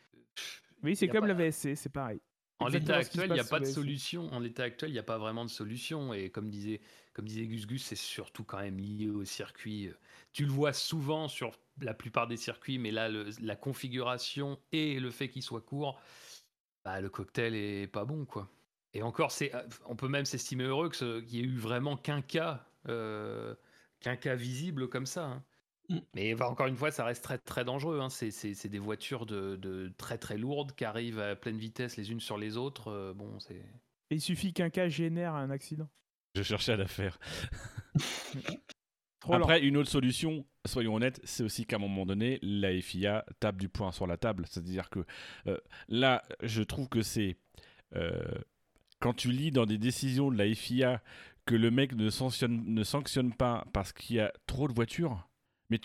Oui, 0.82 0.96
c'est 0.96 1.08
comme 1.08 1.26
la 1.26 1.34
VSC, 1.34 1.74
c'est 1.74 1.92
pareil. 1.92 2.20
En 2.60 2.68
l'état 2.68 2.96
actuel, 2.96 3.30
il 3.30 3.34
n'y 3.34 3.40
a 3.40 3.44
pas 3.44 3.60
de 3.60 3.64
solution. 3.64 4.32
En 4.32 4.40
l'état 4.40 4.64
actuel, 4.64 4.90
il 4.90 4.94
n'y 4.94 4.98
a 4.98 5.04
pas 5.04 5.18
vraiment 5.18 5.44
de 5.44 5.50
solution. 5.50 6.12
Et 6.12 6.30
comme 6.30 6.50
disait, 6.50 6.80
comme 7.12 7.26
disait 7.26 7.46
Gus 7.46 7.66
Gus, 7.66 7.84
c'est 7.84 7.96
surtout 7.96 8.44
quand 8.44 8.58
même 8.58 8.78
lié 8.78 9.08
au 9.08 9.24
circuit. 9.24 9.90
Tu 10.32 10.44
le 10.44 10.50
vois 10.50 10.72
souvent 10.72 11.28
sur 11.28 11.52
la 11.80 11.94
plupart 11.94 12.26
des 12.26 12.36
circuits, 12.36 12.78
mais 12.78 12.90
là, 12.90 13.08
la 13.08 13.56
configuration 13.56 14.58
et 14.72 14.98
le 14.98 15.10
fait 15.10 15.28
qu'il 15.28 15.42
soit 15.42 15.60
court, 15.60 16.00
bah, 16.84 17.00
le 17.00 17.08
cocktail 17.10 17.54
est 17.54 17.86
pas 17.86 18.04
bon, 18.04 18.24
quoi. 18.24 18.50
Et 18.94 19.02
encore, 19.02 19.30
c'est, 19.32 19.52
on 19.86 19.96
peut 19.96 20.08
même 20.08 20.24
s'estimer 20.24 20.64
heureux 20.64 20.90
qu'il 20.90 21.24
n'y 21.26 21.40
ait 21.40 21.42
eu 21.42 21.56
vraiment 21.56 21.96
qu'un 21.96 22.22
cas, 22.22 22.66
euh, 22.88 23.54
qu'un 24.00 24.16
cas 24.16 24.34
visible 24.34 24.88
comme 24.88 25.06
ça. 25.06 25.26
Hein. 25.26 25.44
Mm. 25.88 25.98
Mais 26.14 26.42
encore 26.42 26.66
une 26.66 26.76
fois, 26.76 26.90
ça 26.90 27.04
reste 27.04 27.24
très 27.24 27.38
très 27.38 27.64
dangereux. 27.64 28.00
Hein. 28.00 28.10
C'est 28.10 28.68
des 28.68 28.78
voitures 28.78 29.26
de, 29.26 29.92
très 29.96 30.18
très 30.18 30.36
lourdes 30.36 30.72
qui 30.72 30.84
arrivent 30.84 31.20
à 31.20 31.36
pleine 31.36 31.58
vitesse 31.58 31.96
les 31.96 32.10
unes 32.10 32.20
sur 32.20 32.38
les 32.38 32.56
autres. 32.56 32.88
Euh, 32.88 33.14
bon, 33.14 33.38
c'est. 33.40 33.62
Il 34.10 34.20
suffit 34.20 34.52
qu'un 34.52 34.70
cas 34.70 34.88
génère 34.88 35.34
un 35.34 35.50
accident. 35.50 35.88
Je 36.34 36.42
cherchais 36.42 36.72
à 36.72 36.76
la 36.76 36.86
faire. 36.86 37.18
Après, 39.30 39.60
une 39.60 39.76
autre 39.76 39.90
solution, 39.90 40.46
soyons 40.64 40.94
honnêtes, 40.94 41.20
c'est 41.24 41.42
aussi 41.42 41.66
qu'à 41.66 41.76
un 41.76 41.80
moment 41.80 42.06
donné, 42.06 42.38
la 42.40 42.80
FIA 42.80 43.26
tape 43.40 43.58
du 43.58 43.68
poing 43.68 43.92
sur 43.92 44.06
la 44.06 44.16
table. 44.16 44.44
C'est-à-dire 44.46 44.88
que 44.88 45.00
euh, 45.46 45.58
là, 45.88 46.22
je 46.42 46.62
trouve 46.62 46.88
que 46.88 47.02
c'est. 47.02 47.36
Euh, 47.94 48.22
quand 49.00 49.14
tu 49.14 49.30
lis 49.30 49.50
dans 49.50 49.66
des 49.66 49.78
décisions 49.78 50.30
de 50.30 50.38
la 50.38 50.52
FIA 50.54 51.02
que 51.46 51.54
le 51.54 51.70
mec 51.70 51.94
ne 51.94 52.10
sanctionne, 52.10 52.64
ne 52.66 52.84
sanctionne 52.84 53.32
pas 53.32 53.66
parce 53.72 53.92
qu'il 53.92 54.16
y 54.16 54.20
a 54.20 54.32
trop 54.46 54.68
de 54.68 54.72
voitures, 54.72 55.27
mais, 55.70 55.80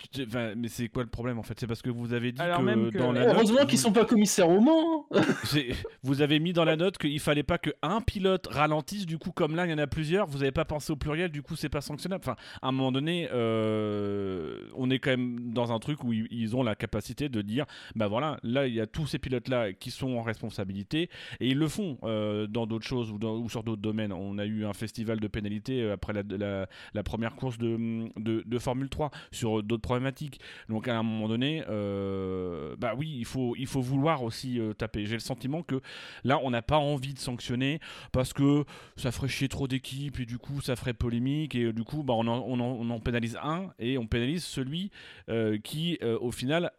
mais 0.56 0.68
c'est 0.68 0.88
quoi 0.88 1.02
le 1.02 1.10
problème 1.10 1.38
en 1.38 1.42
fait? 1.42 1.58
C'est 1.60 1.66
parce 1.66 1.82
que 1.82 1.90
vous 1.90 2.14
avez 2.14 2.32
dit 2.32 2.40
que, 2.40 2.98
dans 2.98 3.12
la 3.12 3.26
Heureusement 3.26 3.58
qu'ils 3.60 3.68
qu'ils 3.68 3.78
sont 3.78 3.92
pas 3.92 4.04
commissaires 4.04 4.48
au 4.48 4.60
Mans 4.60 5.06
hein. 5.12 5.20
Vous 6.02 6.22
avez 6.22 6.40
mis 6.40 6.52
dans 6.52 6.64
la 6.64 6.76
note 6.76 6.96
qu'il 6.96 7.20
fallait 7.20 7.42
pas 7.42 7.58
qu'un 7.58 8.00
pilote 8.00 8.46
ralentisse, 8.46 9.04
du 9.04 9.18
coup 9.18 9.30
comme 9.30 9.54
là 9.54 9.66
il 9.66 9.70
y 9.70 9.74
en 9.74 9.78
a 9.78 9.86
plusieurs, 9.86 10.26
vous 10.26 10.38
n'avez 10.38 10.52
pas 10.52 10.64
pensé 10.64 10.92
au 10.92 10.96
pluriel, 10.96 11.30
du 11.30 11.42
coup 11.42 11.56
c'est 11.56 11.68
pas 11.68 11.80
sanctionnable. 11.80 12.22
Enfin, 12.24 12.36
à 12.62 12.68
un 12.68 12.72
moment 12.72 12.92
donné, 12.92 13.28
euh, 13.32 14.60
on 14.74 14.90
est 14.90 14.98
quand 14.98 15.10
même 15.10 15.52
dans 15.52 15.72
un 15.72 15.78
truc 15.78 16.02
où 16.04 16.12
ils 16.12 16.56
ont 16.56 16.62
la 16.62 16.74
capacité 16.74 17.28
de 17.28 17.42
dire, 17.42 17.66
bah 17.94 18.08
voilà, 18.08 18.38
là 18.42 18.66
il 18.66 18.74
y 18.74 18.80
a 18.80 18.86
tous 18.86 19.06
ces 19.06 19.18
pilotes-là 19.18 19.72
qui 19.72 19.90
sont 19.90 20.16
en 20.16 20.22
responsabilité, 20.22 21.10
et 21.40 21.48
ils 21.48 21.58
le 21.58 21.68
font 21.68 21.98
euh, 22.04 22.46
dans 22.46 22.66
d'autres 22.66 22.86
choses 22.86 23.10
ou, 23.10 23.18
ou 23.22 23.50
sur 23.50 23.62
d'autres 23.62 23.82
domaines. 23.82 24.12
On 24.12 24.38
a 24.38 24.46
eu 24.46 24.64
un 24.64 24.72
festival 24.72 25.20
de 25.20 25.28
pénalité 25.28 25.82
euh, 25.82 25.94
après 25.94 26.12
la, 26.12 26.66
la, 26.94 27.02
première 27.02 27.36
course 27.36 27.58
de, 27.58 28.08
de, 28.18 28.42
de 28.46 28.58
Formule 28.58 28.88
3 28.88 29.10
sur 29.30 29.62
d'autres 29.62 29.73
problématiques. 29.82 30.40
Donc 30.68 30.88
à 30.88 30.96
un 30.96 31.02
moment 31.02 31.28
donné, 31.28 31.64
euh, 31.68 32.76
bah 32.78 32.94
oui, 32.96 33.14
il 33.16 33.24
faut, 33.24 33.54
il 33.56 33.66
faut 33.66 33.80
vouloir 33.80 34.22
aussi 34.22 34.60
euh, 34.60 34.72
taper. 34.72 35.06
J'ai 35.06 35.14
le 35.14 35.20
sentiment 35.20 35.62
que 35.62 35.80
là, 36.24 36.38
on 36.42 36.50
n'a 36.50 36.62
pas 36.62 36.78
envie 36.78 37.14
de 37.14 37.18
sanctionner 37.18 37.80
parce 38.12 38.32
que 38.32 38.64
ça 38.96 39.12
ferait 39.12 39.28
chier 39.28 39.48
trop 39.48 39.68
d'équipes 39.68 40.20
et 40.20 40.26
du 40.26 40.38
coup, 40.38 40.60
ça 40.60 40.76
ferait 40.76 40.94
polémique 40.94 41.54
et 41.54 41.72
du 41.72 41.84
coup, 41.84 42.02
bah, 42.02 42.14
on, 42.14 42.26
en, 42.26 42.38
on, 42.38 42.90
en, 42.90 43.00
pénalise 43.00 43.38
un 43.42 43.70
et 43.78 43.98
on 43.98 44.06
pénalise 44.06 44.44
celui 44.44 44.90
euh, 45.28 45.58
qui, 45.58 45.98
au 46.02 46.30
final, 46.30 46.72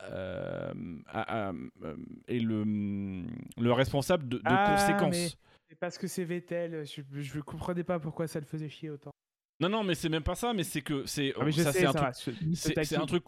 est 2.28 2.40
le, 2.40 3.24
le 3.58 3.72
responsable 3.72 4.28
de, 4.28 4.42
ah, 4.46 4.76
conséquences. 4.78 5.38
parce 5.80 5.98
que 5.98 6.08
c'est 6.08 6.24
Vettel, 6.24 6.86
je 6.86 7.38
ne 7.38 7.42
comprenais 7.42 7.84
pas 7.84 8.00
pourquoi 8.00 8.28
ça 8.28 8.40
le 8.40 8.46
faisait 8.46 8.70
chier 8.70 8.90
autant. 8.90 9.12
Non, 9.60 9.70
non, 9.70 9.84
mais 9.84 9.96
c'est 9.96 10.10
même 10.10 10.24
pas 10.24 10.36
ça, 10.36 10.54
mais 10.54 10.64
c'est 10.64 10.82
que 10.82 11.06
c'est 11.06 11.34
ah, 11.40 11.52
ça, 11.52 11.72
c'est 11.72 11.86
un, 12.96 13.02
un, 13.02 13.06
truc 13.06 13.24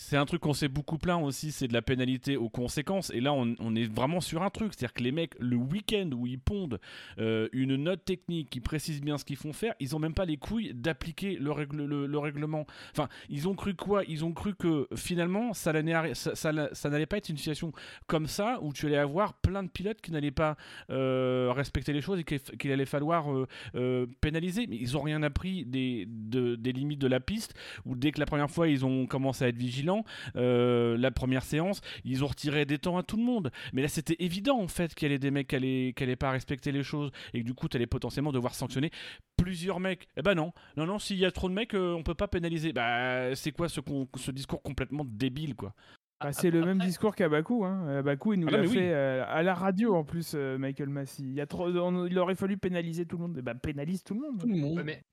c'est 0.00 0.16
un 0.16 0.24
truc 0.26 0.42
qu'on 0.42 0.54
s'est 0.54 0.68
beaucoup 0.68 0.96
plaint 0.96 1.24
aussi, 1.24 1.50
c'est 1.50 1.66
de 1.66 1.72
la 1.72 1.82
pénalité 1.82 2.36
aux 2.36 2.48
conséquences. 2.48 3.10
Et 3.10 3.20
là, 3.20 3.32
on, 3.32 3.74
est 3.74 3.92
vraiment 3.92 4.20
sur 4.20 4.44
un 4.44 4.48
truc. 4.48 4.72
C'est-à-dire 4.72 4.94
que 4.94 5.02
les 5.02 5.10
mecs, 5.10 5.34
le 5.40 5.56
week-end 5.56 6.08
où 6.14 6.24
ils 6.28 6.38
pondent 6.38 6.78
euh, 7.18 7.48
une 7.52 7.74
note 7.74 8.04
technique 8.04 8.48
qui 8.48 8.60
précise 8.60 9.00
bien 9.00 9.18
ce 9.18 9.24
qu'ils 9.24 9.36
font 9.36 9.52
faire, 9.52 9.74
ils 9.80 9.96
ont 9.96 9.98
même 9.98 10.14
pas 10.14 10.24
les 10.24 10.36
couilles 10.36 10.72
d'appliquer 10.72 11.36
le, 11.36 12.06
le, 12.06 12.18
règlement. 12.18 12.64
Enfin, 12.92 13.08
ils 13.28 13.48
ont 13.48 13.56
cru 13.56 13.74
quoi? 13.74 14.04
Ils 14.04 14.24
ont 14.24 14.32
cru 14.32 14.54
que 14.54 14.86
finalement, 14.94 15.52
ça, 15.52 15.72
n'allait 15.72 17.06
pas 17.06 17.16
être 17.16 17.28
une 17.28 17.36
situation 17.36 17.72
comme 18.06 18.28
ça 18.28 18.60
où 18.62 18.72
tu 18.72 18.86
allais 18.86 18.98
avoir 18.98 19.34
plein 19.34 19.64
de 19.64 19.68
pilotes 19.68 20.00
qui 20.00 20.12
n'allaient 20.12 20.30
pas 20.30 20.56
euh, 20.90 21.52
respecter 21.52 21.92
les 21.92 22.02
choses 22.02 22.20
et 22.20 22.24
qu'il 22.24 22.70
allait 22.70 22.86
falloir 22.86 23.26
euh, 23.74 24.06
pénaliser. 24.20 24.68
Mais 24.68 24.76
ils 24.76 24.96
ont 24.96 25.02
rien 25.02 25.24
appris 25.24 25.64
des, 25.64 26.06
des 26.06 26.72
limites 26.72 27.00
de 27.00 27.08
la 27.08 27.18
piste, 27.18 27.54
où 27.84 27.96
dès 27.96 28.12
que 28.12 28.20
la 28.20 28.26
première 28.26 28.50
fois, 28.50 28.68
ils 28.68 28.86
ont 28.86 29.04
commencé 29.06 29.44
à 29.44 29.48
être 29.48 29.56
vigilants 29.56 29.87
euh, 30.36 30.96
la 30.98 31.10
première 31.10 31.42
séance, 31.42 31.80
ils 32.04 32.24
ont 32.24 32.28
retiré 32.28 32.64
des 32.64 32.78
temps 32.78 32.96
à 32.96 33.02
tout 33.02 33.16
le 33.16 33.22
monde. 33.22 33.50
Mais 33.72 33.82
là, 33.82 33.88
c'était 33.88 34.16
évident 34.18 34.58
en 34.60 34.68
fait 34.68 34.94
qu'il 34.94 35.08
y 35.08 35.10
avait 35.10 35.18
des 35.18 35.30
mecs 35.30 35.48
qui 35.48 35.94
n'allaient 35.98 36.16
pas 36.16 36.30
respecter 36.30 36.72
les 36.72 36.82
choses 36.82 37.10
et 37.34 37.40
que 37.40 37.46
du 37.46 37.54
coup, 37.54 37.68
tu 37.68 37.76
allais 37.76 37.86
potentiellement 37.86 38.32
devoir 38.32 38.54
sanctionner 38.54 38.90
plusieurs 39.36 39.80
mecs. 39.80 40.08
Eh 40.16 40.22
ben 40.22 40.34
non, 40.34 40.52
non, 40.76 40.86
non, 40.86 40.98
s'il 40.98 41.18
y 41.18 41.24
a 41.24 41.30
trop 41.30 41.48
de 41.48 41.54
mecs, 41.54 41.74
euh, 41.74 41.94
on 41.94 42.02
peut 42.02 42.14
pas 42.14 42.28
pénaliser. 42.28 42.72
Bah, 42.72 43.34
c'est 43.34 43.52
quoi 43.52 43.68
ce, 43.68 43.80
ce 44.16 44.30
discours 44.30 44.62
complètement 44.62 45.04
débile, 45.04 45.54
quoi? 45.54 45.74
Bah, 46.20 46.32
c'est 46.32 46.50
le 46.50 46.64
même 46.64 46.78
discours 46.78 47.14
qu'à 47.14 47.28
Bakou. 47.28 47.64
Hein. 47.64 48.02
Bakou, 48.02 48.32
il 48.32 48.40
nous 48.40 48.48
ah 48.48 48.56
l'a 48.56 48.66
fait 48.66 48.92
euh, 48.92 49.24
à 49.26 49.42
la 49.42 49.54
radio 49.54 49.94
en 49.94 50.04
plus, 50.04 50.32
euh, 50.34 50.58
Michael 50.58 50.88
Massey. 50.88 51.22
Il, 51.22 51.32
y 51.32 51.40
a 51.40 51.46
trop, 51.46 51.68
il 52.06 52.18
aurait 52.18 52.34
fallu 52.34 52.56
pénaliser 52.56 53.06
tout 53.06 53.16
le 53.16 53.22
monde. 53.22 53.40
bah, 53.40 53.54
pénalise 53.54 54.02
tout 54.02 54.14
le 54.14 54.20
monde. 54.20 54.82
mais 54.84 55.04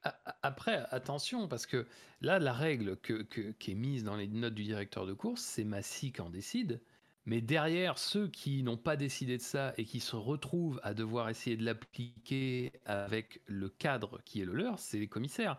après, 0.42 0.84
attention, 0.90 1.48
parce 1.48 1.66
que 1.66 1.86
là, 2.22 2.40
la 2.40 2.54
règle 2.54 2.98
que, 2.98 3.24
qui 3.24 3.72
est 3.72 3.76
mise 3.76 4.04
dans 4.04 4.16
les 4.16 4.28
notes 4.28 4.56
du 4.56 4.64
directeur 4.64 5.06
de 5.06 5.14
course, 5.14 5.42
c'est 5.42 5.64
Massey 5.64 6.12
qui 6.12 6.22
en 6.22 6.30
décide. 6.30 6.82
Mais 7.28 7.42
derrière, 7.42 7.98
ceux 7.98 8.28
qui 8.28 8.62
n'ont 8.62 8.78
pas 8.78 8.96
décidé 8.96 9.38
de 9.38 9.42
ça 9.42 9.74
et 9.78 9.86
qui 9.86 10.00
se 10.00 10.16
retrouvent 10.16 10.80
à 10.84 10.94
devoir 10.94 11.30
essayer 11.30 11.58
de 11.58 11.66
l'appliquer 11.66 12.72
avec 12.86 13.42
le 13.48 13.70
cadre 13.70 14.22
qui 14.26 14.42
est 14.42 14.46
le 14.46 14.54
leur, 14.54 14.78
c'est 14.78 15.00
les 15.00 15.08
commissaires. 15.08 15.58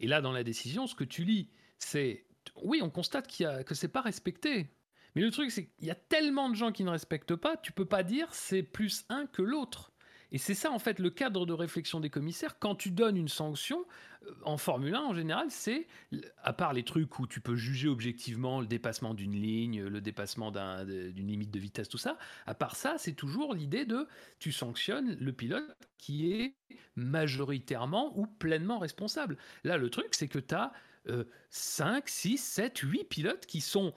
Et 0.00 0.08
là, 0.08 0.20
dans 0.20 0.32
la 0.32 0.42
décision, 0.42 0.88
ce 0.88 0.96
que 0.96 1.04
tu 1.04 1.22
lis, 1.22 1.50
c'est 1.78 2.24
oui, 2.62 2.80
on 2.82 2.90
constate 2.90 3.26
qu'il 3.26 3.44
y 3.44 3.46
a, 3.46 3.64
que 3.64 3.74
c'est 3.74 3.88
pas 3.88 4.00
respecté. 4.00 4.68
Mais 5.14 5.22
le 5.22 5.30
truc, 5.30 5.50
c'est 5.50 5.66
qu'il 5.66 5.86
y 5.86 5.90
a 5.90 5.94
tellement 5.94 6.48
de 6.48 6.54
gens 6.54 6.72
qui 6.72 6.84
ne 6.84 6.90
respectent 6.90 7.36
pas, 7.36 7.56
tu 7.56 7.72
peux 7.72 7.86
pas 7.86 8.02
dire 8.02 8.28
c'est 8.32 8.62
plus 8.62 9.04
un 9.08 9.26
que 9.26 9.42
l'autre. 9.42 9.92
Et 10.34 10.38
c'est 10.38 10.54
ça, 10.54 10.72
en 10.72 10.80
fait, 10.80 10.98
le 10.98 11.10
cadre 11.10 11.46
de 11.46 11.52
réflexion 11.52 12.00
des 12.00 12.10
commissaires. 12.10 12.58
Quand 12.58 12.74
tu 12.74 12.90
donnes 12.90 13.16
une 13.16 13.28
sanction, 13.28 13.86
euh, 14.26 14.32
en 14.42 14.56
Formule 14.56 14.96
1, 14.96 15.00
en 15.00 15.14
général, 15.14 15.46
c'est, 15.48 15.86
à 16.42 16.52
part 16.52 16.72
les 16.72 16.82
trucs 16.82 17.20
où 17.20 17.28
tu 17.28 17.40
peux 17.40 17.54
juger 17.54 17.86
objectivement 17.86 18.60
le 18.60 18.66
dépassement 18.66 19.14
d'une 19.14 19.36
ligne, 19.36 19.84
le 19.84 20.00
dépassement 20.00 20.50
d'une 20.50 21.28
limite 21.28 21.52
de 21.52 21.60
vitesse, 21.60 21.88
tout 21.88 21.98
ça, 21.98 22.18
à 22.46 22.54
part 22.54 22.74
ça, 22.74 22.96
c'est 22.98 23.12
toujours 23.12 23.54
l'idée 23.54 23.84
de 23.84 24.08
tu 24.40 24.50
sanctionnes 24.50 25.16
le 25.20 25.32
pilote 25.32 25.76
qui 25.98 26.32
est 26.32 26.56
majoritairement 26.96 28.18
ou 28.18 28.26
pleinement 28.26 28.80
responsable. 28.80 29.36
Là, 29.62 29.76
le 29.76 29.88
truc, 29.88 30.16
c'est 30.16 30.28
que 30.28 30.40
tu 30.40 30.54
as 30.56 30.72
5, 31.50 32.08
6, 32.08 32.38
7, 32.38 32.78
8 32.78 33.04
pilotes 33.04 33.46
qui 33.46 33.60
sont 33.60 33.94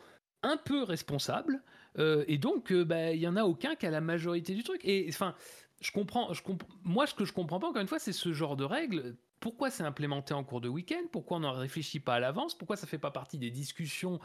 un 0.47 0.57
peu 0.57 0.83
responsable. 0.83 1.61
Euh, 1.97 2.23
et 2.27 2.37
donc, 2.37 2.71
euh, 2.71 2.85
bah, 2.85 3.11
il 3.11 3.19
y 3.19 3.27
en 3.27 3.35
a 3.35 3.43
aucun 3.43 3.75
qui 3.75 3.85
a 3.85 3.91
la 3.91 4.01
majorité 4.01 4.53
du 4.53 4.63
truc. 4.63 4.81
Et 4.83 5.05
enfin, 5.09 5.35
je 5.81 5.91
comprends, 5.91 6.33
je 6.33 6.41
moi, 6.83 7.07
ce 7.07 7.13
que 7.13 7.25
je 7.25 7.33
comprends 7.33 7.59
pas, 7.59 7.67
encore 7.67 7.81
une 7.81 7.87
fois, 7.87 7.99
c'est 7.99 8.13
ce 8.13 8.33
genre 8.33 8.55
de 8.55 8.63
règles. 8.63 9.15
Pourquoi 9.39 9.69
c'est 9.69 9.83
implémenté 9.83 10.33
en 10.33 10.43
cours 10.43 10.61
de 10.61 10.69
week-end? 10.69 11.03
Pourquoi 11.11 11.37
on 11.37 11.41
n'en 11.41 11.53
réfléchit 11.53 11.99
pas 11.99 12.15
à 12.15 12.19
l'avance? 12.19 12.57
Pourquoi 12.57 12.75
ça 12.75 12.87
fait 12.87 12.97
pas 12.97 13.11
partie 13.11 13.37
des 13.37 13.51
discussions 13.51 14.19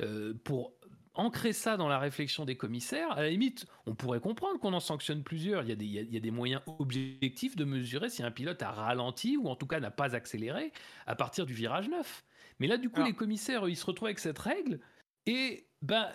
euh, 0.00 0.34
pour 0.44 0.72
ancrer 1.14 1.52
ça 1.52 1.76
dans 1.76 1.88
la 1.88 1.98
réflexion 1.98 2.44
des 2.44 2.56
commissaires? 2.56 3.10
À 3.12 3.22
la 3.22 3.30
limite, 3.30 3.66
on 3.86 3.94
pourrait 3.94 4.20
comprendre 4.20 4.60
qu'on 4.60 4.72
en 4.72 4.80
sanctionne 4.80 5.24
plusieurs. 5.24 5.62
Il 5.64 5.68
y, 5.68 5.72
a 5.72 5.76
des, 5.76 5.86
il 5.86 6.14
y 6.14 6.16
a 6.16 6.20
des 6.20 6.30
moyens 6.30 6.62
objectifs 6.66 7.56
de 7.56 7.64
mesurer 7.64 8.08
si 8.08 8.22
un 8.22 8.30
pilote 8.30 8.62
a 8.62 8.70
ralenti 8.70 9.36
ou 9.36 9.48
en 9.48 9.56
tout 9.56 9.66
cas 9.66 9.80
n'a 9.80 9.90
pas 9.90 10.14
accéléré 10.14 10.72
à 11.06 11.16
partir 11.16 11.44
du 11.44 11.54
virage 11.54 11.88
9. 11.88 12.24
Mais 12.60 12.68
là, 12.68 12.76
du 12.76 12.90
coup, 12.90 13.02
les 13.02 13.14
commissaires, 13.14 13.68
ils 13.68 13.76
se 13.76 13.84
retrouvent 13.84 14.06
avec 14.06 14.20
cette 14.20 14.38
règle 14.38 14.78
et 15.26 15.66
ben, 15.82 16.08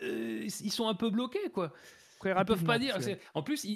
ils 0.00 0.50
sont 0.50 0.88
un 0.88 0.94
peu 0.94 1.10
bloqués, 1.10 1.50
quoi. 1.52 1.72
Très 2.30 2.40
ils 2.40 2.44
peuvent 2.44 2.64
pas 2.64 2.78
dire. 2.78 2.96
En 3.34 3.42
plus, 3.42 3.66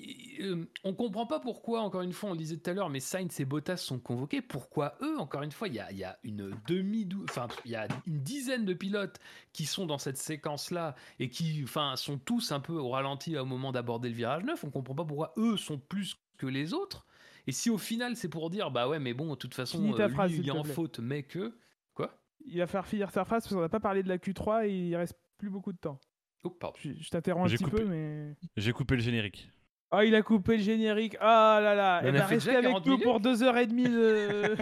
euh, 0.41 0.67
on 0.85 0.95
comprend 0.95 1.27
pas 1.27 1.41
pourquoi. 1.41 1.81
Encore 1.81 2.03
une 2.03 2.13
fois, 2.13 2.31
on 2.31 2.37
disait 2.37 2.57
tout 2.57 2.71
à 2.71 2.75
l'heure, 2.75 2.91
mais 2.91 3.01
Sainz 3.01 3.41
et 3.41 3.45
Bottas 3.45 3.79
sont 3.79 3.99
convoqués. 3.99 4.41
Pourquoi 4.41 4.97
eux 5.03 5.19
Encore 5.19 5.43
une 5.43 5.51
fois, 5.51 5.67
il 5.67 5.75
y 5.75 5.81
a, 5.81 5.91
y 5.93 6.05
a, 6.05 6.19
une 6.23 6.53
demi, 6.69 7.09
enfin, 7.29 7.49
il 7.65 7.73
y 7.73 7.75
a 7.75 7.89
une 8.07 8.21
dizaine 8.21 8.65
de 8.65 8.75
pilotes 8.75 9.19
qui 9.53 9.67
sont 9.67 9.85
dans 9.85 9.99
cette 9.99 10.17
séquence-là 10.17 10.95
et 11.19 11.29
qui, 11.29 11.61
enfin, 11.65 11.97
sont 11.97 12.19
tous 12.19 12.53
un 12.53 12.61
peu 12.61 12.75
au 12.75 12.91
ralenti 12.91 13.37
au 13.37 13.45
moment 13.45 13.73
d'aborder 13.73 14.09
le 14.09 14.15
virage 14.15 14.45
9. 14.45 14.63
On 14.63 14.71
comprend 14.71 14.95
pas 14.95 15.05
pourquoi 15.05 15.33
eux 15.37 15.57
sont 15.57 15.79
plus 15.79 16.17
que 16.39 16.47
les 16.47 16.73
autres. 16.73 17.07
Et 17.49 17.53
si 17.53 17.71
au 17.71 17.79
final 17.79 18.17
c'est 18.17 18.29
pour 18.29 18.51
dire 18.51 18.73
bah 18.73 18.89
ouais 18.89 18.99
mais 18.99 19.15
bon 19.15 19.31
de 19.31 19.35
toute 19.37 19.55
façon 19.55 19.79
euh, 19.79 20.07
lui, 20.07 20.13
phrase, 20.13 20.33
il 20.33 20.39
s'il 20.39 20.49
est 20.49 20.51
en 20.51 20.63
plaît. 20.63 20.73
faute 20.73 20.99
mais 20.99 21.23
que 21.23 21.57
quoi? 21.95 22.19
Il 22.45 22.59
va 22.59 22.67
faire 22.67 22.85
finir 22.85 23.09
sa 23.13 23.25
phrase 23.25 23.45
parce 23.45 23.55
qu'on 23.55 23.61
n'a 23.61 23.69
pas 23.69 23.79
parlé 23.79 24.03
de 24.03 24.09
la 24.09 24.19
Q3 24.19 24.67
et 24.67 24.89
il 24.89 24.97
reste 24.97 25.17
plus 25.39 25.51
beaucoup 25.51 25.73
de 25.73 25.79
temps. 25.79 25.99
Oh 26.45 26.51
pardon. 26.51 26.77
Je, 26.81 26.91
je 27.01 27.09
t'interromps 27.11 27.47
un 27.47 27.49
J'ai 27.49 27.57
petit 27.57 27.65
coupé. 27.65 27.77
peu, 27.79 27.85
mais. 27.85 28.35
J'ai 28.57 28.73
coupé 28.73 28.95
le 28.97 29.03
générique. 29.03 29.51
Oh, 29.93 30.01
il 30.01 30.15
a 30.15 30.23
coupé 30.23 30.57
le 30.57 30.63
générique. 30.63 31.17
Ah 31.21 31.61
là 31.63 31.75
là. 31.75 32.01
Mais 32.03 32.09
Eh 32.09 32.11
on 32.11 32.15
ben, 32.15 32.21
a 32.23 32.27
fait 32.27 32.49
avec 32.51 32.63
40 32.63 32.87
nous 32.87 32.93
minutes 32.93 33.05
pour 33.05 33.21
2h30 33.21 33.67
de. 33.89 34.57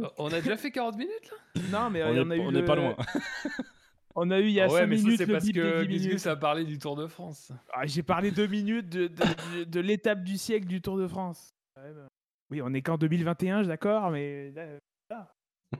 Oh, 0.00 0.06
On 0.18 0.26
a 0.32 0.40
déjà 0.40 0.56
fait 0.56 0.70
40 0.70 0.96
minutes 0.96 1.30
là? 1.30 1.62
Non, 1.70 1.90
mais 1.90 2.02
On 2.02 2.12
y 2.14 2.16
est- 2.16 2.32
a 2.32 2.36
eu. 2.36 2.40
on 2.40 2.52
n'est 2.52 2.64
pas 2.64 2.74
loin. 2.76 2.96
On 4.16 4.28
a 4.30 4.40
eu 4.40 4.46
il 4.46 4.50
y 4.52 4.60
a 4.60 4.64
Ah 4.64 4.72
ouais 4.72 4.80
5 4.80 4.86
mais 4.86 4.96
ça 4.96 5.02
minutes 5.04 5.18
c'est 5.18 5.26
le 5.26 5.32
parce 5.32 5.44
que 5.46 5.82
10 5.82 5.86
Biscuit 5.88 6.06
minutes. 6.06 6.18
ça 6.20 6.32
a 6.32 6.36
parlé 6.36 6.64
du 6.64 6.78
Tour 6.78 6.96
de 6.96 7.06
France. 7.06 7.52
Ah, 7.72 7.86
J'ai 7.86 8.02
parlé 8.02 8.30
deux 8.32 8.46
minutes 8.48 8.88
de, 8.88 9.06
de, 9.06 9.58
de- 9.58 9.64
de 9.64 9.80
l'étape 9.80 10.24
du 10.24 10.36
siècle 10.36 10.66
du 10.66 10.80
Tour 10.82 10.98
de 10.98 11.06
France. 11.06 11.50
Ouais, 11.76 11.92
bah. 11.92 12.08
Oui, 12.50 12.60
on 12.62 12.72
est 12.74 12.82
qu'en 12.82 12.98
2021, 12.98 13.62
d'accord, 13.62 14.10
mais. 14.10 14.50
là, 14.50 14.66
voilà. 15.08 15.32
Bon, 15.72 15.78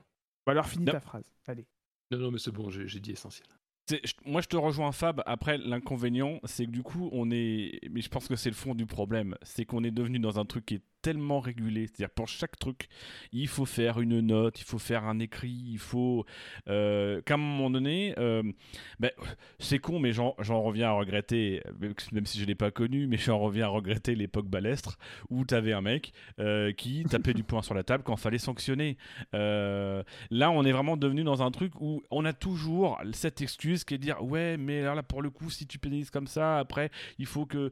alors 0.53 0.67
finis 0.67 0.85
ta 0.85 1.01
phrase. 1.01 1.25
Allez. 1.49 1.67
Non 2.11 2.19
non 2.19 2.31
mais 2.31 2.39
c'est 2.39 2.51
bon 2.51 2.71
j'ai 2.71 3.01
dit 3.01 3.13
essentiel. 3.13 3.47
Moi, 4.25 4.41
je 4.41 4.47
te 4.47 4.57
rejoins, 4.57 4.93
Fab. 4.93 5.23
Après, 5.27 5.59
l'inconvénient, 5.59 6.41
c'est 6.45 6.67
que 6.67 6.71
du 6.71 6.83
coup, 6.83 7.09
on 7.13 7.31
est. 7.31 7.81
Mais 7.91 8.01
je 8.01 8.09
pense 8.09 8.29
que 8.29 8.37
c'est 8.37 8.51
le 8.51 8.55
fond 8.55 8.75
du 8.75 8.87
problème. 8.87 9.37
C'est 9.43 9.65
qu'on 9.65 9.83
est 9.85 9.91
devenu 9.91 10.19
dans 10.19 10.39
un 10.39 10.45
truc 10.45 10.67
qui 10.67 10.75
est 10.77 10.83
tellement 11.03 11.41
régulé. 11.41 11.87
C'est-à-dire, 11.87 12.11
pour 12.11 12.29
chaque 12.29 12.59
truc, 12.59 12.89
il 13.33 13.49
faut 13.49 13.67
faire 13.67 14.01
une 14.01 14.21
note, 14.21 14.61
il 14.61 14.65
faut 14.65 14.79
faire 14.79 15.05
un 15.05 15.19
écrit, 15.19 15.51
il 15.73 15.79
faut. 15.79 16.25
euh, 16.69 17.21
qu'à 17.23 17.35
un 17.35 17.37
moment 17.39 17.71
donné, 17.71 18.15
euh, 18.19 18.43
ben, 18.99 19.11
c'est 19.59 19.79
con, 19.79 19.99
mais 19.99 20.13
j'en 20.13 20.35
reviens 20.63 20.89
à 20.89 20.93
regretter, 20.93 21.63
même 22.13 22.27
si 22.27 22.39
je 22.39 22.45
ne 22.45 22.49
l'ai 22.49 22.55
pas 22.55 22.71
connu, 22.71 23.07
mais 23.07 23.17
j'en 23.17 23.39
reviens 23.39 23.67
à 23.67 23.69
regretter 23.69 24.15
l'époque 24.15 24.47
balestre 24.49 24.99
où 25.31 25.45
tu 25.45 25.55
avais 25.55 25.73
un 25.73 25.81
mec 25.81 26.13
euh, 26.39 26.73
qui 26.73 27.05
tapait 27.05 27.35
du 27.35 27.43
poing 27.45 27.63
sur 27.63 27.75
la 27.75 27.83
table 27.83 28.03
quand 28.05 28.17
fallait 28.17 28.39
sanctionner. 28.39 28.97
Euh, 29.35 30.03
Là, 30.31 30.51
on 30.51 30.65
est 30.65 30.73
vraiment 30.73 30.97
devenu 30.97 31.23
dans 31.25 31.43
un 31.43 31.51
truc 31.51 31.73
où 31.81 32.03
on 32.11 32.25
a 32.25 32.33
toujours 32.33 32.99
cette 33.13 33.41
excuse 33.43 33.85
qui 33.85 33.95
est 33.95 33.99
de 33.99 34.03
dire 34.03 34.23
ouais, 34.23 34.57
mais 34.57 34.81
alors 34.81 34.95
là 34.95 35.03
pour 35.03 35.23
le 35.23 35.31
coup, 35.31 35.51
si 35.51 35.67
tu 35.67 35.79
pénalises 35.79 36.11
comme 36.11 36.27
ça, 36.27 36.59
après, 36.59 36.91
il 37.19 37.27
faut 37.27 37.47
que, 37.47 37.59
euh, 37.59 37.71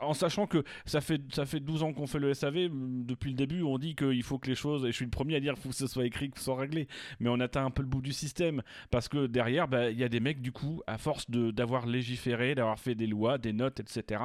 en 0.00 0.14
sachant 0.14 0.46
que 0.46 0.64
ça 0.84 1.00
fait 1.00 1.20
ça 1.32 1.46
fait 1.46 1.60
12 1.60 1.82
ans 1.82 1.92
qu'on 1.92 2.06
fait 2.06 2.18
le 2.18 2.32
SAV, 2.34 2.49
mm, 2.50 3.06
depuis 3.06 3.30
le 3.30 3.36
début, 3.36 3.62
on 3.62 3.78
dit 3.78 3.94
qu'il 3.94 4.22
faut 4.22 4.38
que 4.38 4.48
les 4.48 4.54
choses, 4.54 4.84
et 4.84 4.88
je 4.88 4.96
suis 4.96 5.04
le 5.04 5.10
premier 5.10 5.36
à 5.36 5.40
dire 5.40 5.54
qu'il 5.54 5.62
faut 5.62 5.68
que 5.70 5.74
ce 5.74 5.86
soit 5.86 6.06
écrit, 6.06 6.30
que 6.30 6.38
ce 6.38 6.44
soit 6.44 6.56
réglé, 6.56 6.88
mais 7.18 7.28
on 7.28 7.40
atteint 7.40 7.64
un 7.64 7.70
peu 7.70 7.82
le 7.82 7.88
bout 7.88 8.02
du 8.02 8.12
système 8.12 8.62
parce 8.90 9.08
que 9.08 9.26
derrière, 9.26 9.68
bah, 9.68 9.90
il 9.90 9.98
y 9.98 10.04
a 10.04 10.08
des 10.08 10.20
mecs 10.20 10.40
du 10.40 10.52
coup, 10.52 10.82
à 10.86 10.98
force 10.98 11.30
d'avoir 11.30 11.86
légiféré, 11.86 12.54
d'avoir 12.54 12.78
fait 12.78 12.94
des 12.94 13.06
lois, 13.06 13.38
des 13.38 13.52
notes, 13.52 13.80
etc. 13.80 14.22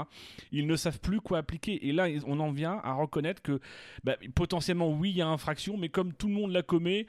Ils 0.51 0.67
ne 0.67 0.75
savent 0.75 0.99
plus 0.99 1.21
quoi 1.21 1.39
appliquer, 1.39 1.87
et 1.87 1.91
là, 1.91 2.07
on 2.25 2.39
en 2.39 2.51
vient 2.51 2.79
à 2.83 2.93
reconnaître 2.93 3.41
que 3.41 3.59
bah, 4.03 4.15
potentiellement 4.33 4.91
oui, 4.91 5.11
il 5.11 5.17
y 5.17 5.21
a 5.21 5.27
infraction, 5.27 5.77
mais 5.77 5.89
comme 5.89 6.13
tout 6.13 6.27
le 6.27 6.33
monde 6.33 6.51
la 6.51 6.61
commet 6.61 7.07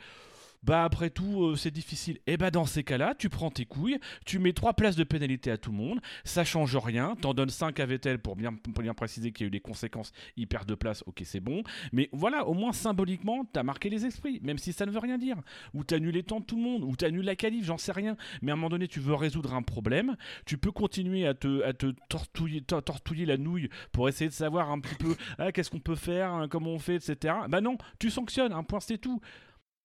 bah 0.66 0.84
après 0.84 1.10
tout 1.10 1.44
euh, 1.44 1.56
c'est 1.56 1.70
difficile. 1.70 2.18
Et 2.26 2.36
bah 2.36 2.50
dans 2.50 2.66
ces 2.66 2.82
cas-là, 2.84 3.14
tu 3.16 3.28
prends 3.28 3.50
tes 3.50 3.64
couilles, 3.64 3.98
tu 4.24 4.38
mets 4.38 4.52
trois 4.52 4.74
places 4.74 4.96
de 4.96 5.04
pénalité 5.04 5.50
à 5.50 5.56
tout 5.58 5.70
le 5.70 5.76
monde, 5.78 6.00
ça 6.24 6.44
change 6.44 6.76
rien, 6.76 7.14
t'en 7.20 7.32
donnes 7.34 7.48
5 7.50 7.78
à 7.80 7.86
Vettel 7.86 8.18
pour 8.18 8.36
bien, 8.36 8.52
pour 8.52 8.82
bien 8.82 8.94
préciser 8.94 9.32
qu'il 9.32 9.44
y 9.44 9.46
a 9.46 9.48
eu 9.48 9.50
des 9.50 9.60
conséquences, 9.60 10.12
il 10.36 10.46
perd 10.48 10.66
de 10.68 10.74
place, 10.74 11.02
ok 11.06 11.22
c'est 11.24 11.40
bon, 11.40 11.62
mais 11.92 12.08
voilà, 12.12 12.46
au 12.46 12.54
moins 12.54 12.72
symboliquement, 12.72 13.44
t'as 13.52 13.62
marqué 13.62 13.88
les 13.88 14.04
esprits, 14.04 14.40
même 14.42 14.58
si 14.58 14.72
ça 14.72 14.84
ne 14.86 14.90
veut 14.90 14.98
rien 14.98 15.18
dire, 15.18 15.36
ou 15.72 15.84
t'annules 15.84 16.14
les 16.14 16.22
temps 16.24 16.40
de 16.40 16.44
tout 16.44 16.56
le 16.56 16.62
monde, 16.62 16.82
ou 16.84 16.96
t'annules 16.96 17.24
la 17.24 17.36
qualif, 17.36 17.64
j'en 17.64 17.78
sais 17.78 17.92
rien, 17.92 18.16
mais 18.42 18.50
à 18.50 18.54
un 18.54 18.56
moment 18.56 18.68
donné 18.70 18.88
tu 18.88 19.00
veux 19.00 19.14
résoudre 19.14 19.54
un 19.54 19.62
problème, 19.62 20.16
tu 20.44 20.58
peux 20.58 20.72
continuer 20.72 21.26
à 21.26 21.34
te, 21.34 21.62
à 21.62 21.72
te 21.72 21.94
tortouiller, 22.08 22.62
tor- 22.62 22.82
tortouiller 22.82 23.26
la 23.26 23.36
nouille 23.36 23.68
pour 23.92 24.08
essayer 24.08 24.28
de 24.28 24.34
savoir 24.34 24.70
un 24.70 24.80
petit 24.80 24.96
peu 24.96 25.14
ah, 25.38 25.52
qu'est-ce 25.52 25.70
qu'on 25.70 25.78
peut 25.80 25.94
faire, 25.94 26.32
hein, 26.32 26.48
comment 26.48 26.70
on 26.70 26.78
fait, 26.78 26.96
etc. 26.96 27.34
Bah 27.48 27.60
non, 27.60 27.78
tu 27.98 28.10
sanctionnes, 28.10 28.52
un 28.52 28.62
point 28.64 28.80
c'est 28.80 28.98
tout. 28.98 29.20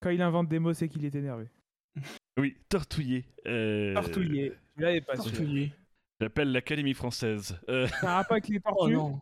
Quand 0.02 0.10
il 0.10 0.20
invente 0.20 0.48
des 0.48 0.58
mots, 0.58 0.72
c'est 0.74 0.88
qu'il 0.88 1.04
est 1.04 1.14
énervé. 1.14 1.46
Oui, 2.38 2.56
tortouiller. 2.70 3.26
Euh, 3.46 3.92
Tortouillé. 3.92 4.54
Tu 4.74 4.80
l'avais 4.80 5.02
pas. 5.02 5.16
Tortouillé. 5.16 5.70
J'appelle 6.18 6.50
l'Académie 6.50 6.94
française. 6.94 7.60
Euh, 7.68 7.86
C'est 8.00 8.06
un 8.06 8.14
rapport 8.14 8.32
avec 8.32 8.48
les 8.48 8.58
Oh 8.64 8.70
tortues 8.88 8.94
non. 8.94 9.20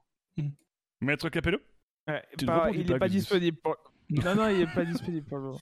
Maître 1.01 1.29
Capello? 1.29 1.59
Ouais, 2.07 2.23
pas- 2.47 2.71
il 2.73 2.85
pas, 2.87 2.93
n'est 2.93 2.99
pas 3.01 3.09
disponible. 3.09 3.57
Pour... 3.59 3.77
non, 4.11 4.35
non, 4.37 4.49
il 4.49 4.59
n'est 4.59 4.73
pas 4.73 4.85
disponible 4.85 5.27
pour 5.27 5.39
le 5.39 5.43
moment. 5.43 5.59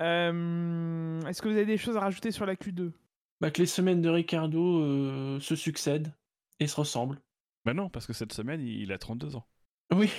Euh, 0.00 1.20
Est-ce 1.22 1.42
que 1.42 1.48
vous 1.48 1.56
avez 1.56 1.66
des 1.66 1.76
choses 1.76 1.96
à 1.96 2.00
rajouter 2.00 2.30
sur 2.30 2.46
la 2.46 2.54
Q2 2.54 2.92
Bah, 3.40 3.50
que 3.50 3.60
les 3.60 3.66
semaines 3.66 4.00
de 4.00 4.08
Ricardo 4.08 4.80
euh, 4.82 5.40
se 5.40 5.56
succèdent 5.56 6.12
et 6.60 6.68
se 6.68 6.76
ressemblent. 6.76 7.18
Bah 7.64 7.74
non, 7.74 7.90
parce 7.90 8.06
que 8.06 8.12
cette 8.12 8.32
semaine, 8.32 8.60
il 8.60 8.92
a 8.92 8.98
32 8.98 9.34
ans. 9.34 9.46
Oui. 9.92 10.12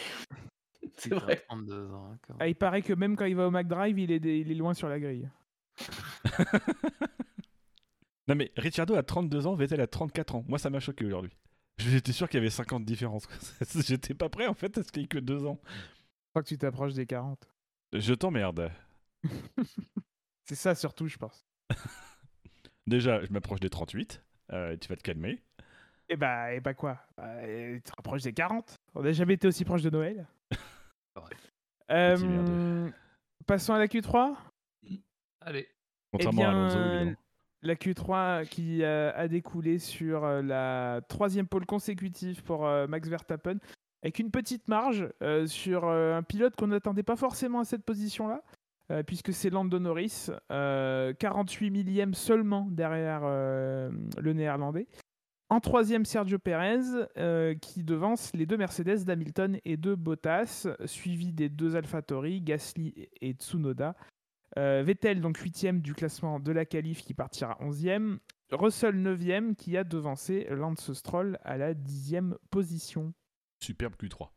C'est 0.97 1.13
vrai. 1.13 1.43
32 1.47 1.91
ans, 1.91 2.09
d'accord. 2.11 2.37
ah, 2.39 2.47
Il 2.47 2.55
paraît 2.55 2.81
que 2.81 2.93
même 2.93 3.15
quand 3.15 3.25
il 3.25 3.35
va 3.35 3.47
au 3.47 3.51
McDrive, 3.51 3.97
il 3.99 4.11
est, 4.11 4.19
des- 4.19 4.39
il 4.39 4.51
est 4.51 4.55
loin 4.55 4.73
sur 4.73 4.87
la 4.89 4.99
grille. 4.99 5.29
Non 8.27 8.35
mais 8.35 8.51
Ricciardo 8.57 8.95
a 8.95 9.03
32 9.03 9.47
ans, 9.47 9.55
Vettel 9.55 9.79
a 9.79 9.87
34 9.87 10.35
ans. 10.35 10.43
Moi, 10.49 10.59
ça 10.59 10.69
m'a 10.69 10.81
choqué 10.81 11.05
aujourd'hui. 11.05 11.31
J'étais 11.77 12.11
sûr 12.11 12.27
qu'il 12.27 12.39
y 12.39 12.41
avait 12.41 12.49
50 12.49 12.83
différences. 12.83 13.25
J'étais 13.87 14.13
pas 14.13 14.27
prêt 14.29 14.47
en 14.47 14.53
fait 14.53 14.77
à 14.77 14.83
ce 14.83 14.91
qu'il 14.91 15.03
y 15.03 15.05
ait 15.05 15.07
que 15.07 15.17
2 15.19 15.45
ans. 15.45 15.59
Je 15.65 16.29
crois 16.31 16.43
que 16.43 16.47
tu 16.49 16.57
t'approches 16.57 16.93
des 16.93 17.05
40. 17.05 17.47
Je 17.93 18.13
t'emmerde. 18.13 18.69
C'est 20.43 20.55
ça 20.55 20.75
surtout, 20.75 21.07
je 21.07 21.17
pense. 21.17 21.45
Déjà, 22.85 23.23
je 23.23 23.31
m'approche 23.31 23.59
des 23.61 23.69
38. 23.69 24.21
Euh, 24.51 24.75
tu 24.75 24.89
vas 24.89 24.95
te 24.97 25.03
calmer. 25.03 25.41
Et 26.09 26.17
bah, 26.17 26.53
et 26.53 26.59
bah 26.59 26.73
quoi? 26.73 26.99
Bah, 27.17 27.33
Tu 27.45 27.81
te 27.81 27.91
rapproches 27.95 28.23
des 28.23 28.33
40. 28.33 28.75
On 28.95 29.03
n'a 29.03 29.11
jamais 29.13 29.35
été 29.35 29.47
aussi 29.47 29.63
proche 29.63 29.83
de 29.83 29.89
Noël? 29.89 30.27
Euh, 31.91 32.89
passons 33.45 33.73
à 33.73 33.79
la 33.79 33.87
Q3. 33.87 34.35
Allez. 35.41 35.67
Contrairement 36.11 36.41
Eh 36.41 36.45
à 36.45 36.49
bien, 36.49 36.59
Alonso, 36.59 36.79
évidemment. 36.79 37.17
La 37.63 37.75
Q3 37.75 38.47
qui 38.47 38.83
euh, 38.83 39.11
a 39.15 39.27
découlé 39.27 39.79
sur 39.79 40.23
euh, 40.23 40.41
la 40.41 41.01
troisième 41.07 41.47
pole 41.47 41.65
consécutive 41.65 42.43
pour 42.43 42.65
euh, 42.67 42.87
Max 42.87 43.07
Verstappen, 43.09 43.57
avec 44.03 44.19
une 44.19 44.29
petite 44.31 44.67
marge 44.67 45.09
euh, 45.23 45.47
sur 45.47 45.85
euh, 45.85 46.15
un 46.15 46.23
pilote 46.23 46.55
qu'on 46.55 46.67
n'attendait 46.67 47.03
pas 47.03 47.15
forcément 47.15 47.59
à 47.59 47.65
cette 47.65 47.83
position-là, 47.83 48.43
euh, 48.91 49.01
puisque 49.03 49.33
c'est 49.33 49.49
Lando 49.49 49.79
Norris, 49.79 50.27
euh, 50.51 51.13
48 51.13 51.71
millièmes 51.71 52.13
seulement 52.13 52.67
derrière 52.69 53.21
euh, 53.23 53.89
le 54.19 54.33
néerlandais. 54.33 54.87
En 55.49 55.61
troisième, 55.61 56.03
Sergio 56.03 56.39
Perez, 56.39 56.81
euh, 57.17 57.55
qui 57.55 57.83
devance 57.83 58.33
les 58.33 58.45
deux 58.45 58.57
Mercedes 58.57 59.05
d'Hamilton 59.05 59.59
et 59.63 59.77
de 59.77 59.95
Bottas, 59.95 60.67
suivi 60.85 61.31
des 61.31 61.47
deux 61.47 61.75
AlphaTauri, 61.77 62.41
Gasly 62.41 63.07
et 63.21 63.31
Tsunoda. 63.33 63.95
Euh, 64.57 64.83
Vettel, 64.83 65.21
donc 65.21 65.37
8 65.37 65.81
du 65.81 65.93
classement 65.93 66.39
de 66.41 66.51
la 66.51 66.65
qualif, 66.65 67.01
qui 67.01 67.13
partira 67.13 67.57
11e. 67.61 68.19
Russell, 68.51 68.95
9e, 68.95 69.55
qui 69.55 69.77
a 69.77 69.83
devancé 69.83 70.47
Lance 70.49 70.91
Stroll 70.93 71.37
à 71.43 71.57
la 71.57 71.73
10e 71.73 72.35
position. 72.49 73.13
Superbe 73.61 73.95
Q3. 73.95 74.29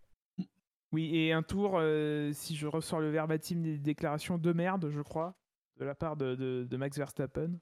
Oui, 0.92 1.14
et 1.16 1.32
un 1.32 1.42
tour, 1.44 1.76
euh, 1.78 2.32
si 2.32 2.56
je 2.56 2.66
ressors 2.66 3.00
le 3.00 3.10
verbatim 3.10 3.62
des 3.62 3.78
déclarations 3.78 4.38
de 4.38 4.52
merde, 4.52 4.90
je 4.90 5.00
crois, 5.00 5.36
de 5.78 5.84
la 5.84 5.94
part 5.94 6.16
de, 6.16 6.34
de- 6.34 6.66
de 6.68 6.76
Max 6.76 6.96
Verstappen. 6.98 7.52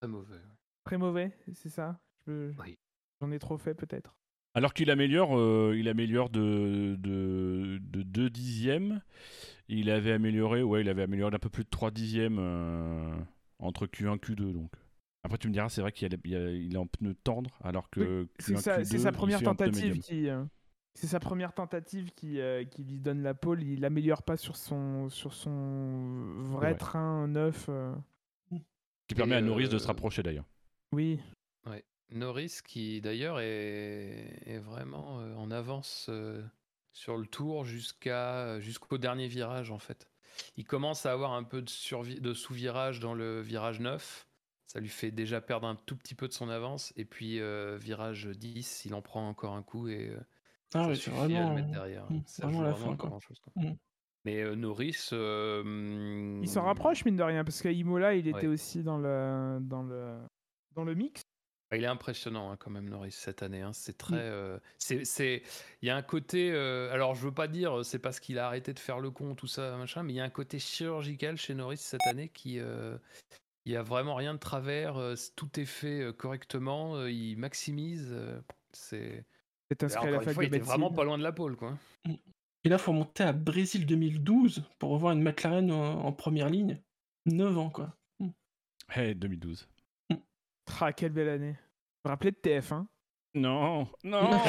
Très 0.00 0.08
mauvais. 0.08 0.40
Très 0.84 0.98
mauvais, 0.98 1.36
c'est 1.52 1.68
ça? 1.68 1.98
Je- 2.26 2.52
Oui. 2.60 2.78
J'en 3.20 3.30
ai 3.30 3.38
trop 3.38 3.56
fait, 3.58 3.74
peut-être. 3.74 4.16
Alors 4.54 4.72
qu'il 4.72 4.90
améliore, 4.90 5.38
euh, 5.38 5.74
il 5.76 5.88
améliore 5.88 6.30
de, 6.30 6.96
de, 6.98 7.78
de 7.82 8.02
2 8.02 8.30
dixièmes. 8.30 9.02
Il 9.68 9.90
avait 9.90 10.12
amélioré, 10.12 10.62
ouais, 10.62 10.80
il 10.80 10.88
avait 10.88 11.02
amélioré 11.02 11.30
d'un 11.30 11.38
peu 11.38 11.50
plus 11.50 11.64
de 11.64 11.68
3 11.70 11.90
dixièmes 11.90 12.38
euh, 12.38 13.14
entre 13.58 13.86
Q1 13.86 14.18
Q2. 14.18 14.52
Donc. 14.52 14.72
Après, 15.24 15.38
tu 15.38 15.48
me 15.48 15.52
diras, 15.52 15.68
c'est 15.68 15.80
vrai 15.80 15.92
qu'il 15.92 16.06
est 16.14 16.76
en 16.76 16.86
pneu 16.86 17.14
tendre, 17.14 17.58
alors 17.64 17.90
que 17.90 18.28
C'est 18.38 18.54
Q1, 18.54 18.60
sa, 18.60 18.78
Q2, 18.80 18.84
c'est 18.84 18.98
sa 18.98 19.12
première 19.12 19.42
tentative 19.42 19.98
qui. 19.98 20.28
euh, 20.28 20.44
c'est 20.94 21.08
sa 21.08 21.20
première 21.20 21.52
tentative 21.52 22.12
qui, 22.14 22.40
euh, 22.40 22.64
qui 22.64 22.82
lui 22.84 23.00
donne 23.00 23.22
la 23.22 23.34
pole. 23.34 23.62
Il 23.62 23.84
améliore 23.84 24.22
pas 24.22 24.38
sur 24.38 24.56
son, 24.56 25.10
sur 25.10 25.34
son 25.34 26.32
vrai 26.38 26.70
Ouais. 26.72 26.76
train 26.78 27.26
neuf. 27.28 27.66
euh. 27.68 27.92
Qui 29.08 29.14
permet 29.14 29.34
Et, 29.34 29.38
à 29.38 29.40
Norris 29.42 29.68
de 29.68 29.74
euh, 29.74 29.78
se 29.78 29.86
rapprocher 29.86 30.22
d'ailleurs. 30.22 30.46
Oui, 30.92 31.20
Ouais. 31.68 31.84
Norris 32.10 32.58
qui 32.64 33.00
d'ailleurs 33.00 33.40
est, 33.40 34.40
est 34.46 34.58
vraiment 34.58 35.20
euh, 35.20 35.34
en 35.34 35.50
avance 35.50 36.06
euh, 36.08 36.42
sur 36.92 37.16
le 37.16 37.26
tour 37.26 37.64
jusqu'à 37.64 38.58
jusqu'au 38.60 38.98
dernier 38.98 39.28
virage 39.28 39.70
en 39.70 39.78
fait. 39.78 40.08
Il 40.56 40.64
commence 40.64 41.06
à 41.06 41.12
avoir 41.12 41.32
un 41.32 41.44
peu 41.44 41.62
de, 41.62 42.20
de 42.20 42.34
sous-virage 42.34 43.00
dans 43.00 43.14
le 43.14 43.40
virage 43.40 43.80
9. 43.80 44.26
Ça 44.66 44.80
lui 44.80 44.88
fait 44.88 45.10
déjà 45.10 45.40
perdre 45.40 45.66
un 45.66 45.76
tout 45.76 45.96
petit 45.96 46.14
peu 46.14 46.28
de 46.28 46.32
son 46.32 46.48
avance. 46.48 46.92
Et 46.96 47.04
puis 47.04 47.40
euh, 47.40 47.76
virage 47.78 48.26
10, 48.26 48.84
il 48.84 48.94
en 48.94 49.02
prend 49.02 49.28
encore 49.28 49.54
un 49.54 49.62
coup 49.62 49.88
et 49.88 50.08
euh, 50.10 50.20
Ah 50.74 50.94
c'est 50.94 51.10
à 51.10 51.14
vraiment. 51.14 51.48
le 51.50 51.54
mettre 51.54 51.70
derrière. 51.70 52.06
Ça 52.26 52.42
vraiment 52.46 52.58
joue 52.58 52.64
la 52.64 52.70
vraiment 52.72 52.86
fin, 52.88 52.92
à 52.92 52.96
quoi. 52.96 53.08
grand-chose, 53.10 53.40
quoi. 53.40 53.52
Mais 54.24 54.42
euh, 54.42 54.56
Norris... 54.56 55.08
euh, 55.12 56.40
il 56.42 56.48
s'en 56.48 56.64
rapproche, 56.64 57.04
mine 57.04 57.16
de 57.16 57.22
rien, 57.22 57.44
parce 57.44 57.62
qu'à 57.62 57.70
Imola, 57.70 58.14
il 58.14 58.26
était 58.26 58.38
Ouais. 58.40 58.46
aussi 58.48 58.82
dans 58.82 58.98
le, 58.98 59.58
dans 59.60 59.82
le, 59.84 60.18
dans 60.72 60.82
le 60.84 60.94
mix. 60.96 61.22
Il 61.72 61.82
est 61.82 61.86
impressionnant 61.86 62.50
hein, 62.50 62.56
quand 62.56 62.70
même 62.70 62.88
Norris 62.88 63.12
cette 63.12 63.42
année. 63.42 63.62
hein. 63.62 63.72
C'est 63.72 63.98
très, 63.98 64.16
euh, 64.16 64.58
c'est, 64.78 65.42
il 65.82 65.86
y 65.88 65.90
a 65.90 65.96
un 65.96 66.02
côté. 66.02 66.52
euh, 66.52 66.92
alors 66.92 67.14
je 67.14 67.24
veux 67.26 67.34
pas 67.34 67.48
dire 67.48 67.84
c'est 67.84 67.98
parce 67.98 68.20
qu'il 68.20 68.38
a 68.38 68.46
arrêté 68.46 68.72
de 68.72 68.78
faire 68.78 69.00
le 69.00 69.10
con 69.10 69.34
tout 69.34 69.48
ça 69.48 69.76
machin, 69.76 70.02
mais 70.04 70.12
il 70.12 70.16
y 70.16 70.20
a 70.20 70.24
un 70.24 70.30
côté 70.30 70.58
chirurgical 70.58 71.36
chez 71.36 71.54
Norris 71.54 71.78
cette 71.78 72.06
année 72.06 72.28
qui, 72.28 72.60
euh, 72.60 72.96
il 73.64 73.72
y 73.72 73.76
a 73.76 73.82
vraiment 73.82 74.14
rien 74.14 74.32
de 74.34 74.38
travers. 74.38 74.96
euh, 74.96 75.14
tout 75.34 75.58
est 75.58 75.64
fait 75.64 76.00
euh, 76.02 76.12
correctement. 76.12 76.96
euh, 76.96 77.10
il 77.10 77.36
maximise. 77.36 78.08
euh, 78.12 78.40
c'est. 78.72 79.24
C'est 79.72 79.82
inscrit 79.82 80.06
à 80.06 80.10
la 80.12 80.20
fois, 80.20 80.34
de 80.34 80.42
il 80.42 80.46
était 80.46 80.58
vraiment 80.60 80.92
pas 80.92 81.02
loin 81.02 81.18
de 81.18 81.24
la 81.24 81.32
pole 81.32 81.56
quoi. 81.56 81.76
Et 82.64 82.68
là, 82.68 82.78
faut 82.78 82.92
monter 82.92 83.24
à 83.24 83.32
Brésil 83.32 83.86
2012 83.86 84.62
pour 84.78 84.90
revoir 84.90 85.12
une 85.12 85.22
McLaren 85.22 85.70
en, 85.72 86.04
en 86.04 86.12
première 86.12 86.48
ligne. 86.48 86.80
9 87.26 87.58
ans, 87.58 87.70
quoi. 87.70 87.96
Hey, 88.88 89.14
2012. 89.16 89.68
Ah, 90.80 90.92
quelle 90.92 91.12
belle 91.12 91.28
année. 91.28 91.52
Vous 91.52 91.56
vous 92.04 92.10
rappelez 92.10 92.30
de 92.32 92.36
TF1 92.36 92.86
Non, 93.34 93.88
non. 94.04 94.30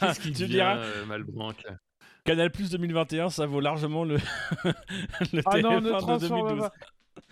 Qu'est-ce 0.00 0.20
qu'il 0.20 0.34
tu 0.36 0.46
diras, 0.46 0.76
euh, 0.78 1.06
Malbranc 1.06 1.52
là 1.64 1.78
Canal 2.24 2.50
Plus 2.52 2.70
2021, 2.70 3.30
ça 3.30 3.46
vaut 3.46 3.60
largement 3.60 4.04
le, 4.04 4.16
le 5.32 5.42
Ah 5.46 5.60
non, 5.62 5.80
TF1 5.80 5.80
ne 5.80 5.84
de 5.84 5.90
transforme 5.98 6.48
2012. 6.48 6.60
pas. 6.60 6.72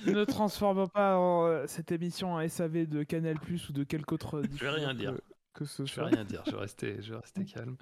Ne 0.06 0.24
transforme 0.24 0.88
pas 0.88 1.16
en, 1.16 1.46
euh, 1.46 1.64
cette 1.66 1.92
émission 1.92 2.34
en 2.34 2.48
SAV 2.48 2.86
de 2.86 3.02
Canal 3.02 3.38
Plus 3.38 3.68
ou 3.68 3.72
de 3.72 3.84
quelque 3.84 4.12
autre 4.14 4.42
Je 4.54 4.64
vais 4.64 4.70
rien 4.70 4.94
dire. 4.94 5.14
Que, 5.54 5.64
ce 5.64 5.84
Je 5.84 5.88
vais 5.90 5.94
soit. 5.94 6.04
rien 6.06 6.24
dire. 6.24 6.42
Je 6.46 6.50
vais 6.52 6.58
rester, 6.58 6.96
je 7.02 7.12
vais 7.14 7.20
rester 7.20 7.44
calme. 7.54 7.76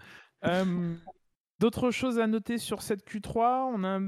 Euh, 0.44 0.94
D'autres 1.60 1.90
choses 1.92 2.18
à 2.18 2.26
noter 2.26 2.58
sur 2.58 2.82
cette 2.82 3.08
Q3 3.08 3.70
On 3.74 3.84
a, 3.84 4.00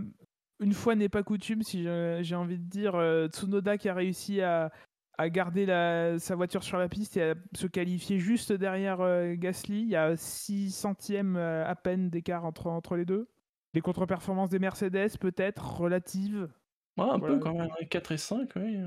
une 0.60 0.72
fois 0.72 0.94
n'est 0.94 1.08
pas 1.08 1.22
coutume, 1.22 1.62
si 1.62 1.84
j'ai 1.84 2.34
envie 2.34 2.58
de 2.58 2.64
dire, 2.68 2.94
euh, 2.94 3.28
Tsunoda 3.28 3.78
qui 3.78 3.88
a 3.88 3.94
réussi 3.94 4.40
à, 4.40 4.72
à 5.18 5.28
garder 5.30 5.66
la- 5.66 6.18
sa 6.18 6.34
voiture 6.36 6.62
sur 6.62 6.78
la 6.78 6.88
piste 6.88 7.16
et 7.16 7.22
à 7.30 7.34
se 7.54 7.66
qualifier 7.66 8.18
juste 8.18 8.52
derrière 8.52 9.00
euh, 9.00 9.34
Gasly. 9.36 9.82
Il 9.82 9.88
y 9.88 9.96
a 9.96 10.16
6 10.16 10.70
centièmes 10.70 11.36
euh, 11.36 11.66
à 11.66 11.74
peine 11.74 12.10
d'écart 12.10 12.44
entre, 12.44 12.66
entre 12.68 12.96
les 12.96 13.04
deux. 13.04 13.28
Les 13.74 13.80
contre-performances 13.82 14.48
des 14.50 14.58
Mercedes, 14.58 15.18
peut-être 15.20 15.78
relatives. 15.78 16.48
Ouais, 16.96 17.04
un 17.04 17.18
Voilà. 17.18 17.34
peu 17.34 17.38
quand 17.40 17.54
même. 17.54 17.68
4 17.90 18.12
et 18.12 18.16
5, 18.18 18.50
oui. 18.56 18.78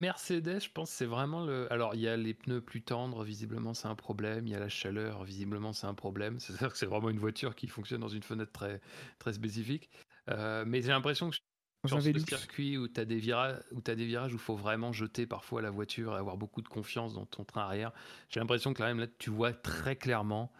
Mercedes, 0.00 0.60
je 0.60 0.70
pense, 0.70 0.90
c'est 0.90 1.06
vraiment 1.06 1.44
le. 1.44 1.72
Alors, 1.72 1.94
il 1.96 2.00
y 2.02 2.08
a 2.08 2.16
les 2.16 2.32
pneus 2.34 2.60
plus 2.60 2.82
tendres, 2.82 3.24
visiblement, 3.24 3.74
c'est 3.74 3.88
un 3.88 3.96
problème. 3.96 4.46
Il 4.46 4.50
y 4.50 4.54
a 4.54 4.60
la 4.60 4.68
chaleur, 4.68 5.24
visiblement, 5.24 5.72
c'est 5.72 5.86
un 5.88 5.94
problème. 5.94 6.38
C'est-à-dire 6.40 6.70
que 6.70 6.78
c'est 6.78 6.86
vraiment 6.86 7.08
une 7.10 7.18
voiture 7.18 7.56
qui 7.56 7.66
fonctionne 7.66 8.00
dans 8.02 8.08
une 8.08 8.22
fenêtre 8.22 8.52
très, 8.52 8.80
très 9.18 9.32
spécifique. 9.32 9.90
Euh, 10.28 10.64
mais 10.66 10.82
j'ai 10.82 10.88
l'impression 10.88 11.30
que 11.30 11.36
sur 11.86 12.02
ce 12.02 12.18
circuit 12.18 12.76
où 12.76 12.88
tu 12.88 13.00
as 13.00 13.04
des 13.04 13.18
virages 13.18 13.56
où 13.70 13.80
tu 13.80 13.94
des 13.94 14.04
virages 14.04 14.32
où 14.32 14.36
il 14.36 14.40
faut 14.40 14.56
vraiment 14.56 14.92
jeter 14.92 15.26
parfois 15.26 15.62
la 15.62 15.70
voiture 15.70 16.14
et 16.14 16.18
avoir 16.18 16.36
beaucoup 16.36 16.60
de 16.60 16.68
confiance 16.68 17.14
dans 17.14 17.26
ton 17.26 17.44
train 17.44 17.62
arrière. 17.62 17.92
J'ai 18.28 18.40
l'impression 18.40 18.72
que 18.72 18.78
quand 18.78 18.86
même 18.86 19.00
là 19.00 19.06
tu 19.18 19.30
vois 19.30 19.52
très 19.52 19.96
clairement 19.96 20.52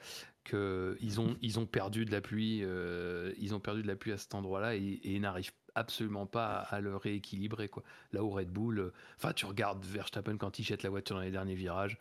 que 0.44 0.96
ils 1.00 1.20
ont 1.20 1.36
ils 1.42 1.58
ont 1.58 1.66
perdu 1.66 2.04
de 2.04 2.12
l'appui 2.12 2.60
euh, 2.62 3.32
ils 3.38 3.54
ont 3.54 3.60
perdu 3.60 3.82
de 3.82 3.88
l'appui 3.88 4.12
à 4.12 4.18
cet 4.18 4.34
endroit-là 4.34 4.76
et, 4.76 5.00
et 5.02 5.18
n'arrivent 5.18 5.52
absolument 5.74 6.26
pas 6.26 6.46
à, 6.46 6.76
à 6.76 6.80
le 6.80 6.96
rééquilibrer 6.96 7.68
quoi. 7.68 7.82
Là 8.12 8.22
où 8.22 8.30
Red 8.30 8.50
Bull 8.50 8.78
euh, 8.78 8.92
enfin 9.16 9.32
tu 9.32 9.44
regardes 9.44 9.84
Verstappen 9.84 10.36
quand 10.36 10.58
il 10.58 10.64
jette 10.64 10.84
la 10.84 10.90
voiture 10.90 11.16
dans 11.16 11.22
les 11.22 11.32
derniers 11.32 11.56
virages 11.56 11.98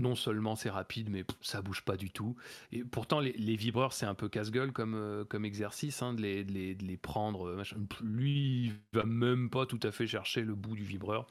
non 0.00 0.14
seulement 0.14 0.56
c'est 0.56 0.70
rapide, 0.70 1.10
mais 1.10 1.24
ça 1.40 1.62
bouge 1.62 1.82
pas 1.82 1.96
du 1.96 2.10
tout. 2.10 2.36
Et 2.72 2.84
pourtant, 2.84 3.20
les, 3.20 3.56
vibreurs, 3.56 3.92
c'est 3.92 4.06
un 4.06 4.14
peu 4.14 4.28
casse-gueule 4.28 4.72
comme, 4.72 4.94
euh, 4.94 5.24
comme 5.24 5.44
exercice, 5.44 6.02
hein, 6.02 6.14
de, 6.14 6.22
les, 6.22 6.44
de, 6.44 6.84
les, 6.84 6.96
prendre. 6.96 7.46
euh. 7.48 7.62
Lui, 8.02 8.66
il 8.66 8.74
va 8.92 9.04
même 9.04 9.50
pas 9.50 9.66
tout 9.66 9.80
à 9.82 9.92
fait 9.92 10.06
chercher 10.06 10.42
le 10.42 10.54
bout 10.54 10.74
du 10.74 10.84
vibreur. 10.84 11.26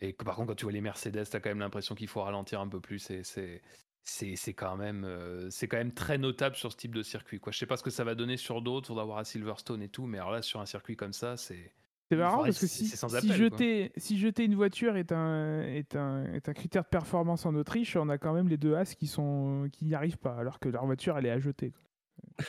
Et 0.00 0.12
par 0.12 0.36
contre, 0.36 0.48
quand 0.48 0.54
tu 0.54 0.64
vois 0.64 0.72
les 0.72 0.80
Mercedes, 0.80 1.24
tu 1.30 1.36
as 1.36 1.40
quand 1.40 1.50
même 1.50 1.60
l'impression 1.60 1.94
qu'il 1.94 2.08
faut 2.08 2.22
ralentir 2.22 2.60
un 2.60 2.68
peu 2.68 2.80
plus. 2.80 3.10
Et 3.10 3.22
c'est. 3.24 3.62
C'est 4.08 4.54
quand, 4.54 4.76
même, 4.76 5.02
euh, 5.04 5.50
quand 5.62 5.78
même 5.78 5.92
très 5.92 6.16
notable 6.16 6.54
sur 6.54 6.70
ce 6.70 6.76
type 6.76 6.94
de 6.94 7.02
circuit. 7.02 7.40
Quoi. 7.40 7.50
Je 7.50 7.58
sais 7.58 7.66
pas 7.66 7.76
ce 7.76 7.82
que 7.82 7.90
ça 7.90 8.04
va 8.04 8.14
donner 8.14 8.36
sur 8.36 8.62
d'autres, 8.62 8.86
faudra 8.86 9.04
voir 9.04 9.18
à 9.18 9.24
Silverstone 9.24 9.82
et 9.82 9.88
tout, 9.88 10.06
mais 10.06 10.18
alors 10.18 10.30
là, 10.30 10.42
sur 10.42 10.60
un 10.60 10.66
circuit 10.66 10.94
comme 10.94 11.12
ça, 11.12 11.36
c'est. 11.36 11.72
C'est 12.10 12.16
marrant 12.16 12.44
parce 12.44 12.60
que 12.60 12.66
si, 12.66 12.86
c'est 12.86 12.96
sans 12.96 13.08
si 13.08 13.16
appel, 13.16 13.28
quoi. 13.28 13.36
jeter, 13.36 13.92
si 13.96 14.16
jeter 14.18 14.44
une 14.44 14.54
voiture 14.54 14.96
est 14.96 15.10
un, 15.10 15.62
est, 15.62 15.96
un, 15.96 16.32
est 16.34 16.48
un 16.48 16.52
critère 16.52 16.84
de 16.84 16.88
performance 16.88 17.46
en 17.46 17.54
Autriche, 17.54 17.96
on 17.96 18.08
a 18.08 18.16
quand 18.16 18.32
même 18.32 18.48
les 18.48 18.56
deux 18.56 18.74
As 18.74 18.94
qui 18.94 19.08
sont 19.08 19.68
qui 19.72 19.84
n'y 19.84 19.94
arrivent 19.94 20.18
pas, 20.18 20.36
alors 20.36 20.60
que 20.60 20.68
leur 20.68 20.86
voiture 20.86 21.18
elle 21.18 21.26
est 21.26 21.30
à 21.30 21.40
jeter. 21.40 21.72
quoi. 21.72 22.46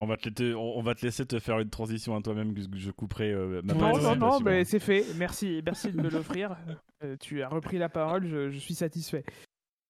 On 0.00 0.06
va, 0.06 0.18
te 0.18 0.28
laisser, 0.28 0.54
on 0.54 0.82
va 0.82 0.94
te 0.94 1.06
laisser 1.06 1.24
te 1.24 1.38
faire 1.38 1.58
une 1.58 1.70
transition 1.70 2.14
à 2.14 2.20
toi-même 2.20 2.54
que 2.54 2.60
je 2.78 2.90
couperai 2.90 3.32
euh, 3.32 3.62
ma 3.64 3.72
Non, 3.72 3.96
Non, 3.96 4.16
non, 4.16 4.40
mais 4.40 4.64
c'est 4.64 4.78
fait. 4.78 5.06
Merci, 5.16 5.62
merci 5.64 5.90
de 5.90 6.00
me 6.00 6.08
l'offrir. 6.08 6.56
Euh, 7.04 7.14
tu 7.20 7.42
as 7.42 7.48
repris 7.50 7.76
la 7.76 7.90
parole, 7.90 8.26
je, 8.26 8.48
je 8.48 8.58
suis 8.58 8.74
satisfait. 8.74 9.22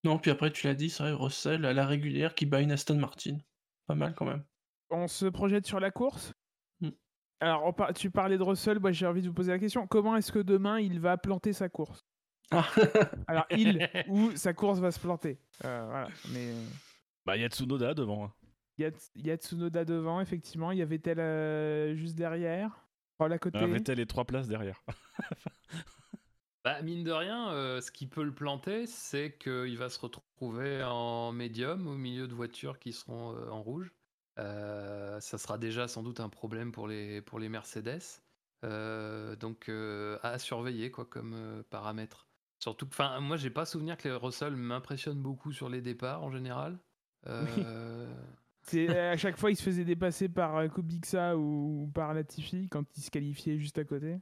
Non, 0.02 0.18
puis 0.18 0.32
après, 0.32 0.50
tu 0.50 0.66
l'as 0.66 0.74
dit, 0.74 0.90
c'est 0.90 1.04
vrai, 1.04 1.12
Russell 1.12 1.64
à 1.64 1.72
la 1.72 1.86
régulière 1.86 2.34
qui 2.34 2.46
bat 2.46 2.60
une 2.60 2.72
Aston 2.72 2.96
Martin. 2.96 3.38
Pas 3.86 3.94
mal 3.94 4.12
quand 4.16 4.24
même. 4.24 4.42
On 4.90 5.06
se 5.06 5.26
projette 5.26 5.66
sur 5.66 5.78
la 5.78 5.92
course? 5.92 6.32
Alors, 7.40 7.74
tu 7.94 8.10
parlais 8.10 8.38
de 8.38 8.42
Russell, 8.42 8.78
moi 8.80 8.92
j'ai 8.92 9.06
envie 9.06 9.20
de 9.22 9.28
vous 9.28 9.34
poser 9.34 9.52
la 9.52 9.58
question. 9.58 9.86
Comment 9.86 10.16
est-ce 10.16 10.32
que 10.32 10.38
demain 10.38 10.80
il 10.80 11.00
va 11.00 11.16
planter 11.18 11.52
sa 11.52 11.68
course? 11.68 12.04
Ah, 12.50 12.64
Alors, 13.26 13.44
il 13.50 13.88
ou 14.08 14.30
sa 14.36 14.54
course 14.54 14.78
va 14.78 14.90
se 14.90 15.00
planter. 15.00 15.38
Euh, 15.64 15.86
voilà. 15.88 16.08
Mais 16.32 16.50
euh, 16.52 16.64
Bah, 17.26 17.36
il 17.36 17.42
y 17.42 17.44
a 17.44 17.48
Tsunoda 17.48 17.92
devant. 17.92 18.24
hein. 18.26 18.32
il 18.78 18.82
y, 18.82 18.86
a, 18.86 18.90
il 19.16 19.26
y 19.26 19.30
a 19.30 19.36
Tsunoda 19.36 19.84
devant, 19.84 20.20
effectivement. 20.20 20.72
Il 20.72 20.78
y 20.78 20.82
avait 20.82 20.96
Vettel 20.96 21.18
euh, 21.20 21.94
juste 21.96 22.14
derrière. 22.16 22.86
Paul 23.18 23.32
à 23.32 23.38
côté. 23.38 23.58
Ah, 23.60 23.66
Vettel 23.66 24.00
est 24.00 24.06
trois 24.06 24.24
places 24.24 24.48
derrière. 24.48 24.82
Bah, 26.64 26.82
mine 26.82 27.04
de 27.04 27.12
rien, 27.12 27.50
euh, 27.52 27.80
ce 27.80 27.92
qui 27.92 28.08
peut 28.08 28.24
le 28.24 28.34
planter, 28.34 28.88
c'est 28.88 29.36
qu'il 29.38 29.78
va 29.78 29.88
se 29.88 30.00
retrouver 30.00 30.82
en 30.82 31.30
médium 31.30 31.86
au 31.86 31.94
milieu 31.94 32.26
de 32.26 32.34
voitures 32.34 32.80
qui 32.80 32.92
seront 32.92 33.36
euh, 33.36 33.48
en 33.50 33.62
rouge. 33.62 33.92
Euh, 34.38 35.18
ça 35.20 35.38
sera 35.38 35.58
déjà 35.58 35.88
sans 35.88 36.02
doute 36.02 36.20
un 36.20 36.28
problème 36.28 36.72
pour 36.72 36.88
les, 36.88 37.20
pour 37.22 37.38
les 37.38 37.48
Mercedes. 37.48 38.02
Euh, 38.64 39.36
donc 39.36 39.68
euh, 39.68 40.18
à 40.22 40.38
surveiller 40.38 40.90
quoi 40.90 41.04
comme 41.04 41.62
paramètre. 41.70 42.26
Surtout 42.58 42.86
enfin, 42.86 43.20
moi 43.20 43.36
j'ai 43.36 43.50
pas 43.50 43.66
souvenir 43.66 43.96
que 43.96 44.08
les 44.08 44.14
Russell 44.14 44.56
m'impressionnent 44.56 45.22
beaucoup 45.22 45.52
sur 45.52 45.68
les 45.68 45.82
départs 45.82 46.22
en 46.22 46.30
général. 46.30 46.78
Euh, 47.26 48.14
à 49.12 49.16
chaque 49.16 49.36
fois 49.36 49.50
il 49.50 49.56
se 49.56 49.62
faisait 49.62 49.84
dépasser 49.84 50.28
par 50.28 50.72
Kubica 50.72 51.36
ou, 51.36 51.82
ou 51.82 51.86
par 51.88 52.14
Latifi 52.14 52.68
quand 52.68 52.84
il 52.96 53.02
se 53.02 53.10
qualifiait 53.10 53.58
juste 53.58 53.78
à 53.78 53.84
côté. 53.84 54.20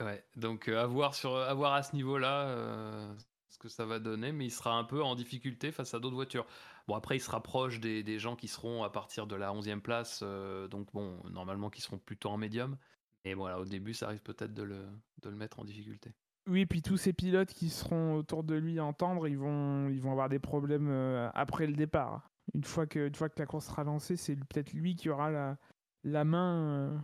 Ouais, 0.00 0.22
donc 0.36 0.68
euh, 0.68 0.82
à, 0.82 0.86
voir 0.86 1.14
sur, 1.14 1.36
à 1.36 1.54
voir 1.54 1.72
à 1.72 1.82
ce 1.82 1.96
niveau-là 1.96 2.48
euh, 2.48 3.14
ce 3.48 3.58
que 3.58 3.68
ça 3.68 3.86
va 3.86 3.98
donner, 3.98 4.30
mais 4.32 4.44
il 4.46 4.50
sera 4.50 4.76
un 4.76 4.84
peu 4.84 5.02
en 5.02 5.14
difficulté 5.14 5.72
face 5.72 5.94
à 5.94 5.98
d'autres 5.98 6.14
voitures. 6.14 6.46
Bon, 6.88 6.94
après, 6.94 7.16
il 7.16 7.20
se 7.20 7.30
rapproche 7.30 7.80
des, 7.80 8.02
des 8.02 8.18
gens 8.18 8.36
qui 8.36 8.46
seront 8.48 8.84
à 8.84 8.90
partir 8.90 9.26
de 9.26 9.34
la 9.34 9.52
11e 9.52 9.80
place, 9.80 10.20
euh, 10.22 10.68
donc 10.68 10.92
bon, 10.92 11.20
normalement 11.30 11.68
qui 11.70 11.80
seront 11.82 11.98
plutôt 11.98 12.28
en 12.30 12.36
médium. 12.36 12.76
Et 13.24 13.34
voilà, 13.34 13.58
au 13.60 13.64
début, 13.64 13.92
ça 13.92 14.06
arrive 14.06 14.22
peut-être 14.22 14.54
de 14.54 14.62
le, 14.62 14.86
de 15.22 15.28
le 15.28 15.34
mettre 15.36 15.58
en 15.58 15.64
difficulté. 15.64 16.12
Oui, 16.48 16.64
puis 16.64 16.80
tous 16.82 16.96
ces 16.96 17.12
pilotes 17.12 17.52
qui 17.52 17.70
seront 17.70 18.14
autour 18.14 18.44
de 18.44 18.54
lui 18.54 18.78
à 18.78 18.84
entendre, 18.84 19.26
ils 19.26 19.36
vont, 19.36 19.88
ils 19.88 20.00
vont 20.00 20.12
avoir 20.12 20.28
des 20.28 20.38
problèmes 20.38 20.88
euh, 20.88 21.28
après 21.34 21.66
le 21.66 21.72
départ. 21.72 22.30
Une 22.54 22.62
fois 22.62 22.86
que, 22.86 23.08
une 23.08 23.14
fois 23.16 23.28
que 23.28 23.40
la 23.40 23.46
course 23.46 23.66
sera 23.66 23.82
lancée, 23.82 24.16
c'est 24.16 24.36
peut-être 24.36 24.72
lui 24.72 24.94
qui 24.94 25.08
aura 25.10 25.32
la, 25.32 25.58
la 26.04 26.24
main, 26.24 26.92
euh, 26.92 26.98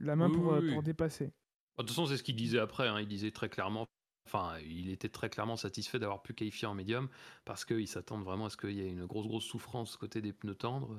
la 0.00 0.16
main 0.16 0.28
Oui, 0.28 0.36
pour, 0.36 0.52
oui, 0.54 0.58
oui. 0.62 0.72
pour 0.74 0.82
dépasser. 0.82 1.26
De 1.26 1.32
toute 1.84 1.90
façon, 1.90 2.06
c'est 2.06 2.16
ce 2.16 2.24
qu'il 2.24 2.34
disait 2.34 2.58
après. 2.58 2.88
hein, 2.88 2.98
Il 3.00 3.06
disait 3.06 3.30
très 3.30 3.48
clairement, 3.48 3.86
enfin, 4.32 4.54
il 4.68 4.90
était 4.90 5.08
très 5.08 5.28
clairement 5.28 5.56
satisfait 5.56 5.98
d'avoir 5.98 6.22
pu 6.22 6.34
qualifier 6.34 6.66
en 6.68 6.74
médium 6.74 7.08
parce 7.44 7.64
qu'ils 7.64 7.88
s'attendent 7.88 8.24
vraiment 8.24 8.46
à 8.46 8.50
ce 8.50 8.56
qu'il 8.56 8.72
y 8.72 8.80
ait 8.80 8.88
une 8.88 9.06
grosse, 9.06 9.26
grosse 9.26 9.44
souffrance 9.44 9.96
côté 9.96 10.20
des 10.22 10.32
pneus 10.32 10.54
tendres. 10.54 10.96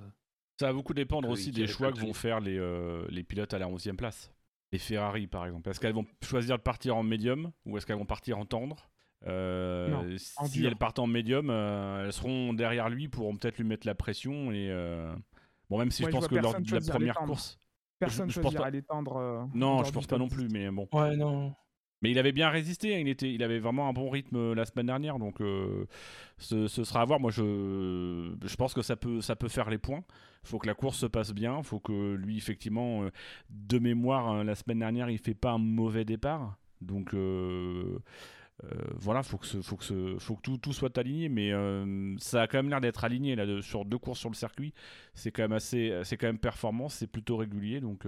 Ça 0.59 0.67
va 0.67 0.73
beaucoup 0.73 0.93
dépendre 0.93 1.27
Que- 1.27 1.33
aussi 1.33 1.51
des 1.51 1.65
choix 1.67 1.91
que 1.91 1.99
vont 1.99 2.13
faire 2.13 2.39
les, 2.39 2.57
euh, 2.57 3.05
les 3.09 3.23
pilotes 3.23 3.53
à 3.53 3.59
la 3.59 3.67
11e 3.67 3.95
place. 3.97 4.31
Les 4.71 4.79
Ferrari, 4.79 5.27
par 5.27 5.45
exemple. 5.45 5.69
Est-ce 5.69 5.79
qu'elles 5.79 5.93
vont 5.93 6.05
choisir 6.21 6.57
de 6.57 6.61
partir 6.61 6.95
en 6.95 7.03
médium 7.03 7.51
ou 7.65 7.77
est-ce 7.77 7.85
qu'elles 7.85 7.97
vont 7.97 8.05
partir 8.05 8.37
en 8.37 8.45
tendre? 8.45 8.89
Euh, 9.27 9.89
Non, 9.89 10.17
Si 10.17 10.65
elles 10.65 10.75
partent 10.75 10.99
en 10.99 11.07
médium, 11.07 11.49
euh, 11.49 12.05
elles 12.05 12.13
seront 12.13 12.53
derrière 12.53 12.89
lui 12.89 13.07
pour 13.07 13.31
peut-être 13.37 13.57
lui 13.57 13.65
mettre 13.65 13.85
la 13.87 13.95
pression. 13.95 14.51
Et 14.51 14.69
euh, 14.69 15.13
Bon, 15.69 15.77
même 15.77 15.91
si 15.91 16.03
je 16.03 16.09
pense 16.09 16.27
que 16.27 16.35
lors 16.35 16.59
de 16.59 16.73
la 16.73 16.81
première 16.81 17.15
course. 17.15 17.57
Personne 17.99 18.27
ne 18.27 18.31
choisira 18.31 18.63
pas- 18.63 18.69
les 18.71 18.81
tendre. 18.81 19.15
euh, 19.17 19.43
Non, 19.53 19.83
je 19.83 19.91
pense 19.91 20.07
pas 20.07 20.17
non 20.17 20.27
10. 20.27 20.35
plus, 20.35 20.47
mais 20.49 20.69
bon. 20.71 20.87
ouais, 20.91 21.15
non. 21.15 21.53
Mais 22.01 22.09
il 22.11 22.17
avait 22.19 22.31
bien 22.31 22.49
résisté, 22.49 22.95
hein, 22.95 22.99
il, 22.99 23.07
était, 23.07 23.31
il 23.31 23.43
avait 23.43 23.59
vraiment 23.59 23.87
un 23.87 23.93
bon 23.93 24.09
rythme 24.09 24.35
euh, 24.35 24.55
la 24.55 24.65
semaine 24.65 24.87
dernière, 24.87 25.19
donc 25.19 25.39
euh, 25.41 25.85
ce, 26.39 26.67
sera 26.67 27.01
à 27.01 27.05
voir. 27.05 27.19
Moi, 27.19 27.29
je, 27.31 28.33
je 28.43 28.55
pense 28.55 28.73
que 28.73 28.81
ça 28.81 28.95
peut, 28.95 29.21
ça 29.21 29.35
peut 29.35 29.49
faire 29.49 29.69
les 29.69 29.77
points. 29.77 30.03
Il 30.43 30.49
faut 30.49 30.57
que 30.57 30.67
la 30.67 30.73
course 30.73 30.97
se 30.97 31.05
passe 31.05 31.31
bien, 31.33 31.59
il 31.59 31.63
faut 31.63 31.79
que 31.79 32.15
lui, 32.15 32.37
effectivement, 32.37 33.03
euh, 33.03 33.09
de 33.49 33.77
mémoire, 33.79 34.27
hein, 34.27 34.43
la 34.43 34.55
semaine 34.55 34.79
dernière, 34.79 35.09
il 35.11 35.19
fait 35.19 35.35
pas 35.35 35.51
un 35.51 35.59
mauvais 35.59 36.05
départ. 36.05 36.57
Donc 36.81 37.13
voilà, 38.95 39.23
faut 39.23 39.37
que, 39.37 39.45
ce- 39.45 39.61
faut 39.61 39.75
que, 39.77 39.83
ce- 39.83 40.17
faut 40.19 40.35
que 40.35 40.41
tout, 40.41 40.57
tout 40.57 40.73
soit 40.73 40.95
aligné, 40.97 41.29
mais 41.29 41.51
ça 42.19 42.43
a 42.43 42.47
quand 42.47 42.57
même 42.59 42.69
l'air 42.69 42.81
d'être 42.81 43.03
aligné 43.03 43.35
là, 43.35 43.61
sur 43.61 43.85
deux 43.85 43.97
courses 43.97 44.19
sur 44.19 44.29
le 44.29 44.35
circuit. 44.35 44.73
C'est 45.13 45.31
quand 45.31 45.43
même 45.43 45.51
assez, 45.53 45.99
c'est 46.03 46.17
quand 46.17 46.27
même 46.27 46.37
performant, 46.39 46.89
c'est 46.89 47.07
plutôt 47.07 47.37
régulier, 47.37 47.79
donc 47.81 48.05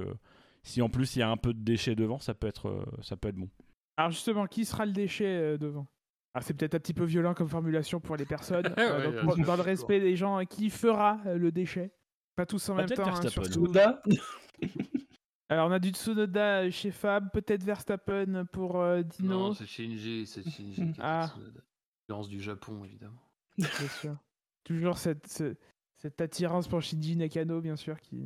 si 0.64 0.82
en 0.82 0.90
plus 0.90 1.16
il 1.16 1.20
y 1.20 1.22
a 1.22 1.30
un 1.30 1.38
peu 1.38 1.54
de 1.54 1.60
déchets 1.60 1.96
devant, 1.96 2.20
ça 2.20 2.34
peut 2.34 2.48
être, 2.48 2.86
ça 3.02 3.16
peut 3.18 3.30
être 3.30 3.36
bon. 3.36 3.50
Alors 3.98 4.12
justement, 4.12 4.48
qui 4.48 4.66
sera 4.66 4.86
le 4.86 4.92
déchet 4.92 5.26
euh, 5.26 5.58
devant? 5.58 5.88
Ah, 6.34 6.42
c'est 6.42 6.54
peut-être 6.56 6.74
un 6.76 6.80
petit 6.80 6.94
peu 6.96 7.04
violent 7.06 7.34
comme 7.36 7.48
formulation 7.48 8.00
pour 8.00 8.16
les 8.16 8.26
personnes. 8.26 8.66
Ouais, 8.66 8.74
euh, 8.80 9.12
ouais, 9.12 9.22
donc, 9.26 9.38
ouais, 9.38 9.44
dans 9.44 9.56
le 9.56 9.62
respect 9.62 10.00
des 10.00 10.16
gens, 10.16 10.40
euh, 10.40 10.44
qui 10.46 10.70
fera 10.70 11.22
le 11.26 11.52
déchet? 11.52 11.92
Pas 12.36 12.46
tous 12.48 12.68
en 12.70 12.76
Bah, 12.76 12.82
même 12.88 12.90
temps. 12.90 13.04
hein, 13.04 13.06
Verstappen. 13.22 13.30
surtout. 13.30 13.50
Tsunoda 13.68 14.02
Alors, 15.50 15.68
on 15.68 15.72
a 15.72 15.78
du 15.80 15.90
Tsunoda 15.90 16.72
chez 16.72 16.90
Fab, 16.90 17.32
peut-être 17.32 17.64
Verstappen 17.64 18.46
pour 18.52 18.82
euh, 18.82 19.04
Dino. 19.04 19.30
Non, 19.30 19.54
c'est 19.54 19.68
Shinji, 19.68 20.26
c'est 20.26 20.42
Shinji. 20.50 20.74
qui 20.76 20.82
a 20.82 20.86
fait 20.94 21.02
Ah. 21.04 21.28
Tsunoda. 21.32 21.60
Lance 22.10 22.28
du 22.30 22.42
Japon, 22.42 22.84
évidemment. 22.84 23.22
Bien 23.58 23.68
sûr. 24.02 24.18
Toujours 24.64 24.98
cette, 24.98 25.28
ce- 25.28 25.56
cette 25.98 26.20
attirance 26.22 26.68
pour 26.68 26.82
Shinji 26.82 27.16
Nakano, 27.16 27.62
bien 27.62 27.76
sûr. 27.76 28.00
qui 28.02 28.24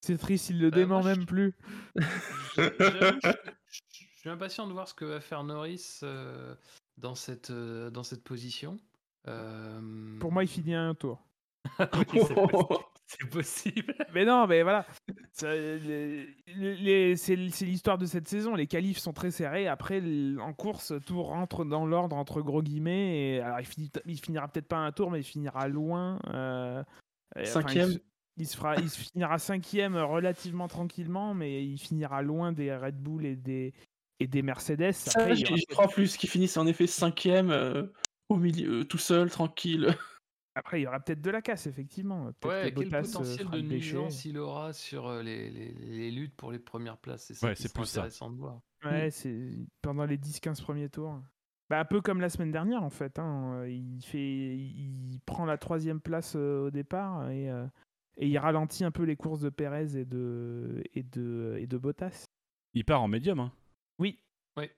C'est 0.00 0.18
triste, 0.18 0.50
il 0.50 0.58
le 0.60 0.70
Bah, 0.70 0.76
dément 0.78 1.00
moi, 1.02 1.12
je- 1.14 1.18
même 1.18 1.26
plus. 1.26 1.54
Je- 2.56 3.32
je 3.72 4.03
suis 4.24 4.30
impatient 4.30 4.66
de 4.66 4.72
voir 4.72 4.88
ce 4.88 4.94
que 4.94 5.04
va 5.04 5.20
faire 5.20 5.44
Norris 5.44 6.00
euh, 6.02 6.54
dans, 6.96 7.14
cette, 7.14 7.50
euh, 7.50 7.90
dans 7.90 8.02
cette 8.02 8.24
position. 8.24 8.78
Euh, 9.28 10.18
Pour 10.18 10.32
moi, 10.32 10.44
il 10.44 10.48
finit 10.48 10.74
à 10.74 10.82
un 10.82 10.94
tour. 10.94 11.22
oui, 11.78 12.20
c'est 13.06 13.28
possible. 13.28 13.94
Mais 14.14 14.24
non, 14.24 14.46
mais 14.46 14.62
voilà. 14.62 14.86
C'est 15.32 15.76
l'histoire 17.36 17.98
de 17.98 18.06
cette 18.06 18.28
saison. 18.28 18.54
Les 18.54 18.66
qualifs 18.66 18.98
sont 18.98 19.12
très 19.12 19.30
serrés. 19.30 19.68
Après, 19.68 20.02
en 20.40 20.54
course, 20.54 20.94
tout 21.04 21.22
rentre 21.22 21.66
dans 21.66 21.84
l'ordre 21.84 22.16
entre 22.16 22.40
gros 22.40 22.62
guillemets. 22.62 23.34
Et, 23.36 23.40
alors, 23.40 23.60
il, 23.60 23.66
finit, 23.66 23.90
il 24.06 24.18
finira 24.18 24.48
peut-être 24.48 24.68
pas 24.68 24.78
un 24.78 24.92
tour, 24.92 25.10
mais 25.10 25.20
il 25.20 25.24
finira 25.24 25.68
loin. 25.68 26.18
euh, 26.32 26.82
enfin, 27.36 27.60
Cinquième. 27.60 27.90
il, 27.90 27.94
se- 27.94 28.00
il 28.36 28.46
se 28.48 28.56
fera, 28.56 28.76
il 28.76 28.90
se 28.90 29.00
finira 29.00 29.38
cinquième 29.38 29.96
relativement 29.96 30.68
tranquillement, 30.68 31.34
mais 31.34 31.64
il 31.64 31.78
finira 31.78 32.22
loin 32.22 32.52
des 32.52 32.74
Red 32.74 32.96
Bull 32.96 33.26
et 33.26 33.36
des, 33.36 33.74
et 34.20 34.26
des 34.26 34.42
Mercedes. 34.42 34.92
Ça, 34.92 35.32
j'y 35.34 35.66
crois 35.66 35.88
plus 35.88 36.16
qu'ils 36.16 36.28
finissent 36.30 36.56
en 36.56 36.66
effet 36.66 36.86
cinquième 36.86 37.50
euh, 37.50 37.84
au 38.28 38.36
milieu, 38.36 38.80
euh, 38.80 38.84
tout 38.84 38.98
seul, 38.98 39.30
tranquille. 39.30 39.88
Après, 40.56 40.80
il 40.80 40.84
y 40.84 40.86
aura 40.86 41.00
peut-être 41.00 41.20
de 41.20 41.30
la 41.30 41.42
casse, 41.42 41.66
effectivement. 41.66 42.26
Peut-être 42.40 42.46
Ouais, 42.46 42.70
que 42.72 42.78
quel 42.80 42.88
Bottas, 42.90 42.98
euh, 42.98 43.02
potentiel 43.02 43.50
de 43.50 43.60
nuisance 43.60 44.24
il 44.24 44.38
aura 44.38 44.72
sur 44.72 45.12
les, 45.20 45.50
les, 45.50 45.72
les 45.72 46.10
luttes 46.12 46.36
pour 46.36 46.52
les 46.52 46.60
premières 46.60 46.96
places. 46.96 47.24
C'est 47.26 47.34
ça 47.34 47.48
Ouais, 47.48 47.54
qui 47.54 47.62
sera 47.64 47.74
plus 47.74 47.86
ça. 47.86 48.00
intéressant 48.02 48.30
de 48.30 48.36
voir. 48.36 48.60
Ouais, 48.84 49.10
c'est 49.10 49.50
pendant 49.82 50.04
les 50.06 50.16
10-15 50.16 50.62
premiers 50.62 50.88
tours. 50.88 51.20
Bah, 51.70 51.80
un 51.80 51.84
peu 51.84 52.00
comme 52.00 52.20
la 52.20 52.28
semaine 52.28 52.52
dernière, 52.52 52.84
en 52.84 52.90
fait. 52.90 53.18
hein. 53.18 53.64
Il, 53.66 54.00
fait... 54.04 54.18
il 54.56 55.18
prend 55.26 55.44
la 55.44 55.58
troisième 55.58 56.00
place 56.00 56.34
euh, 56.36 56.66
au 56.66 56.70
départ 56.70 57.28
et, 57.30 57.50
euh, 57.50 57.66
et 58.16 58.28
il 58.28 58.38
ralentit 58.38 58.84
un 58.84 58.90
peu 58.92 59.02
les 59.02 59.16
courses 59.16 59.40
de 59.40 59.48
Perez 59.48 59.96
et 59.98 60.04
de, 60.04 60.84
et 60.94 61.02
de, 61.02 61.56
et 61.58 61.66
de 61.66 61.78
Bottas. 61.78 62.26
Il 62.74 62.84
part 62.84 63.02
en 63.02 63.08
médium. 63.08 63.40
Hein. 63.40 63.52
Oui. 63.98 64.20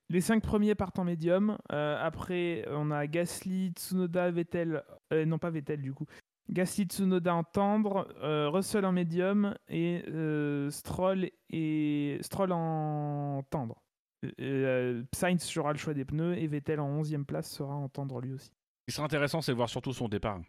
Les 0.09 0.23
cinq 0.23 0.43
premiers 0.43 0.75
partent 0.75 0.99
en 0.99 1.05
médium. 1.05 1.59
Euh, 1.71 1.99
après, 2.01 2.65
on 2.71 2.91
a 2.91 3.07
Gasly, 3.07 3.73
Tsunoda, 3.77 4.31
Vettel. 4.31 4.83
euh, 5.13 5.27
non, 5.27 5.39
pas 5.39 5.51
Vettel, 5.51 5.83
du 5.83 5.93
coup. 5.93 6.07
Gasly, 6.49 6.85
Tsunoda 6.85 7.35
en 7.35 7.45
tendre, 7.45 8.09
euh, 8.23 8.49
Russell 8.49 8.87
en 8.87 8.93
médium 8.93 9.55
et 9.69 10.03
euh, 10.09 10.71
Stroll, 10.71 11.31
et... 11.51 12.19
Stroll 12.23 12.53
en 12.53 13.43
tendre. 13.51 13.83
Sainz 15.15 15.51
jouera 15.51 15.73
le 15.73 15.79
choix 15.79 15.93
des 15.93 16.05
pneus 16.05 16.39
et 16.39 16.47
Vettel 16.47 16.81
en 16.81 17.03
11e 17.03 17.25
place 17.25 17.51
sera 17.51 17.75
en 17.75 17.89
tendre 17.89 18.21
lui 18.21 18.33
aussi. 18.33 18.49
Ce 18.49 18.93
qui 18.93 18.95
sera 18.95 19.05
intéressant, 19.05 19.43
c'est 19.43 19.53
de 19.53 19.57
voir 19.57 19.69
surtout 19.69 19.93
son 19.93 20.09
départ. 20.09 20.41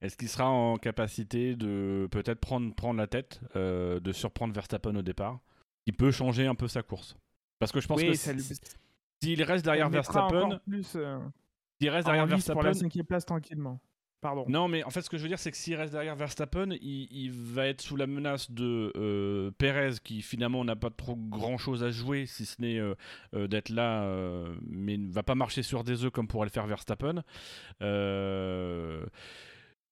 Est-ce 0.00 0.16
qu'il 0.16 0.28
sera 0.28 0.48
en 0.48 0.76
capacité 0.76 1.56
de 1.56 2.06
peut-être 2.10 2.38
prendre, 2.40 2.74
prendre 2.74 2.98
la 2.98 3.06
tête, 3.06 3.40
euh, 3.56 3.98
de 3.98 4.12
surprendre 4.12 4.54
Verstappen 4.54 4.94
au 4.94 5.02
départ 5.02 5.40
Il 5.86 5.94
peut 5.94 6.10
changer 6.10 6.46
un 6.46 6.54
peu 6.54 6.68
sa 6.68 6.82
course? 6.82 7.16
Parce 7.58 7.72
que 7.72 7.80
je 7.80 7.86
pense 7.88 8.00
Oui, 8.00 8.08
que 8.10 8.14
ça 8.16 8.32
le- 8.32 8.38
s- 8.40 8.60
s'il 9.22 9.42
reste 9.42 9.64
derrière 9.64 9.88
le 9.88 9.92
Verstappen, 9.92 10.60
plus 10.66 10.92
euh, 10.96 11.18
s'il 11.80 11.88
reste 11.90 12.06
derrière 12.06 12.26
lice 12.26 12.46
pour 12.46 12.62
la 12.62 12.68
Verstappen, 12.70 12.88
cinquième 12.88 13.06
place 13.06 13.24
tranquillement. 13.24 13.80
Pardon. 14.22 14.44
Non, 14.48 14.66
mais 14.66 14.82
en 14.82 14.90
fait, 14.90 15.02
ce 15.02 15.10
que 15.10 15.18
je 15.18 15.22
veux 15.22 15.28
dire, 15.28 15.38
c'est 15.38 15.50
que 15.50 15.56
s'il 15.56 15.74
reste 15.76 15.92
derrière 15.92 16.16
Verstappen, 16.16 16.70
il, 16.80 17.06
il 17.10 17.30
va 17.30 17.66
être 17.66 17.82
sous 17.82 17.96
la 17.96 18.06
menace 18.06 18.50
de 18.50 18.90
euh, 18.96 19.50
Perez, 19.58 19.92
qui 20.02 20.22
finalement 20.22 20.64
n'a 20.64 20.74
pas 20.74 20.88
trop 20.90 21.14
grand 21.16 21.58
chose 21.58 21.84
à 21.84 21.90
jouer, 21.90 22.24
si 22.26 22.46
ce 22.46 22.60
n'est 22.60 22.78
euh, 22.78 22.94
euh, 23.34 23.46
d'être 23.46 23.68
là, 23.68 24.02
euh, 24.04 24.54
mais 24.66 24.96
ne 24.96 25.10
va 25.12 25.22
pas 25.22 25.34
marcher 25.34 25.62
sur 25.62 25.84
des 25.84 26.02
œufs 26.04 26.10
comme 26.10 26.28
pourrait 26.28 26.46
le 26.46 26.50
faire 26.50 26.66
Verstappen. 26.66 27.22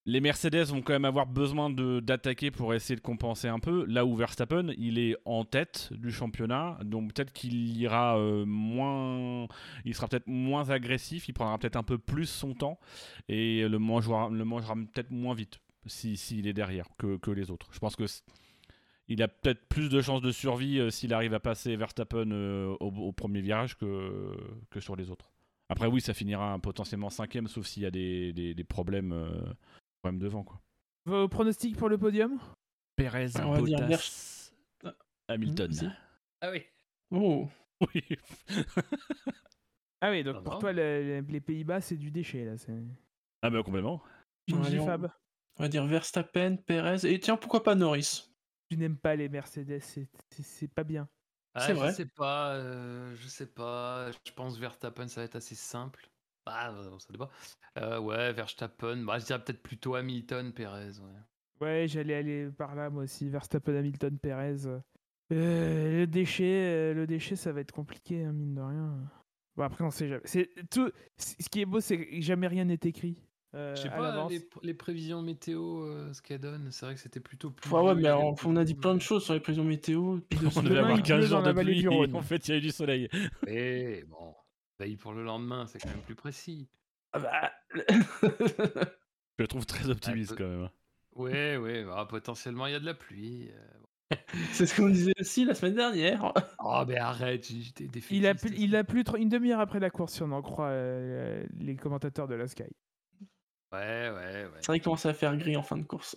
Les 0.06 0.20
Mercedes 0.20 0.66
vont 0.66 0.82
quand 0.82 0.92
même 0.92 1.06
avoir 1.06 1.26
besoin 1.26 1.70
d'attaquer 1.70 2.50
pour 2.50 2.74
essayer 2.74 2.94
de 2.94 3.00
compenser 3.00 3.48
un 3.48 3.58
peu. 3.58 3.86
Là 3.86 4.04
où 4.04 4.14
Verstappen, 4.14 4.68
il 4.76 4.98
est 4.98 5.16
en 5.24 5.46
tête 5.46 5.88
du 5.92 6.12
championnat, 6.12 6.78
donc 6.84 7.14
peut-être 7.14 7.32
qu'il 7.32 7.74
ira 7.78 8.18
euh, 8.18 8.44
moins, 8.44 9.46
il 9.86 9.94
sera 9.94 10.06
peut-être 10.06 10.26
moins 10.26 10.68
agressif, 10.68 11.26
il 11.28 11.32
prendra 11.32 11.56
peut-être 11.58 11.76
un 11.76 11.82
peu 11.82 11.96
plus 11.96 12.26
son 12.26 12.52
temps 12.52 12.78
et 13.30 13.66
le 13.66 13.78
mangera, 13.78 14.28
peut-être 14.28 15.10
moins 15.10 15.34
vite 15.34 15.58
si 15.86 16.18
s'il 16.18 16.46
est 16.46 16.52
derrière 16.52 16.86
que, 16.98 17.30
les 17.30 17.50
autres. 17.50 17.68
Je 17.72 17.78
pense 17.78 17.96
que 17.96 18.04
il 19.08 19.22
a 19.22 19.28
peut-être 19.28 19.66
plus 19.68 19.88
de 19.88 20.02
chances 20.02 20.22
de 20.22 20.32
survie 20.32 20.80
euh, 20.80 20.90
s'il 20.90 21.14
arrive 21.14 21.32
à 21.32 21.40
passer 21.40 21.76
Verstappen 21.76 22.30
euh, 22.30 22.76
au, 22.80 23.12
premier 23.12 23.40
virage 23.40 23.76
que, 23.78 24.36
sur 24.80 24.96
les 24.96 25.10
autres. 25.10 25.30
Après 25.70 25.86
oui, 25.86 26.02
ça 26.02 26.12
finira 26.12 26.58
potentiellement 26.58 27.08
cinquième, 27.08 27.48
sauf 27.48 27.66
s'il 27.66 27.84
y 27.84 27.86
a 27.86 27.90
des- 27.90 28.32
des 28.32 28.64
problèmes, 28.64 29.14
devant 30.12 30.44
quoi. 30.44 30.60
Vos 31.06 31.28
pronostics 31.28 31.76
pour 31.76 31.88
le 31.88 31.98
podium 31.98 32.38
Perez, 32.96 33.26
va 33.28 33.60
dire 33.62 33.78
Bottas, 33.80 34.52
Hamilton. 35.28 35.72
Vas-y. 35.72 35.90
Ah 36.40 36.50
oui. 36.50 36.62
Oh, 37.10 37.48
Oui. 37.94 38.02
Ah 40.00 40.10
oui, 40.10 40.22
donc 40.22 40.36
Ah 40.38 40.42
pour 40.42 40.52
non. 40.54 40.58
toi, 40.60 40.72
le- 40.72 41.20
le- 41.20 41.26
les 41.28 41.40
Pays-Bas, 41.40 41.80
c'est 41.80 41.96
du 41.96 42.10
déchet 42.10 42.44
là. 42.44 42.56
c'est- 42.58 42.72
ah 43.42 43.50
bah 43.50 43.62
complètement. 43.62 44.02
On- 44.52 44.62
Fab. 44.86 45.10
on 45.58 45.62
va 45.62 45.68
dire 45.68 45.86
Verstappen, 45.86 46.56
Perez, 46.56 47.06
et 47.10 47.18
tiens, 47.20 47.36
pourquoi 47.36 47.62
pas 47.62 47.74
Norris? 47.74 48.30
Tu 48.70 48.76
n'aimes 48.76 48.96
pas 48.98 49.16
les 49.16 49.28
Mercedes, 49.28 49.80
c'est- 49.80 50.08
c'est 50.30 50.42
c'est 50.42 50.68
pas 50.68 50.84
bien. 50.84 51.08
Ah, 51.54 51.60
C'est 51.66 51.72
vrai. 51.72 51.90
Je 51.90 51.94
sais 51.96 52.06
pas, 52.06 52.54
euh, 52.54 53.14
je 53.16 53.28
sais 53.28 53.46
pas. 53.46 54.10
Je 54.26 54.32
pense 54.32 54.58
Verstappen, 54.58 55.08
ça 55.08 55.20
va 55.20 55.24
être 55.24 55.36
assez 55.36 55.54
simple. 55.54 56.08
Bah, 56.46 56.74
ça 56.98 57.06
dépend. 57.10 57.30
Euh, 57.78 57.98
ouais, 58.00 58.32
Verstappen. 58.32 58.98
Bah, 59.04 59.18
je 59.18 59.26
dirais 59.26 59.42
peut-être 59.42 59.62
plutôt 59.62 59.94
Hamilton, 59.94 60.52
Perez. 60.52 60.98
Ouais. 61.00 61.20
Ouais, 61.60 61.86
j'allais 61.88 62.14
aller 62.14 62.48
par 62.50 62.74
là 62.74 62.90
moi 62.90 63.04
aussi. 63.04 63.28
Verstappen, 63.28 63.74
Hamilton, 63.74 64.18
Perez. 64.18 64.66
Euh, 65.32 65.98
le 66.00 66.06
déchet, 66.06 66.44
euh, 66.44 66.94
le 66.94 67.06
déchet, 67.06 67.36
ça 67.36 67.52
va 67.52 67.60
être 67.60 67.72
compliqué, 67.72 68.24
hein, 68.24 68.32
mine 68.32 68.54
de 68.54 68.60
rien. 68.60 68.94
Bon 69.56 69.62
après, 69.62 69.84
on 69.84 69.90
sait 69.90 70.08
jamais. 70.08 70.20
C'est 70.24 70.50
tout. 70.70 70.90
Ce 71.16 71.48
qui 71.50 71.60
est 71.62 71.64
beau, 71.66 71.80
c'est 71.80 71.98
que 71.98 72.20
jamais 72.20 72.46
rien 72.48 72.64
n'est 72.64 72.78
écrit. 72.82 73.16
euh, 73.54 73.74
Je 73.76 73.82
sais 73.82 73.88
pas, 73.88 74.26
les, 74.28 74.40
pr- 74.40 74.58
les 74.62 74.74
prévisions 74.74 75.22
météo, 75.22 75.84
euh, 75.86 76.12
ce 76.12 76.20
qu'elles 76.20 76.40
donnent, 76.40 76.68
c'est 76.72 76.86
vrai 76.86 76.94
que 76.96 77.00
c'était 77.00 77.20
plutôt 77.20 77.50
plus. 77.50 77.70
Ouais, 77.70 77.80
ouais, 77.80 77.94
mais 77.94 78.08
alors, 78.08 78.34
on 78.44 78.56
a 78.56 78.64
dit 78.64 78.74
plein 78.74 78.94
de 78.94 79.00
choses. 79.00 79.24
sur 79.24 79.32
les 79.32 79.40
prévisions 79.40 79.64
météo. 79.64 80.18
puis 80.28 80.38
de- 80.40 80.48
On 80.58 80.62
devait 80.62 80.78
avoir 80.80 80.98
il 80.98 81.02
15 81.02 81.18
pleut 81.20 81.26
jours 81.28 81.42
de 81.42 81.52
pluie 81.52 81.86
en 82.14 82.20
fait 82.22 82.48
il 82.48 82.50
y 82.50 82.54
a 82.54 82.58
eu 82.58 82.60
du 82.60 82.70
soleil. 82.70 83.08
Mais 83.46 84.02
bon, 84.08 84.34
veille 84.78 84.96
pour 84.96 85.12
le 85.12 85.24
lendemain, 85.24 85.66
c'est 85.66 85.78
quand 85.78 85.88
même 85.90 86.02
plus 86.02 86.14
précis. 86.14 86.68
Ah 87.12 87.18
bah, 87.20 87.52
Je 87.74 89.42
le 89.42 89.46
trouve 89.48 89.66
très 89.66 89.88
optimiste 89.88 90.36
peu- 90.36 90.44
quand 90.44 90.50
même. 90.50 90.70
Ouais, 91.16 91.56
ouais, 91.56 91.84
bah, 91.84 92.06
potentiellement 92.08 92.66
il 92.66 92.72
y 92.72 92.76
a 92.76 92.80
de 92.80 92.84
la 92.86 92.94
pluie. 92.94 93.50
euh. 93.52 94.16
C'est 94.52 94.66
ce 94.66 94.76
qu'on 94.76 94.88
disait 94.88 95.14
aussi 95.20 95.44
la 95.44 95.54
semaine 95.54 95.74
dernière. 95.76 96.32
Oh, 96.66 96.82
mais 96.88 96.96
arrête, 96.96 97.44
j'étais 97.46 97.84
défaitiste. 97.84 98.10
Il 98.10 98.26
a, 98.26 98.34
plu, 98.34 98.50
il 98.56 98.74
a 98.74 98.84
plu 98.84 99.04
une 99.18 99.28
demi-heure 99.28 99.60
après 99.60 99.80
la 99.80 99.90
course, 99.90 100.14
si 100.14 100.22
on 100.22 100.32
en 100.32 100.40
croit 100.40 100.68
euh, 100.68 101.44
les 101.58 101.76
commentateurs 101.76 102.26
de 102.26 102.34
la 102.34 102.48
Sky. 102.48 102.62
Ouais, 103.72 104.10
ouais, 104.10 104.10
ouais. 104.10 104.50
C'est 104.60 104.66
vrai 104.68 104.78
qu'il 104.78 104.84
commençait 104.84 105.10
à 105.10 105.14
faire 105.14 105.36
gris 105.36 105.56
en 105.56 105.62
fin 105.62 105.76
de 105.76 105.82
course. 105.82 106.16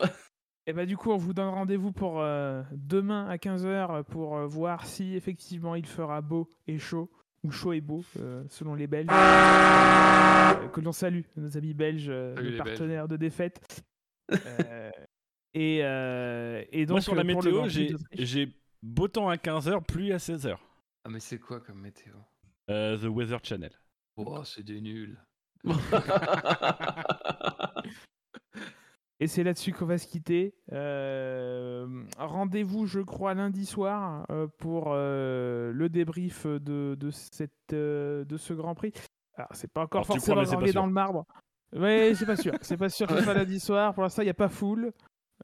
Et 0.67 0.73
bah 0.73 0.85
du 0.85 0.95
coup, 0.95 1.11
on 1.11 1.17
vous 1.17 1.33
donne 1.33 1.49
rendez-vous 1.49 1.91
pour 1.91 2.21
euh, 2.21 2.61
demain 2.71 3.27
à 3.27 3.37
15h 3.37 4.03
pour 4.03 4.37
euh, 4.37 4.45
voir 4.47 4.85
si 4.85 5.15
effectivement 5.15 5.75
il 5.75 5.85
fera 5.85 6.21
beau 6.21 6.49
et 6.67 6.77
chaud, 6.77 7.11
ou 7.43 7.51
chaud 7.51 7.73
et 7.73 7.81
beau, 7.81 8.03
euh, 8.19 8.43
selon 8.49 8.75
les 8.75 8.87
Belges. 8.87 9.09
Euh, 9.11 10.67
que 10.69 10.81
l'on 10.81 10.91
salue, 10.91 11.21
nos 11.35 11.57
amis 11.57 11.73
belges, 11.73 12.07
euh, 12.09 12.35
Salut 12.35 12.51
nos 12.51 12.63
Belges. 12.63 12.77
partenaires 12.77 13.07
de 13.07 13.17
défaite. 13.17 13.83
Euh, 14.31 14.91
et, 15.53 15.79
euh, 15.83 16.63
et 16.71 16.85
donc, 16.85 16.95
Moi 16.95 17.01
sur 17.01 17.15
la 17.15 17.21
euh, 17.21 17.25
météo, 17.25 17.67
j'ai 18.13 18.53
beau 18.81 19.07
temps 19.07 19.29
à 19.29 19.35
15h, 19.35 19.83
pluie 19.85 20.11
à 20.11 20.17
16h. 20.17 20.57
Ah, 21.05 21.09
mais 21.09 21.19
c'est 21.19 21.39
quoi 21.39 21.59
comme 21.61 21.81
météo? 21.81 22.13
Euh, 22.69 22.97
The 22.97 23.05
Weather 23.05 23.39
Channel. 23.43 23.71
Oh, 24.17 24.43
c'est 24.43 24.63
des 24.63 24.81
nuls. 24.81 25.17
Et 29.19 29.27
c'est 29.27 29.43
là-dessus 29.43 29.73
qu'on 29.73 29.85
va 29.85 29.97
se 29.97 30.07
quitter. 30.07 30.53
Euh, 30.71 32.03
Rendez-vous, 32.19 32.85
je 32.85 32.99
crois, 32.99 33.33
lundi 33.33 33.65
soir 33.65 34.25
euh, 34.29 34.47
pour 34.59 34.89
euh, 34.89 35.71
le 35.73 35.89
débrief 35.89 36.45
de, 36.45 36.95
de, 36.95 37.09
cette, 37.09 37.51
de 37.71 38.37
ce 38.37 38.53
Grand 38.53 38.75
Prix. 38.75 38.93
Alors, 39.35 39.49
c'est 39.53 39.71
pas 39.71 39.81
encore 39.81 40.01
Alors, 40.01 40.07
forcément 40.07 40.43
crois, 40.43 40.71
dans 40.71 40.85
le 40.85 40.91
marbre. 40.91 41.25
Ouais, 41.75 42.13
c'est 42.15 42.27
pas 42.27 42.35
sûr. 42.35 42.53
C'est 42.61 42.77
pas 42.77 42.89
sûr 42.89 43.07
que 43.07 43.17
ce 43.17 43.23
soit 43.23 43.33
lundi 43.33 43.59
soir. 43.59 43.93
Pour 43.93 44.03
l'instant, 44.03 44.21
il 44.21 44.25
n'y 44.25 44.31
a 44.31 44.35
pas. 44.35 44.49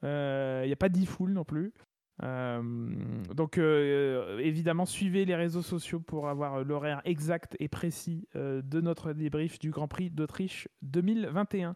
Euh, 0.04 0.62
Il 0.64 0.68
n'y 0.68 0.74
a 0.74 0.78
pas 0.78 0.90
10 0.90 1.06
full 1.08 1.34
non 1.34 1.44
plus. 1.44 1.74
donc 2.22 3.58
évidemment, 3.58 4.86
suivez 4.86 5.26
les 5.26 5.36
réseaux 5.36 5.64
sociaux 5.64 6.00
pour 6.00 6.30
avoir 6.30 6.64
l'horaire 6.64 7.02
exact 7.06 7.56
et 7.60 7.70
précis 7.70 8.28
de 8.36 8.82
notre 8.82 9.14
débrief 9.14 9.58
du 9.58 9.72
Grand 9.72 9.88
Prix 9.88 10.12
d'Autriche 10.12 10.68
2021. 10.84 11.74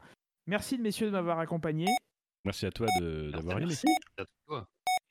Merci 0.47 0.77
messieurs 0.77 1.07
de 1.07 1.11
m'avoir 1.11 1.39
accompagné. 1.39 1.87
Merci 2.45 2.65
à 2.65 2.71
toi 2.71 2.87
d'avoir 2.99 3.59
Merci. 3.59 3.87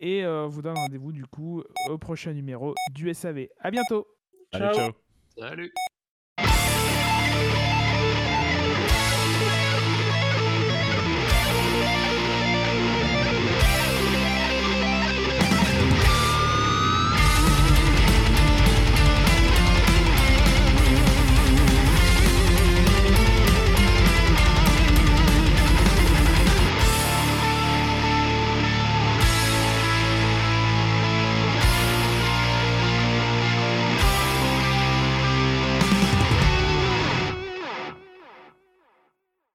Et 0.01 0.25
vous 0.25 0.63
donne 0.63 0.77
rendez-vous 0.77 1.13
du 1.13 1.27
coup 1.27 1.63
au 1.89 1.99
prochain 1.99 2.33
numéro 2.33 2.75
du 2.95 3.13
SAV. 3.13 3.49
À 3.61 3.71
bientôt. 3.71 4.07
Allez, 4.53 4.75
ciao. 4.75 4.93
Salut. 5.39 5.73